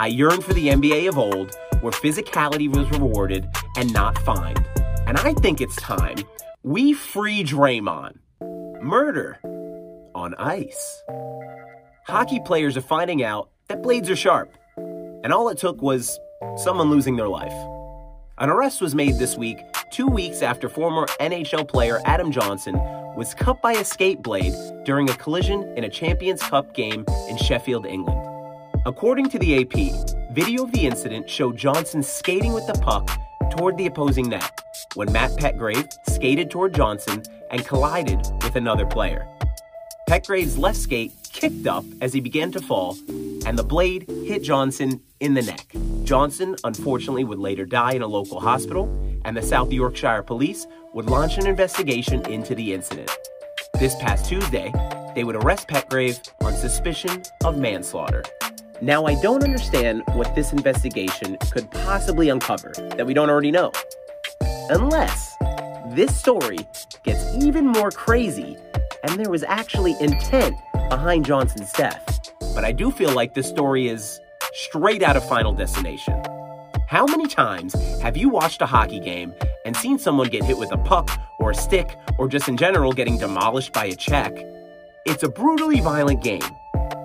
I 0.00 0.08
yearn 0.08 0.40
for 0.40 0.52
the 0.52 0.66
NBA 0.66 1.08
of 1.08 1.16
old 1.16 1.54
where 1.80 1.92
physicality 1.92 2.68
was 2.68 2.90
rewarded 2.90 3.48
and 3.76 3.92
not 3.92 4.18
fined. 4.18 4.66
And 5.06 5.16
I 5.16 5.32
think 5.34 5.60
it's 5.60 5.76
time 5.76 6.16
we 6.64 6.92
free 6.92 7.44
Draymond. 7.44 8.18
Murder 8.82 9.38
on 10.16 10.34
ice. 10.34 11.02
Hockey 12.08 12.40
players 12.44 12.76
are 12.76 12.80
finding 12.80 13.22
out 13.22 13.50
that 13.68 13.84
blades 13.84 14.10
are 14.10 14.16
sharp, 14.16 14.52
and 14.76 15.32
all 15.32 15.48
it 15.50 15.58
took 15.58 15.80
was 15.82 16.18
someone 16.56 16.90
losing 16.90 17.14
their 17.14 17.28
life. 17.28 17.73
An 18.38 18.50
arrest 18.50 18.80
was 18.80 18.96
made 18.96 19.16
this 19.16 19.36
week, 19.36 19.64
two 19.92 20.08
weeks 20.08 20.42
after 20.42 20.68
former 20.68 21.06
NHL 21.20 21.68
player 21.68 22.00
Adam 22.04 22.32
Johnson 22.32 22.74
was 23.14 23.32
cut 23.32 23.62
by 23.62 23.74
a 23.74 23.84
skate 23.84 24.22
blade 24.22 24.52
during 24.84 25.08
a 25.08 25.14
collision 25.14 25.62
in 25.76 25.84
a 25.84 25.88
Champions 25.88 26.42
Cup 26.42 26.74
game 26.74 27.04
in 27.28 27.36
Sheffield, 27.36 27.86
England. 27.86 28.18
According 28.86 29.28
to 29.30 29.38
the 29.38 29.60
AP, 29.60 30.34
video 30.34 30.64
of 30.64 30.72
the 30.72 30.84
incident 30.84 31.30
showed 31.30 31.56
Johnson 31.56 32.02
skating 32.02 32.52
with 32.52 32.66
the 32.66 32.72
puck 32.72 33.08
toward 33.56 33.78
the 33.78 33.86
opposing 33.86 34.28
net 34.30 34.60
when 34.94 35.12
Matt 35.12 35.30
Petgrave 35.38 35.92
skated 36.08 36.50
toward 36.50 36.74
Johnson 36.74 37.22
and 37.52 37.64
collided 37.64 38.18
with 38.42 38.56
another 38.56 38.84
player. 38.84 39.28
Petgrave's 40.08 40.58
left 40.58 40.78
skate 40.78 41.12
kicked 41.34 41.66
up 41.66 41.84
as 42.00 42.14
he 42.14 42.20
began 42.20 42.50
to 42.52 42.60
fall, 42.60 42.96
and 43.44 43.58
the 43.58 43.64
blade 43.64 44.08
hit 44.24 44.42
Johnson 44.42 45.02
in 45.20 45.34
the 45.34 45.42
neck. 45.42 45.74
Johnson, 46.04 46.56
unfortunately, 46.64 47.24
would 47.24 47.38
later 47.38 47.66
die 47.66 47.92
in 47.92 48.02
a 48.02 48.06
local 48.06 48.40
hospital, 48.40 48.88
and 49.24 49.36
the 49.36 49.42
South 49.42 49.70
Yorkshire 49.72 50.22
police 50.22 50.66
would 50.94 51.06
launch 51.06 51.36
an 51.36 51.46
investigation 51.46 52.24
into 52.26 52.54
the 52.54 52.72
incident. 52.72 53.10
This 53.80 53.96
past 53.96 54.26
Tuesday, 54.26 54.72
they 55.14 55.24
would 55.24 55.36
arrest 55.36 55.68
Petgrave 55.68 56.18
on 56.42 56.54
suspicion 56.54 57.22
of 57.44 57.58
manslaughter. 57.58 58.22
Now, 58.80 59.04
I 59.04 59.20
don't 59.20 59.42
understand 59.42 60.02
what 60.12 60.34
this 60.34 60.52
investigation 60.52 61.36
could 61.52 61.70
possibly 61.70 62.28
uncover 62.28 62.72
that 62.96 63.06
we 63.06 63.14
don't 63.14 63.30
already 63.30 63.50
know. 63.50 63.72
Unless 64.70 65.34
this 65.88 66.16
story 66.16 66.58
gets 67.04 67.24
even 67.44 67.66
more 67.66 67.90
crazy 67.90 68.56
and 69.02 69.18
there 69.18 69.30
was 69.30 69.42
actually 69.42 69.94
intent 70.00 70.56
behind 70.88 71.24
Johnson's 71.24 71.72
death. 71.72 72.32
But 72.54 72.64
I 72.64 72.72
do 72.72 72.90
feel 72.90 73.12
like 73.12 73.34
this 73.34 73.48
story 73.48 73.88
is 73.88 74.20
straight 74.52 75.02
out 75.02 75.16
of 75.16 75.28
Final 75.28 75.52
Destination. 75.52 76.22
How 76.86 77.06
many 77.06 77.26
times 77.26 77.74
have 78.00 78.16
you 78.16 78.28
watched 78.28 78.62
a 78.62 78.66
hockey 78.66 79.00
game 79.00 79.34
and 79.64 79.76
seen 79.76 79.98
someone 79.98 80.28
get 80.28 80.44
hit 80.44 80.58
with 80.58 80.72
a 80.72 80.78
puck 80.78 81.10
or 81.40 81.50
a 81.50 81.54
stick 81.54 81.96
or 82.18 82.28
just 82.28 82.48
in 82.48 82.56
general 82.56 82.92
getting 82.92 83.18
demolished 83.18 83.72
by 83.72 83.86
a 83.86 83.96
check? 83.96 84.32
It's 85.06 85.22
a 85.22 85.28
brutally 85.28 85.80
violent 85.80 86.22
game, 86.22 86.42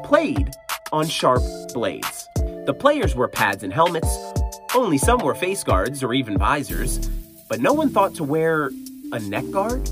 played 0.03 0.51
on 0.91 1.07
sharp 1.07 1.41
blades. 1.73 2.27
The 2.65 2.75
players 2.77 3.15
wear 3.15 3.27
pads 3.27 3.63
and 3.63 3.73
helmets, 3.73 4.15
only 4.75 4.97
some 4.97 5.19
wore 5.19 5.35
face 5.35 5.63
guards 5.63 6.03
or 6.03 6.13
even 6.13 6.37
visors, 6.37 7.09
but 7.47 7.59
no 7.59 7.73
one 7.73 7.89
thought 7.89 8.13
to 8.15 8.23
wear 8.23 8.69
a 9.11 9.19
neck 9.19 9.49
guard? 9.51 9.89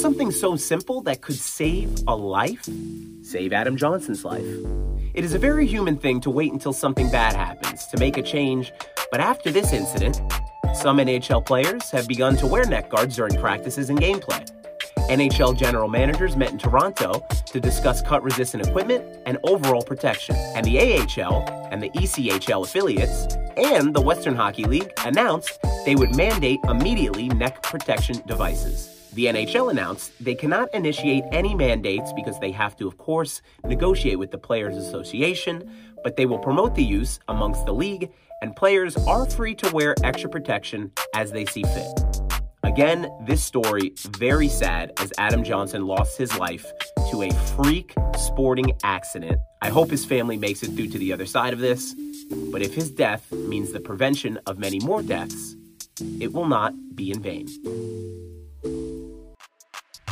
Something 0.00 0.30
so 0.30 0.56
simple 0.56 1.02
that 1.02 1.20
could 1.20 1.34
save 1.34 2.04
a 2.08 2.16
life? 2.16 2.66
Save 3.22 3.52
Adam 3.52 3.76
Johnson's 3.76 4.24
life. 4.24 4.46
It 5.12 5.24
is 5.24 5.34
a 5.34 5.38
very 5.38 5.66
human 5.66 5.98
thing 5.98 6.22
to 6.22 6.30
wait 6.30 6.54
until 6.54 6.72
something 6.72 7.10
bad 7.10 7.36
happens 7.36 7.84
to 7.88 7.98
make 7.98 8.16
a 8.16 8.22
change, 8.22 8.72
but 9.10 9.20
after 9.20 9.50
this 9.50 9.74
incident, 9.74 10.22
some 10.72 10.96
NHL 10.96 11.44
players 11.44 11.90
have 11.90 12.08
begun 12.08 12.34
to 12.38 12.46
wear 12.46 12.64
neck 12.64 12.88
guards 12.88 13.14
during 13.14 13.38
practices 13.38 13.90
and 13.90 14.00
gameplay. 14.00 14.48
NHL 15.10 15.54
general 15.54 15.86
managers 15.86 16.34
met 16.34 16.50
in 16.50 16.56
Toronto 16.56 17.22
to 17.44 17.60
discuss 17.60 18.00
cut 18.00 18.22
resistant 18.22 18.66
equipment 18.66 19.04
and 19.26 19.36
overall 19.44 19.82
protection. 19.82 20.34
And 20.54 20.64
the 20.64 20.78
AHL 20.78 21.46
and 21.70 21.82
the 21.82 21.90
ECHL 21.90 22.64
affiliates 22.64 23.26
and 23.58 23.92
the 23.94 24.00
Western 24.00 24.34
Hockey 24.34 24.64
League 24.64 24.94
announced 25.04 25.58
they 25.84 25.94
would 25.94 26.16
mandate 26.16 26.60
immediately 26.64 27.28
neck 27.28 27.62
protection 27.62 28.22
devices. 28.26 28.99
The 29.12 29.26
NHL 29.26 29.72
announced 29.72 30.12
they 30.20 30.36
cannot 30.36 30.72
initiate 30.72 31.24
any 31.32 31.52
mandates 31.52 32.12
because 32.12 32.38
they 32.38 32.52
have 32.52 32.76
to, 32.76 32.86
of 32.86 32.96
course, 32.96 33.42
negotiate 33.64 34.20
with 34.20 34.30
the 34.30 34.38
Players 34.38 34.76
Association, 34.76 35.68
but 36.04 36.16
they 36.16 36.26
will 36.26 36.38
promote 36.38 36.76
the 36.76 36.84
use 36.84 37.18
amongst 37.26 37.66
the 37.66 37.74
league, 37.74 38.12
and 38.40 38.54
players 38.54 38.96
are 39.08 39.28
free 39.28 39.54
to 39.56 39.70
wear 39.72 39.96
extra 40.04 40.30
protection 40.30 40.92
as 41.14 41.32
they 41.32 41.44
see 41.44 41.64
fit. 41.64 42.04
Again, 42.62 43.10
this 43.26 43.42
story 43.42 43.94
very 44.10 44.48
sad 44.48 44.92
as 45.00 45.12
Adam 45.18 45.42
Johnson 45.42 45.86
lost 45.86 46.16
his 46.16 46.38
life 46.38 46.70
to 47.10 47.22
a 47.22 47.30
freak 47.56 47.94
sporting 48.16 48.72
accident. 48.84 49.40
I 49.60 49.70
hope 49.70 49.90
his 49.90 50.04
family 50.04 50.36
makes 50.36 50.62
it 50.62 50.68
through 50.76 50.88
to 50.88 50.98
the 50.98 51.12
other 51.12 51.26
side 51.26 51.52
of 51.52 51.58
this, 51.58 51.96
but 52.52 52.62
if 52.62 52.74
his 52.74 52.92
death 52.92 53.32
means 53.32 53.72
the 53.72 53.80
prevention 53.80 54.38
of 54.46 54.60
many 54.60 54.78
more 54.78 55.02
deaths, 55.02 55.56
it 56.20 56.32
will 56.32 56.46
not 56.46 56.74
be 56.94 57.10
in 57.10 57.20
vain. 57.20 57.48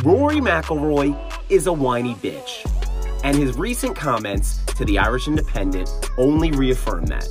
Rory 0.05 0.37
McIlroy 0.37 1.19
is 1.51 1.67
a 1.67 1.73
whiny 1.73 2.15
bitch, 2.15 2.65
and 3.25 3.37
his 3.37 3.57
recent 3.59 3.97
comments 3.97 4.65
to 4.77 4.85
the 4.85 4.97
Irish 4.97 5.27
Independent 5.27 5.91
only 6.19 6.53
reaffirm 6.53 7.07
that, 7.07 7.27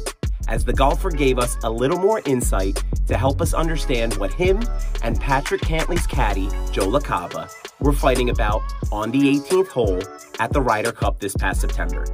as 0.50 0.66
the 0.66 0.74
golfer 0.74 1.10
gave 1.10 1.40
us 1.40 1.56
a 1.64 1.70
little 1.70 1.98
more 1.98 2.22
insight 2.26 2.84
to 3.08 3.18
help 3.18 3.42
us 3.42 3.54
understand 3.54 4.18
what 4.18 4.34
him 4.34 4.62
and 5.02 5.18
Patrick 5.18 5.62
Cantlay's 5.62 6.06
caddy, 6.08 6.50
Joe 6.74 6.90
LaCava, 6.90 7.50
were 7.80 7.94
fighting 7.94 8.32
about 8.32 8.62
on 8.92 9.12
the 9.12 9.40
18th 9.40 9.70
hole 9.70 10.02
at 10.40 10.52
the 10.52 10.62
Ryder 10.62 10.92
Cup 10.92 11.22
this 11.22 11.38
past 11.38 11.62
September. 11.62 12.06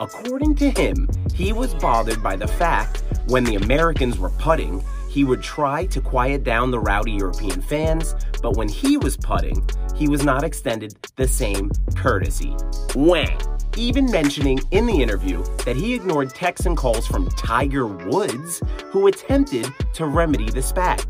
According 0.00 0.54
to 0.56 0.70
him, 0.70 1.08
he 1.32 1.54
was 1.54 1.72
bothered 1.72 2.22
by 2.22 2.36
the 2.36 2.46
fact 2.46 3.04
when 3.28 3.42
the 3.42 3.54
Americans 3.54 4.18
were 4.18 4.30
putting, 4.30 4.84
he 5.18 5.24
would 5.24 5.42
try 5.42 5.84
to 5.84 6.00
quiet 6.00 6.44
down 6.44 6.70
the 6.70 6.78
rowdy 6.78 7.10
European 7.10 7.60
fans, 7.60 8.14
but 8.40 8.56
when 8.56 8.68
he 8.68 8.96
was 8.96 9.16
putting, 9.16 9.68
he 9.96 10.06
was 10.06 10.22
not 10.22 10.44
extended 10.44 10.96
the 11.16 11.26
same 11.26 11.72
courtesy. 11.96 12.54
Whang! 12.94 13.36
Even 13.76 14.08
mentioning 14.12 14.60
in 14.70 14.86
the 14.86 15.02
interview 15.02 15.42
that 15.64 15.74
he 15.74 15.92
ignored 15.92 16.30
texts 16.30 16.66
and 16.66 16.76
calls 16.76 17.04
from 17.04 17.28
Tiger 17.30 17.88
Woods, 17.88 18.62
who 18.92 19.08
attempted 19.08 19.66
to 19.94 20.06
remedy 20.06 20.50
the 20.50 20.62
spat. 20.62 21.04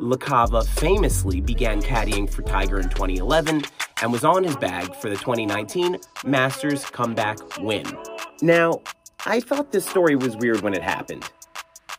LaCava 0.00 0.66
famously 0.66 1.40
began 1.40 1.80
caddying 1.80 2.28
for 2.28 2.42
Tiger 2.42 2.80
in 2.80 2.88
2011 2.88 3.62
and 4.02 4.10
was 4.10 4.24
on 4.24 4.42
his 4.42 4.56
bag 4.56 4.92
for 4.96 5.08
the 5.08 5.14
2019 5.14 5.98
Masters 6.24 6.84
comeback 6.86 7.38
win. 7.60 7.86
Now, 8.40 8.82
I 9.24 9.38
thought 9.38 9.70
this 9.70 9.86
story 9.86 10.16
was 10.16 10.36
weird 10.36 10.62
when 10.62 10.74
it 10.74 10.82
happened. 10.82 11.30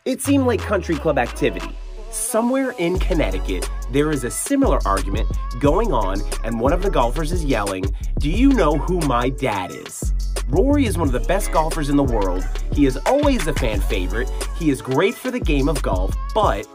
It 0.04 0.20
seemed 0.20 0.44
like 0.44 0.60
country 0.60 0.96
club 0.96 1.16
activity. 1.16 1.74
Somewhere 2.10 2.74
in 2.76 2.98
Connecticut, 2.98 3.70
there 3.90 4.10
is 4.10 4.22
a 4.22 4.30
similar 4.30 4.78
argument 4.84 5.26
going 5.60 5.94
on, 5.94 6.20
and 6.44 6.60
one 6.60 6.74
of 6.74 6.82
the 6.82 6.90
golfers 6.90 7.32
is 7.32 7.42
yelling, 7.42 7.86
Do 8.18 8.28
you 8.28 8.50
know 8.50 8.76
who 8.76 9.00
my 9.00 9.30
dad 9.30 9.70
is? 9.70 10.12
Rory 10.50 10.84
is 10.84 10.98
one 10.98 11.06
of 11.06 11.12
the 11.12 11.26
best 11.26 11.52
golfers 11.52 11.88
in 11.88 11.96
the 11.96 12.04
world. 12.04 12.46
He 12.74 12.84
is 12.84 12.98
always 13.06 13.46
a 13.46 13.54
fan 13.54 13.80
favorite. 13.80 14.30
He 14.58 14.68
is 14.68 14.82
great 14.82 15.14
for 15.14 15.30
the 15.30 15.40
game 15.40 15.70
of 15.70 15.80
golf, 15.80 16.14
but 16.34 16.68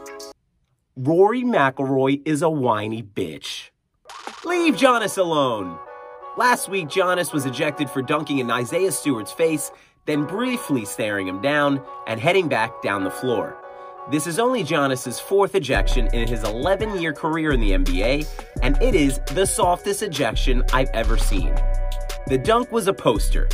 Rory 0.96 1.44
McIlroy 1.44 2.22
is 2.24 2.42
a 2.42 2.50
whiny 2.50 3.00
bitch. 3.00 3.70
Leave 4.44 4.74
Giannis 4.74 5.18
alone. 5.18 5.78
Last 6.36 6.68
week, 6.68 6.88
Giannis 6.88 7.32
was 7.32 7.46
ejected 7.46 7.88
for 7.90 8.02
dunking 8.02 8.38
in 8.38 8.50
Isaiah 8.50 8.90
Stewart's 8.90 9.30
face 9.30 9.70
then 10.06 10.24
briefly 10.24 10.84
staring 10.84 11.26
him 11.26 11.40
down 11.40 11.80
and 12.06 12.20
heading 12.20 12.48
back 12.48 12.82
down 12.82 13.04
the 13.04 13.10
floor. 13.10 13.56
This 14.10 14.26
is 14.26 14.38
only 14.38 14.64
Giannis's 14.64 15.20
fourth 15.20 15.54
ejection 15.54 16.08
in 16.14 16.26
his 16.26 16.42
11 16.42 17.00
year 17.00 17.12
career 17.12 17.52
in 17.52 17.60
the 17.60 17.72
NBA, 17.72 18.26
and 18.62 18.80
it 18.82 18.94
is 18.94 19.20
the 19.32 19.46
softest 19.46 20.02
ejection 20.02 20.64
I've 20.72 20.90
ever 20.94 21.16
seen. 21.16 21.54
The 22.26 22.38
dunk 22.38 22.72
was 22.72 22.88
a 22.88 22.92
poster, 22.92 23.48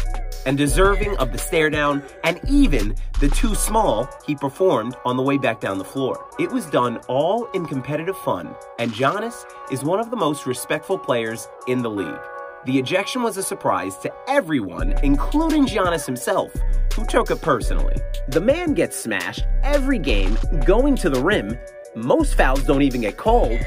and 0.46 0.56
deserving 0.56 1.16
of 1.18 1.32
the 1.32 1.38
stare 1.38 1.68
down 1.68 2.02
and 2.24 2.40
even 2.48 2.94
the 3.20 3.28
too 3.28 3.54
small 3.54 4.08
he 4.26 4.34
performed 4.34 4.96
on 5.04 5.16
the 5.16 5.22
way 5.22 5.36
back 5.36 5.60
down 5.60 5.76
the 5.76 5.84
floor. 5.84 6.24
It 6.38 6.50
was 6.50 6.66
done 6.66 6.98
all 7.08 7.46
in 7.50 7.66
competitive 7.66 8.16
fun, 8.18 8.54
and 8.78 8.92
Giannis 8.92 9.44
is 9.70 9.82
one 9.82 10.00
of 10.00 10.10
the 10.10 10.16
most 10.16 10.46
respectful 10.46 10.98
players 10.98 11.48
in 11.66 11.82
the 11.82 11.90
league. 11.90 12.20
The 12.66 12.80
ejection 12.80 13.22
was 13.22 13.36
a 13.36 13.44
surprise 13.44 13.96
to 13.98 14.12
everyone, 14.26 14.98
including 15.04 15.66
Giannis 15.66 16.04
himself, 16.04 16.52
who 16.96 17.06
took 17.06 17.30
it 17.30 17.40
personally. 17.40 17.94
The 18.26 18.40
man 18.40 18.74
gets 18.74 18.96
smashed 18.96 19.46
every 19.62 20.00
game, 20.00 20.36
going 20.64 20.96
to 20.96 21.08
the 21.08 21.22
rim. 21.22 21.56
Most 21.94 22.34
fouls 22.34 22.64
don't 22.64 22.82
even 22.82 23.02
get 23.02 23.16
called. 23.16 23.60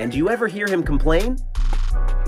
And 0.00 0.10
do 0.10 0.16
you 0.16 0.30
ever 0.30 0.48
hear 0.48 0.66
him 0.66 0.82
complain? 0.82 1.36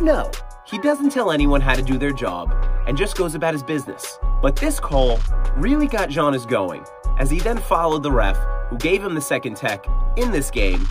No. 0.02 0.30
He 0.66 0.76
doesn't 0.80 1.08
tell 1.08 1.30
anyone 1.30 1.62
how 1.62 1.74
to 1.74 1.80
do 1.80 1.96
their 1.96 2.12
job 2.12 2.52
and 2.86 2.98
just 2.98 3.16
goes 3.16 3.34
about 3.34 3.54
his 3.54 3.62
business. 3.62 4.18
But 4.42 4.56
this 4.56 4.78
call 4.78 5.18
really 5.56 5.86
got 5.86 6.10
Giannis 6.10 6.46
going, 6.46 6.84
as 7.18 7.30
he 7.30 7.40
then 7.40 7.56
followed 7.56 8.02
the 8.02 8.12
ref, 8.12 8.36
who 8.68 8.76
gave 8.76 9.02
him 9.02 9.14
the 9.14 9.22
second 9.22 9.56
tech 9.56 9.86
in 10.18 10.32
this 10.32 10.50
game, 10.50 10.86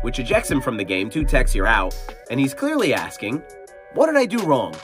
which 0.00 0.18
ejects 0.18 0.50
him 0.50 0.62
from 0.62 0.78
the 0.78 0.84
game, 0.84 1.10
two 1.10 1.26
techs 1.26 1.54
you're 1.54 1.66
out, 1.66 1.94
and 2.30 2.40
he's 2.40 2.54
clearly 2.54 2.94
asking, 2.94 3.42
what 3.94 4.06
did 4.06 4.16
I 4.16 4.26
do 4.26 4.38
wrong? 4.44 4.74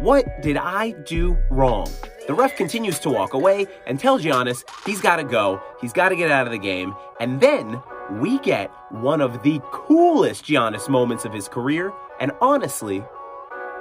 What 0.00 0.42
did 0.42 0.56
I 0.56 0.90
do 0.90 1.36
wrong? 1.50 1.88
The 2.26 2.34
ref 2.34 2.56
continues 2.56 2.98
to 3.00 3.10
walk 3.10 3.34
away 3.34 3.66
and 3.86 3.98
tells 3.98 4.22
Giannis 4.22 4.64
he's 4.86 5.00
got 5.00 5.16
to 5.16 5.24
go, 5.24 5.60
he's 5.80 5.92
got 5.92 6.10
to 6.10 6.16
get 6.16 6.30
out 6.30 6.46
of 6.46 6.52
the 6.52 6.58
game, 6.58 6.94
and 7.20 7.40
then 7.40 7.80
we 8.20 8.38
get 8.40 8.70
one 8.90 9.20
of 9.20 9.42
the 9.42 9.60
coolest 9.72 10.44
Giannis 10.44 10.88
moments 10.88 11.24
of 11.24 11.32
his 11.32 11.48
career, 11.48 11.92
and 12.20 12.30
honestly, 12.40 13.02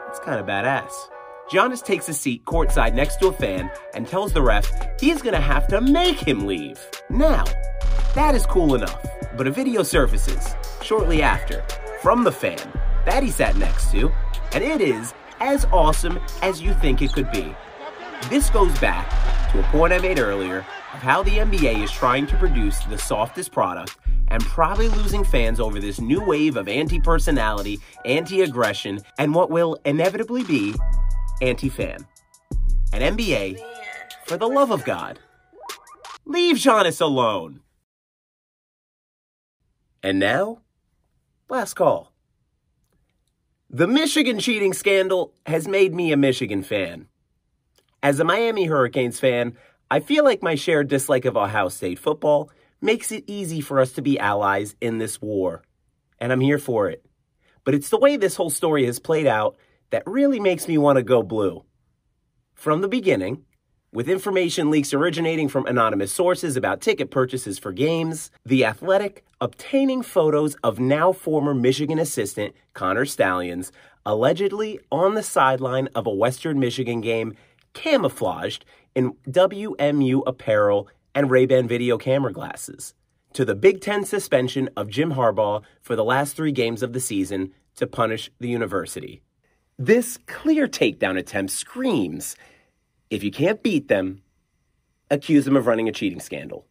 it's 0.09 0.19
kind 0.19 0.39
of 0.39 0.45
badass. 0.45 0.91
Giannis 1.51 1.83
takes 1.83 2.07
a 2.09 2.13
seat 2.13 2.45
courtside 2.45 2.93
next 2.93 3.17
to 3.17 3.27
a 3.27 3.33
fan 3.33 3.69
and 3.93 4.07
tells 4.07 4.33
the 4.33 4.41
ref 4.41 4.71
he's 4.99 5.21
gonna 5.21 5.41
have 5.41 5.67
to 5.67 5.81
make 5.81 6.17
him 6.17 6.47
leave. 6.47 6.79
Now, 7.09 7.43
that 8.15 8.33
is 8.35 8.45
cool 8.45 8.73
enough, 8.73 9.05
but 9.37 9.47
a 9.47 9.51
video 9.51 9.83
surfaces 9.83 10.55
shortly 10.81 11.21
after 11.21 11.63
from 12.01 12.23
the 12.23 12.31
fan 12.31 12.57
that 13.05 13.23
he 13.23 13.29
sat 13.29 13.55
next 13.55 13.91
to 13.91 14.11
and 14.53 14.63
it 14.63 14.81
is 14.81 15.13
as 15.39 15.65
awesome 15.65 16.19
as 16.41 16.61
you 16.61 16.73
think 16.75 17.01
it 17.01 17.13
could 17.13 17.31
be. 17.31 17.55
This 18.29 18.49
goes 18.49 18.77
back 18.79 19.09
to 19.51 19.59
a 19.59 19.63
point 19.63 19.93
I 19.93 19.99
made 19.99 20.19
earlier 20.19 20.59
of 20.93 21.01
how 21.01 21.23
the 21.23 21.37
NBA 21.37 21.83
is 21.83 21.91
trying 21.91 22.27
to 22.27 22.37
produce 22.37 22.79
the 22.85 22.97
softest 22.97 23.51
product 23.51 23.97
and 24.27 24.43
probably 24.43 24.87
losing 24.89 25.23
fans 25.23 25.59
over 25.59 25.79
this 25.79 25.99
new 25.99 26.23
wave 26.23 26.55
of 26.55 26.67
anti 26.67 26.99
personality, 26.99 27.79
anti 28.05 28.41
aggression, 28.41 29.01
and 29.17 29.33
what 29.33 29.49
will 29.49 29.77
inevitably 29.85 30.43
be 30.43 30.73
anti 31.41 31.69
fan. 31.69 32.05
And 32.93 33.17
NBA, 33.17 33.59
for 34.25 34.37
the 34.37 34.47
love 34.47 34.71
of 34.71 34.85
God, 34.85 35.19
leave 36.25 36.57
Giannis 36.57 37.01
alone. 37.01 37.61
And 40.03 40.19
now, 40.19 40.61
last 41.49 41.73
call. 41.73 42.10
The 43.73 43.87
Michigan 43.87 44.37
cheating 44.37 44.73
scandal 44.73 45.33
has 45.45 45.65
made 45.65 45.95
me 45.95 46.11
a 46.11 46.17
Michigan 46.17 46.61
fan. 46.61 47.07
As 48.03 48.19
a 48.19 48.25
Miami 48.25 48.65
Hurricanes 48.65 49.17
fan, 49.17 49.55
I 49.89 50.01
feel 50.01 50.25
like 50.25 50.43
my 50.43 50.55
shared 50.55 50.89
dislike 50.89 51.23
of 51.23 51.37
Ohio 51.37 51.69
State 51.69 51.97
football 51.97 52.51
makes 52.81 53.13
it 53.13 53.23
easy 53.27 53.61
for 53.61 53.79
us 53.79 53.93
to 53.93 54.01
be 54.01 54.19
allies 54.19 54.75
in 54.81 54.97
this 54.97 55.21
war. 55.21 55.63
And 56.19 56.33
I'm 56.33 56.41
here 56.41 56.57
for 56.57 56.89
it. 56.89 57.05
But 57.63 57.73
it's 57.73 57.87
the 57.87 57.97
way 57.97 58.17
this 58.17 58.35
whole 58.35 58.49
story 58.49 58.85
has 58.87 58.99
played 58.99 59.25
out 59.25 59.55
that 59.91 60.03
really 60.05 60.41
makes 60.41 60.67
me 60.67 60.77
want 60.77 60.97
to 60.97 61.03
go 61.03 61.23
blue. 61.23 61.63
From 62.53 62.81
the 62.81 62.89
beginning, 62.89 63.45
with 63.93 64.07
information 64.07 64.69
leaks 64.69 64.93
originating 64.93 65.49
from 65.49 65.65
anonymous 65.65 66.13
sources 66.13 66.55
about 66.55 66.79
ticket 66.79 67.11
purchases 67.11 67.59
for 67.59 67.73
games, 67.73 68.31
The 68.45 68.63
Athletic 68.63 69.25
obtaining 69.41 70.01
photos 70.01 70.55
of 70.63 70.79
now 70.79 71.11
former 71.11 71.53
Michigan 71.53 71.99
assistant 71.99 72.55
Connor 72.73 73.05
Stalions 73.05 73.71
allegedly 74.05 74.79
on 74.91 75.15
the 75.15 75.23
sideline 75.23 75.89
of 75.93 76.07
a 76.07 76.13
Western 76.13 76.59
Michigan 76.59 77.01
game 77.01 77.35
camouflaged 77.73 78.65
in 78.95 79.13
WMU 79.29 80.23
apparel 80.25 80.87
and 81.13 81.29
Ray-Ban 81.29 81.67
video 81.67 81.97
camera 81.97 82.31
glasses, 82.31 82.93
to 83.33 83.43
the 83.43 83.55
Big 83.55 83.81
Ten 83.81 84.05
suspension 84.05 84.69
of 84.77 84.89
Jim 84.89 85.13
Harbaugh 85.13 85.63
for 85.81 85.95
the 85.95 86.03
last 86.03 86.35
three 86.35 86.51
games 86.51 86.81
of 86.81 86.93
the 86.93 86.99
season 86.99 87.51
to 87.75 87.87
punish 87.87 88.31
the 88.39 88.49
university. 88.49 89.21
This 89.77 90.17
clear 90.27 90.67
takedown 90.67 91.17
attempt 91.17 91.51
screams 91.51 92.35
if 93.11 93.23
you 93.23 93.29
can't 93.29 93.61
beat 93.61 93.89
them, 93.89 94.21
accuse 95.11 95.45
them 95.45 95.57
of 95.57 95.67
running 95.67 95.89
a 95.89 95.91
cheating 95.91 96.21
scandal. 96.21 96.65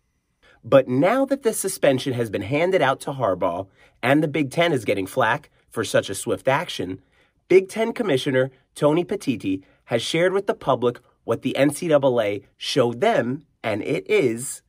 But 0.64 0.88
now 0.88 1.24
that 1.26 1.42
the 1.42 1.52
suspension 1.52 2.14
has 2.14 2.30
been 2.30 2.42
handed 2.42 2.82
out 2.82 3.00
to 3.00 3.12
Harbaugh 3.12 3.68
and 4.02 4.22
the 4.22 4.28
Big 4.28 4.50
Ten 4.50 4.72
is 4.72 4.84
getting 4.84 5.06
flack 5.06 5.50
for 5.70 5.84
such 5.84 6.10
a 6.10 6.14
swift 6.14 6.48
action, 6.48 7.00
Big 7.48 7.68
Ten 7.68 7.92
Commissioner 7.92 8.50
Tony 8.74 9.04
Petitti 9.04 9.62
has 9.84 10.02
shared 10.02 10.32
with 10.32 10.46
the 10.46 10.54
public 10.54 11.00
what 11.24 11.42
the 11.42 11.54
NCAA 11.58 12.44
showed 12.56 13.00
them, 13.00 13.44
and 13.62 13.82
it 13.82 14.08
is 14.10 14.62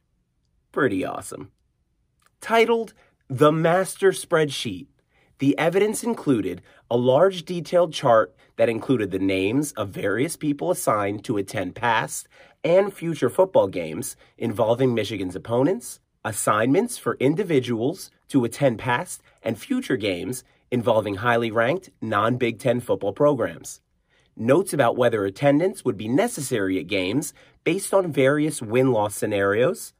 pretty 0.72 1.06
awesome. 1.06 1.52
Titled 2.42 2.94
The 3.30 3.52
Master 3.52 4.12
Spreadsheet, 4.12 4.88
the 5.42 5.58
evidence 5.58 6.04
included 6.04 6.62
a 6.92 6.96
large 6.96 7.46
detailed 7.46 7.92
chart 7.92 8.36
that 8.58 8.70
included 8.70 9.10
the 9.10 9.18
names 9.18 9.72
of 9.72 9.89
various 9.89 10.38
people 10.38 10.70
assigned 10.70 11.26
to 11.26 11.36
attend 11.36 11.74
past 11.74 12.28
and 12.64 12.94
future 12.94 13.28
football 13.28 13.68
games 13.68 14.16
involving 14.38 14.94
Michigan's 14.94 15.36
opponents, 15.36 16.00
assignments 16.24 17.00
for 17.00 17.18
individuals 17.20 18.12
to 18.28 18.44
attend 18.46 18.78
past 18.78 19.24
and 19.42 19.58
future 19.58 19.98
games 19.98 20.44
involving 20.70 21.16
highly 21.16 21.50
ranked 21.50 21.89
non 22.02 22.38
Big 22.38 22.60
Ten 22.60 22.80
football 22.80 23.12
programs. 23.12 23.82
Notes 24.38 24.74
about 24.74 24.96
whether 24.96 25.26
attendance 25.26 25.84
would 25.84 25.98
be 25.98 26.08
necessary 26.08 26.78
at 26.78 26.86
games 26.86 27.34
based 27.64 27.96
on 27.96 28.12
various 28.12 28.62
win 28.62 28.92
loss 28.92 29.16
scenarios, 29.16 29.94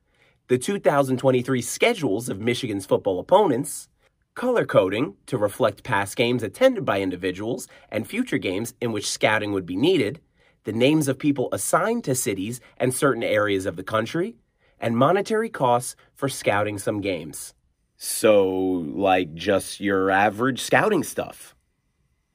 the 0.50 0.60
2023 0.60 1.64
schedules 1.64 2.30
of 2.30 2.40
Michigan's 2.40 2.86
football 2.86 3.20
opponents, 3.20 3.88
color 4.36 4.66
coding 4.66 5.16
to 5.26 5.38
reflect 5.38 5.84
past 5.84 6.16
games 6.16 6.44
attended 6.44 6.86
by 6.86 7.02
individuals 7.02 7.68
and 7.90 8.08
future 8.08 8.38
games 8.38 8.74
in 8.82 8.92
which 8.92 9.10
scouting 9.10 9.52
would 9.52 9.66
be 9.66 9.76
needed, 9.76 10.22
the 10.64 10.72
names 10.72 11.08
of 11.08 11.20
people 11.20 11.50
assigned 11.52 12.04
to 12.06 12.16
cities 12.16 12.62
and 12.78 12.94
certain 12.94 13.24
areas 13.24 13.66
of 13.66 13.76
the 13.76 13.84
country, 13.84 14.36
and 14.80 14.98
monetary 14.98 15.50
costs 15.50 15.96
for 16.14 16.30
scouting 16.30 16.78
some 16.78 17.02
games. 17.02 17.54
So, 17.98 18.48
like 18.48 19.34
just 19.36 19.80
your 19.80 20.10
average 20.10 20.62
scouting 20.62 21.04
stuff. 21.04 21.56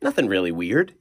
Nothing 0.00 0.28
really 0.28 0.52
weird. 0.52 0.94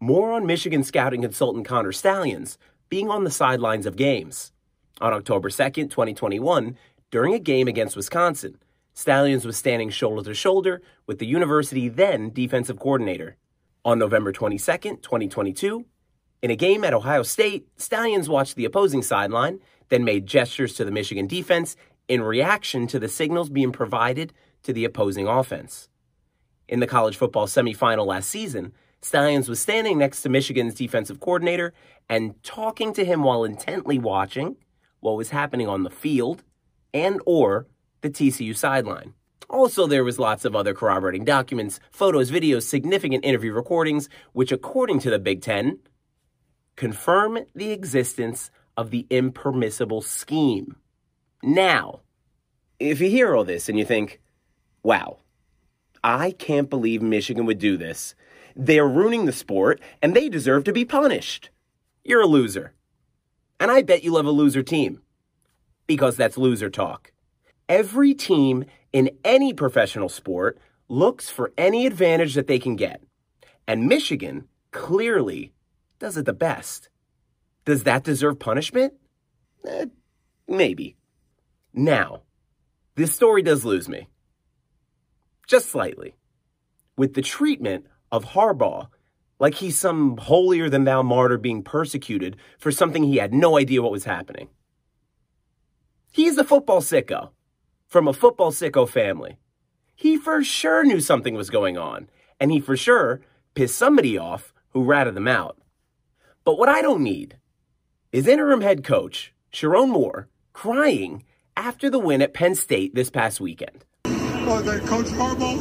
More 0.00 0.32
on 0.32 0.46
Michigan 0.46 0.84
scouting 0.84 1.22
consultant 1.22 1.66
Connor 1.66 1.92
Stalions 1.92 2.56
being 2.88 3.10
on 3.10 3.24
the 3.24 3.30
sidelines 3.30 3.84
of 3.84 3.96
games. 3.96 4.52
On 5.00 5.12
October 5.12 5.50
2nd, 5.50 5.90
2021, 5.90 6.76
during 7.10 7.34
a 7.34 7.38
game 7.38 7.68
against 7.68 7.96
Wisconsin, 7.96 8.58
Stalions 8.98 9.46
was 9.46 9.56
standing 9.56 9.90
shoulder 9.90 10.28
to 10.28 10.34
shoulder 10.34 10.82
with 11.06 11.20
the 11.20 11.24
university 11.24 11.88
then 11.88 12.30
defensive 12.30 12.80
coordinator. 12.80 13.36
On 13.84 13.96
November 13.96 14.32
22nd, 14.32 15.02
2022, 15.02 15.86
in 16.42 16.50
a 16.50 16.56
game 16.56 16.82
at 16.82 16.92
Ohio 16.92 17.22
State, 17.22 17.68
Stalions 17.76 18.28
watched 18.28 18.56
the 18.56 18.64
opposing 18.64 19.02
sideline, 19.02 19.60
then 19.88 20.02
made 20.02 20.26
gestures 20.26 20.74
to 20.74 20.84
the 20.84 20.90
Michigan 20.90 21.28
defense 21.28 21.76
in 22.08 22.22
reaction 22.22 22.88
to 22.88 22.98
the 22.98 23.06
signals 23.06 23.50
being 23.50 23.70
provided 23.70 24.32
to 24.64 24.72
the 24.72 24.84
opposing 24.84 25.28
offense. 25.28 25.88
In 26.66 26.80
the 26.80 26.88
college 26.88 27.16
football 27.16 27.46
semifinal 27.46 28.04
last 28.04 28.28
season, 28.28 28.72
Stalions 29.00 29.48
was 29.48 29.60
standing 29.60 29.96
next 29.98 30.22
to 30.22 30.28
Michigan's 30.28 30.74
defensive 30.74 31.20
coordinator 31.20 31.72
and 32.08 32.34
talking 32.42 32.92
to 32.94 33.04
him 33.04 33.22
while 33.22 33.44
intently 33.44 34.00
watching 34.00 34.56
what 34.98 35.16
was 35.16 35.30
happening 35.30 35.68
on 35.68 35.84
the 35.84 35.88
field 35.88 36.42
and 36.92 37.20
or 37.26 37.68
the 38.00 38.10
TCU 38.10 38.56
sideline. 38.56 39.14
Also, 39.48 39.86
there 39.86 40.04
was 40.04 40.18
lots 40.18 40.44
of 40.44 40.54
other 40.54 40.74
corroborating 40.74 41.24
documents, 41.24 41.80
photos, 41.90 42.30
videos, 42.30 42.64
significant 42.64 43.24
interview 43.24 43.52
recordings, 43.52 44.08
which, 44.32 44.52
according 44.52 44.98
to 45.00 45.10
the 45.10 45.18
Big 45.18 45.40
Ten, 45.40 45.78
confirm 46.76 47.38
the 47.54 47.70
existence 47.70 48.50
of 48.76 48.90
the 48.90 49.06
impermissible 49.08 50.02
scheme. 50.02 50.76
Now, 51.42 52.00
if 52.78 53.00
you 53.00 53.08
hear 53.08 53.34
all 53.34 53.44
this 53.44 53.68
and 53.68 53.78
you 53.78 53.84
think, 53.84 54.20
wow, 54.82 55.18
I 56.04 56.30
can't 56.30 56.70
believe 56.70 57.02
Michigan 57.02 57.46
would 57.46 57.58
do 57.58 57.76
this, 57.76 58.14
they're 58.54 58.86
ruining 58.86 59.24
the 59.24 59.32
sport 59.32 59.80
and 60.02 60.14
they 60.14 60.28
deserve 60.28 60.64
to 60.64 60.72
be 60.72 60.84
punished. 60.84 61.50
You're 62.04 62.20
a 62.20 62.26
loser. 62.26 62.74
And 63.58 63.70
I 63.70 63.82
bet 63.82 64.04
you 64.04 64.12
love 64.12 64.26
a 64.26 64.30
loser 64.30 64.62
team 64.62 65.02
because 65.86 66.16
that's 66.16 66.38
loser 66.38 66.70
talk. 66.70 67.12
Every 67.68 68.14
team 68.14 68.64
in 68.92 69.10
any 69.24 69.52
professional 69.52 70.08
sport 70.08 70.58
looks 70.88 71.28
for 71.28 71.52
any 71.58 71.86
advantage 71.86 72.34
that 72.34 72.46
they 72.46 72.58
can 72.58 72.76
get. 72.76 73.02
And 73.66 73.86
Michigan 73.86 74.48
clearly 74.70 75.52
does 75.98 76.16
it 76.16 76.24
the 76.24 76.32
best. 76.32 76.88
Does 77.66 77.84
that 77.84 78.04
deserve 78.04 78.38
punishment? 78.38 78.94
Eh, 79.66 79.86
maybe. 80.46 80.96
Now, 81.74 82.22
this 82.94 83.14
story 83.14 83.42
does 83.42 83.64
lose 83.64 83.88
me. 83.88 84.08
Just 85.46 85.70
slightly. 85.70 86.14
With 86.96 87.12
the 87.14 87.22
treatment 87.22 87.86
of 88.10 88.24
Harbaugh, 88.24 88.88
like 89.38 89.54
he's 89.54 89.78
some 89.78 90.16
holier 90.16 90.70
than 90.70 90.84
thou 90.84 91.02
martyr 91.02 91.36
being 91.36 91.62
persecuted 91.62 92.38
for 92.58 92.72
something 92.72 93.04
he 93.04 93.18
had 93.18 93.34
no 93.34 93.58
idea 93.58 93.82
what 93.82 93.92
was 93.92 94.04
happening. 94.04 94.48
He's 96.10 96.38
a 96.38 96.44
football 96.44 96.80
sicko 96.80 97.30
from 97.88 98.06
a 98.06 98.12
football 98.12 98.52
sicko 98.52 98.88
family. 98.88 99.38
He 99.96 100.16
for 100.16 100.44
sure 100.44 100.84
knew 100.84 101.00
something 101.00 101.34
was 101.34 101.50
going 101.50 101.76
on, 101.76 102.08
and 102.38 102.52
he 102.52 102.60
for 102.60 102.76
sure 102.76 103.22
pissed 103.54 103.76
somebody 103.76 104.16
off 104.16 104.52
who 104.70 104.84
ratted 104.84 105.14
them 105.14 105.26
out. 105.26 105.58
But 106.44 106.58
what 106.58 106.68
I 106.68 106.82
don't 106.82 107.02
need 107.02 107.38
is 108.12 108.28
interim 108.28 108.60
head 108.60 108.84
coach 108.84 109.32
Sherrone 109.52 109.88
Moore 109.88 110.28
crying 110.52 111.24
after 111.56 111.90
the 111.90 111.98
win 111.98 112.22
at 112.22 112.34
Penn 112.34 112.54
State 112.54 112.94
this 112.94 113.10
past 113.10 113.40
weekend. 113.40 113.84
Oh, 114.04 114.62
that 114.62 114.82
Coach 114.86 115.06
Harbaugh, 115.06 115.58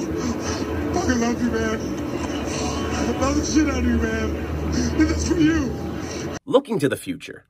fucking 0.93 1.19
love 1.19 1.41
you, 1.41 1.51
man. 1.51 3.19
Love 3.19 3.35
the 3.35 3.45
shit 3.45 3.67
out 3.69 3.79
of 3.79 3.85
you, 3.85 3.97
man. 3.97 4.71
This 4.97 5.17
is 5.17 5.27
for 5.27 5.39
you. 5.39 6.37
Looking 6.45 6.79
to 6.79 6.89
the 6.89 6.95
future, 6.95 7.45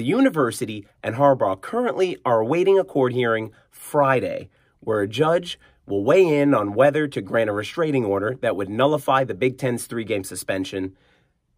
the 0.00 0.06
university 0.06 0.86
and 1.02 1.16
Harbaugh 1.16 1.60
currently 1.60 2.16
are 2.24 2.40
awaiting 2.40 2.78
a 2.78 2.84
court 2.84 3.12
hearing 3.12 3.52
Friday 3.68 4.48
where 4.78 5.02
a 5.02 5.06
judge 5.06 5.60
will 5.84 6.02
weigh 6.02 6.38
in 6.38 6.54
on 6.54 6.72
whether 6.72 7.06
to 7.06 7.20
grant 7.20 7.50
a 7.50 7.52
restraining 7.52 8.06
order 8.06 8.34
that 8.40 8.56
would 8.56 8.70
nullify 8.70 9.24
the 9.24 9.34
Big 9.34 9.58
Ten's 9.58 9.84
three 9.84 10.04
game 10.04 10.24
suspension. 10.24 10.96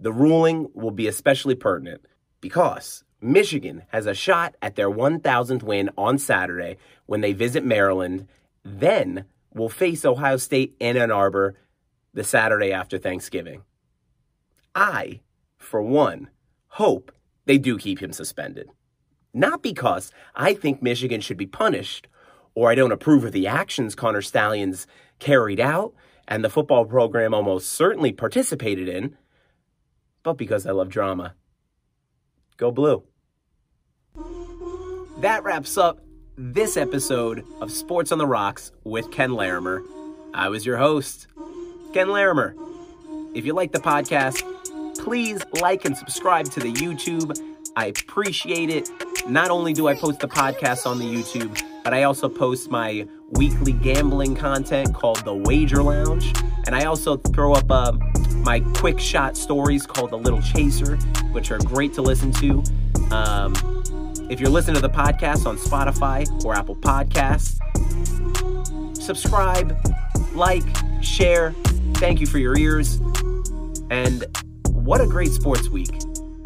The 0.01 0.13
ruling 0.13 0.69
will 0.75 0.91
be 0.91 1.07
especially 1.07 1.55
pertinent 1.55 2.05
because 2.41 3.05
Michigan 3.21 3.85
has 3.91 4.07
a 4.07 4.13
shot 4.15 4.57
at 4.61 4.75
their 4.75 4.91
1,000th 4.91 5.63
win 5.63 5.91
on 5.97 6.19
Saturday 6.19 6.79
when 7.07 7.21
they 7.21 7.33
visit 7.33 7.65
Maryland, 7.65 8.27
then 8.65 9.25
will 9.55 9.69
face 9.69 10.05
Ohio 10.05 10.37
State 10.37 10.75
in 10.81 10.97
Ann 10.97 11.13
Arbor 11.13 11.55
the 12.13 12.25
Saturday 12.25 12.73
after 12.73 12.99
Thanksgiving. 12.99 13.63
I, 14.75 15.21
for 15.59 15.81
one, 15.81 16.29
hope 16.67 17.13
they 17.47 17.59
do 17.59 17.79
keep 17.79 18.01
him 18.01 18.13
suspended. 18.13 18.69
Not 19.35 19.63
because 19.63 20.11
I 20.35 20.55
think 20.55 20.83
Michigan 20.83 21.21
should 21.21 21.37
be 21.37 21.47
punished 21.47 22.09
or 22.55 22.71
I 22.71 22.75
don't 22.75 22.93
approve 22.93 23.25
of 23.25 23.33
the 23.33 23.47
actions 23.47 23.95
Connor 23.95 24.23
Stalions 24.23 24.87
carried 25.19 25.61
out 25.61 25.95
and 26.29 26.45
the 26.45 26.51
football 26.51 26.85
program 26.85 27.35
almost 27.35 27.71
certainly 27.71 28.13
participated 28.13 28.89
in, 28.89 29.17
but 30.23 30.35
because 30.35 30.67
I 30.67 30.73
love 30.73 30.89
drama. 30.89 31.35
Go 32.57 32.71
blue. 32.71 33.03
That 35.21 35.43
wraps 35.45 35.79
up 35.79 36.01
this 36.37 36.77
episode 36.77 37.45
of 37.61 37.71
Sports 37.71 38.13
on 38.13 38.19
the 38.19 38.27
Rocks 38.27 38.73
with 38.85 39.11
Ken 39.11 39.35
Larimer. 39.35 39.83
I 40.35 40.49
was 40.49 40.65
your 40.65 40.77
host, 40.77 41.27
Ken 41.93 42.09
Larimer. 42.09 42.55
If 43.35 43.45
you 43.45 43.55
like 43.55 43.73
the 43.73 43.79
podcast, 43.79 44.43
please 45.03 45.43
like 45.61 45.85
and 45.85 45.97
subscribe 45.97 46.47
to 46.47 46.61
the 46.61 46.73
YouTube. 46.73 47.37
I 47.75 47.87
appreciate 47.87 48.71
it. 48.71 48.89
Not 49.29 49.51
only 49.51 49.73
do 49.73 49.89
I 49.89 49.95
post 49.95 50.21
the 50.21 50.29
podcast 50.29 50.87
on 50.87 50.99
the 50.99 51.05
YouTube, 51.05 51.61
but 51.83 51.93
I 51.93 52.05
also 52.05 52.29
post 52.29 52.71
my 52.71 53.07
weekly 53.31 53.73
gambling 53.73 54.37
content 54.37 54.95
called 54.95 55.25
The 55.25 55.35
Wager 55.35 55.83
Lounge. 55.83 56.33
And 56.67 56.77
I 56.77 56.85
also 56.85 57.17
throw 57.17 57.53
up 57.53 57.69
uh, 57.69 57.93
my 58.45 58.61
quick 58.77 59.01
shot 59.01 59.37
stories 59.37 59.87
called 59.87 60.11
The 60.11 60.19
Little 60.19 60.41
Chaser, 60.41 60.97
which 61.33 61.51
are 61.51 61.59
great 61.59 61.93
to 61.95 62.03
listen 62.03 62.31
to. 62.35 62.63
Um, 63.11 63.55
if 64.31 64.39
you're 64.39 64.51
listening 64.51 64.77
to 64.77 64.83
the 64.83 64.91
podcast 64.91 65.47
on 65.47 65.59
Spotify 65.59 66.45
or 66.45 66.55
Apple 66.55 66.77
Podcasts, 66.77 67.59
subscribe, 68.97 69.77
like, 70.35 70.63
share. 71.03 71.53
Thank 71.95 72.21
you 72.21 72.27
for 72.27 72.39
your 72.39 72.57
ears. 72.57 73.01
And 73.91 74.25
what 74.73 75.01
a 75.01 75.07
great 75.07 75.33
sports 75.33 75.69
week. 75.69 75.91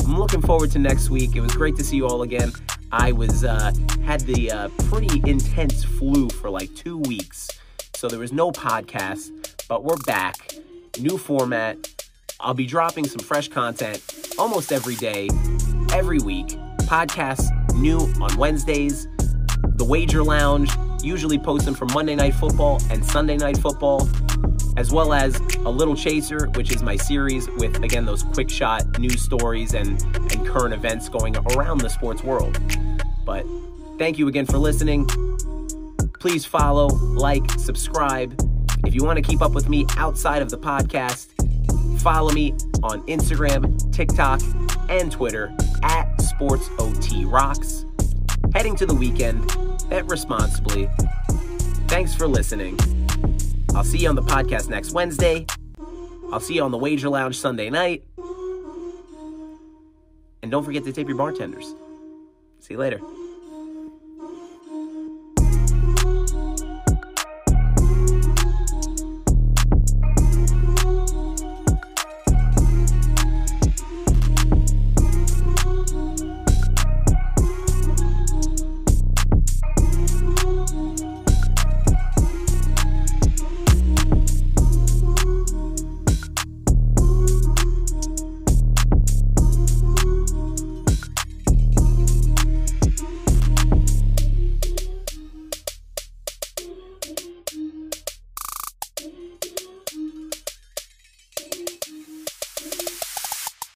I'm 0.00 0.18
looking 0.18 0.42
forward 0.42 0.70
to 0.72 0.78
next 0.78 1.10
week. 1.10 1.36
It 1.36 1.40
was 1.40 1.52
great 1.52 1.76
to 1.76 1.84
see 1.84 1.96
you 1.96 2.06
all 2.06 2.22
again. 2.22 2.52
I 2.92 3.12
was 3.12 3.44
uh, 3.44 3.72
had 4.04 4.20
the 4.22 4.50
uh, 4.50 4.68
pretty 4.90 5.22
intense 5.28 5.84
flu 5.84 6.28
for 6.28 6.50
like 6.50 6.74
two 6.74 6.98
weeks, 6.98 7.48
so 7.94 8.08
there 8.08 8.18
was 8.18 8.32
no 8.32 8.52
podcast. 8.52 9.30
But 9.68 9.84
we're 9.84 9.96
back, 10.06 10.54
new 10.98 11.18
format. 11.18 12.04
I'll 12.38 12.54
be 12.54 12.66
dropping 12.66 13.06
some 13.06 13.20
fresh 13.20 13.48
content 13.48 14.02
almost 14.38 14.72
every 14.72 14.96
day, 14.96 15.28
every 15.92 16.18
week. 16.18 16.48
Podcasts 16.82 17.48
new 17.74 18.00
on 18.20 18.36
Wednesdays. 18.36 19.08
The 19.76 19.84
Wager 19.84 20.22
Lounge 20.22 20.70
usually 21.02 21.38
posting 21.38 21.74
for 21.74 21.86
Monday 21.86 22.14
Night 22.14 22.34
Football 22.34 22.80
and 22.90 23.04
Sunday 23.04 23.36
Night 23.36 23.58
Football, 23.58 24.08
as 24.76 24.92
well 24.92 25.12
as 25.12 25.40
a 25.64 25.70
Little 25.70 25.96
Chaser, 25.96 26.48
which 26.54 26.70
is 26.74 26.82
my 26.82 26.96
series 26.96 27.48
with 27.52 27.82
again 27.82 28.04
those 28.04 28.22
quick 28.22 28.50
shot 28.50 28.98
news 28.98 29.22
stories 29.22 29.74
and 29.74 30.02
and 30.32 30.46
current 30.46 30.74
events 30.74 31.08
going 31.08 31.36
around 31.54 31.78
the 31.78 31.88
sports 31.88 32.22
world. 32.22 32.58
But 33.24 33.46
thank 33.98 34.18
you 34.18 34.28
again 34.28 34.46
for 34.46 34.58
listening. 34.58 35.08
Please 36.20 36.44
follow, 36.44 36.88
like, 36.88 37.48
subscribe. 37.58 38.40
If 38.86 38.94
you 38.94 39.04
want 39.04 39.16
to 39.16 39.22
keep 39.22 39.42
up 39.42 39.52
with 39.52 39.68
me 39.68 39.86
outside 39.96 40.42
of 40.42 40.50
the 40.50 40.58
podcast, 40.58 41.28
follow 42.00 42.32
me 42.32 42.52
on 42.82 43.02
Instagram, 43.06 43.92
TikTok, 43.92 44.40
and 44.88 45.10
Twitter 45.10 45.52
at 45.82 46.16
SportsOTRocks. 46.18 47.84
Heading 48.54 48.76
to 48.76 48.86
the 48.86 48.94
weekend, 48.94 49.46
bet 49.90 50.06
responsibly. 50.06 50.88
Thanks 51.88 52.14
for 52.14 52.26
listening. 52.26 52.95
I'll 53.76 53.84
see 53.84 53.98
you 53.98 54.08
on 54.08 54.14
the 54.14 54.22
podcast 54.22 54.70
next 54.70 54.92
Wednesday. 54.92 55.44
I'll 56.32 56.40
see 56.40 56.54
you 56.54 56.62
on 56.62 56.70
the 56.70 56.78
Wager 56.78 57.10
Lounge 57.10 57.38
Sunday 57.38 57.68
night. 57.68 58.04
And 60.40 60.50
don't 60.50 60.64
forget 60.64 60.82
to 60.84 60.92
tip 60.92 61.06
your 61.08 61.18
bartenders. 61.18 61.74
See 62.58 62.72
you 62.72 62.78
later. 62.78 63.00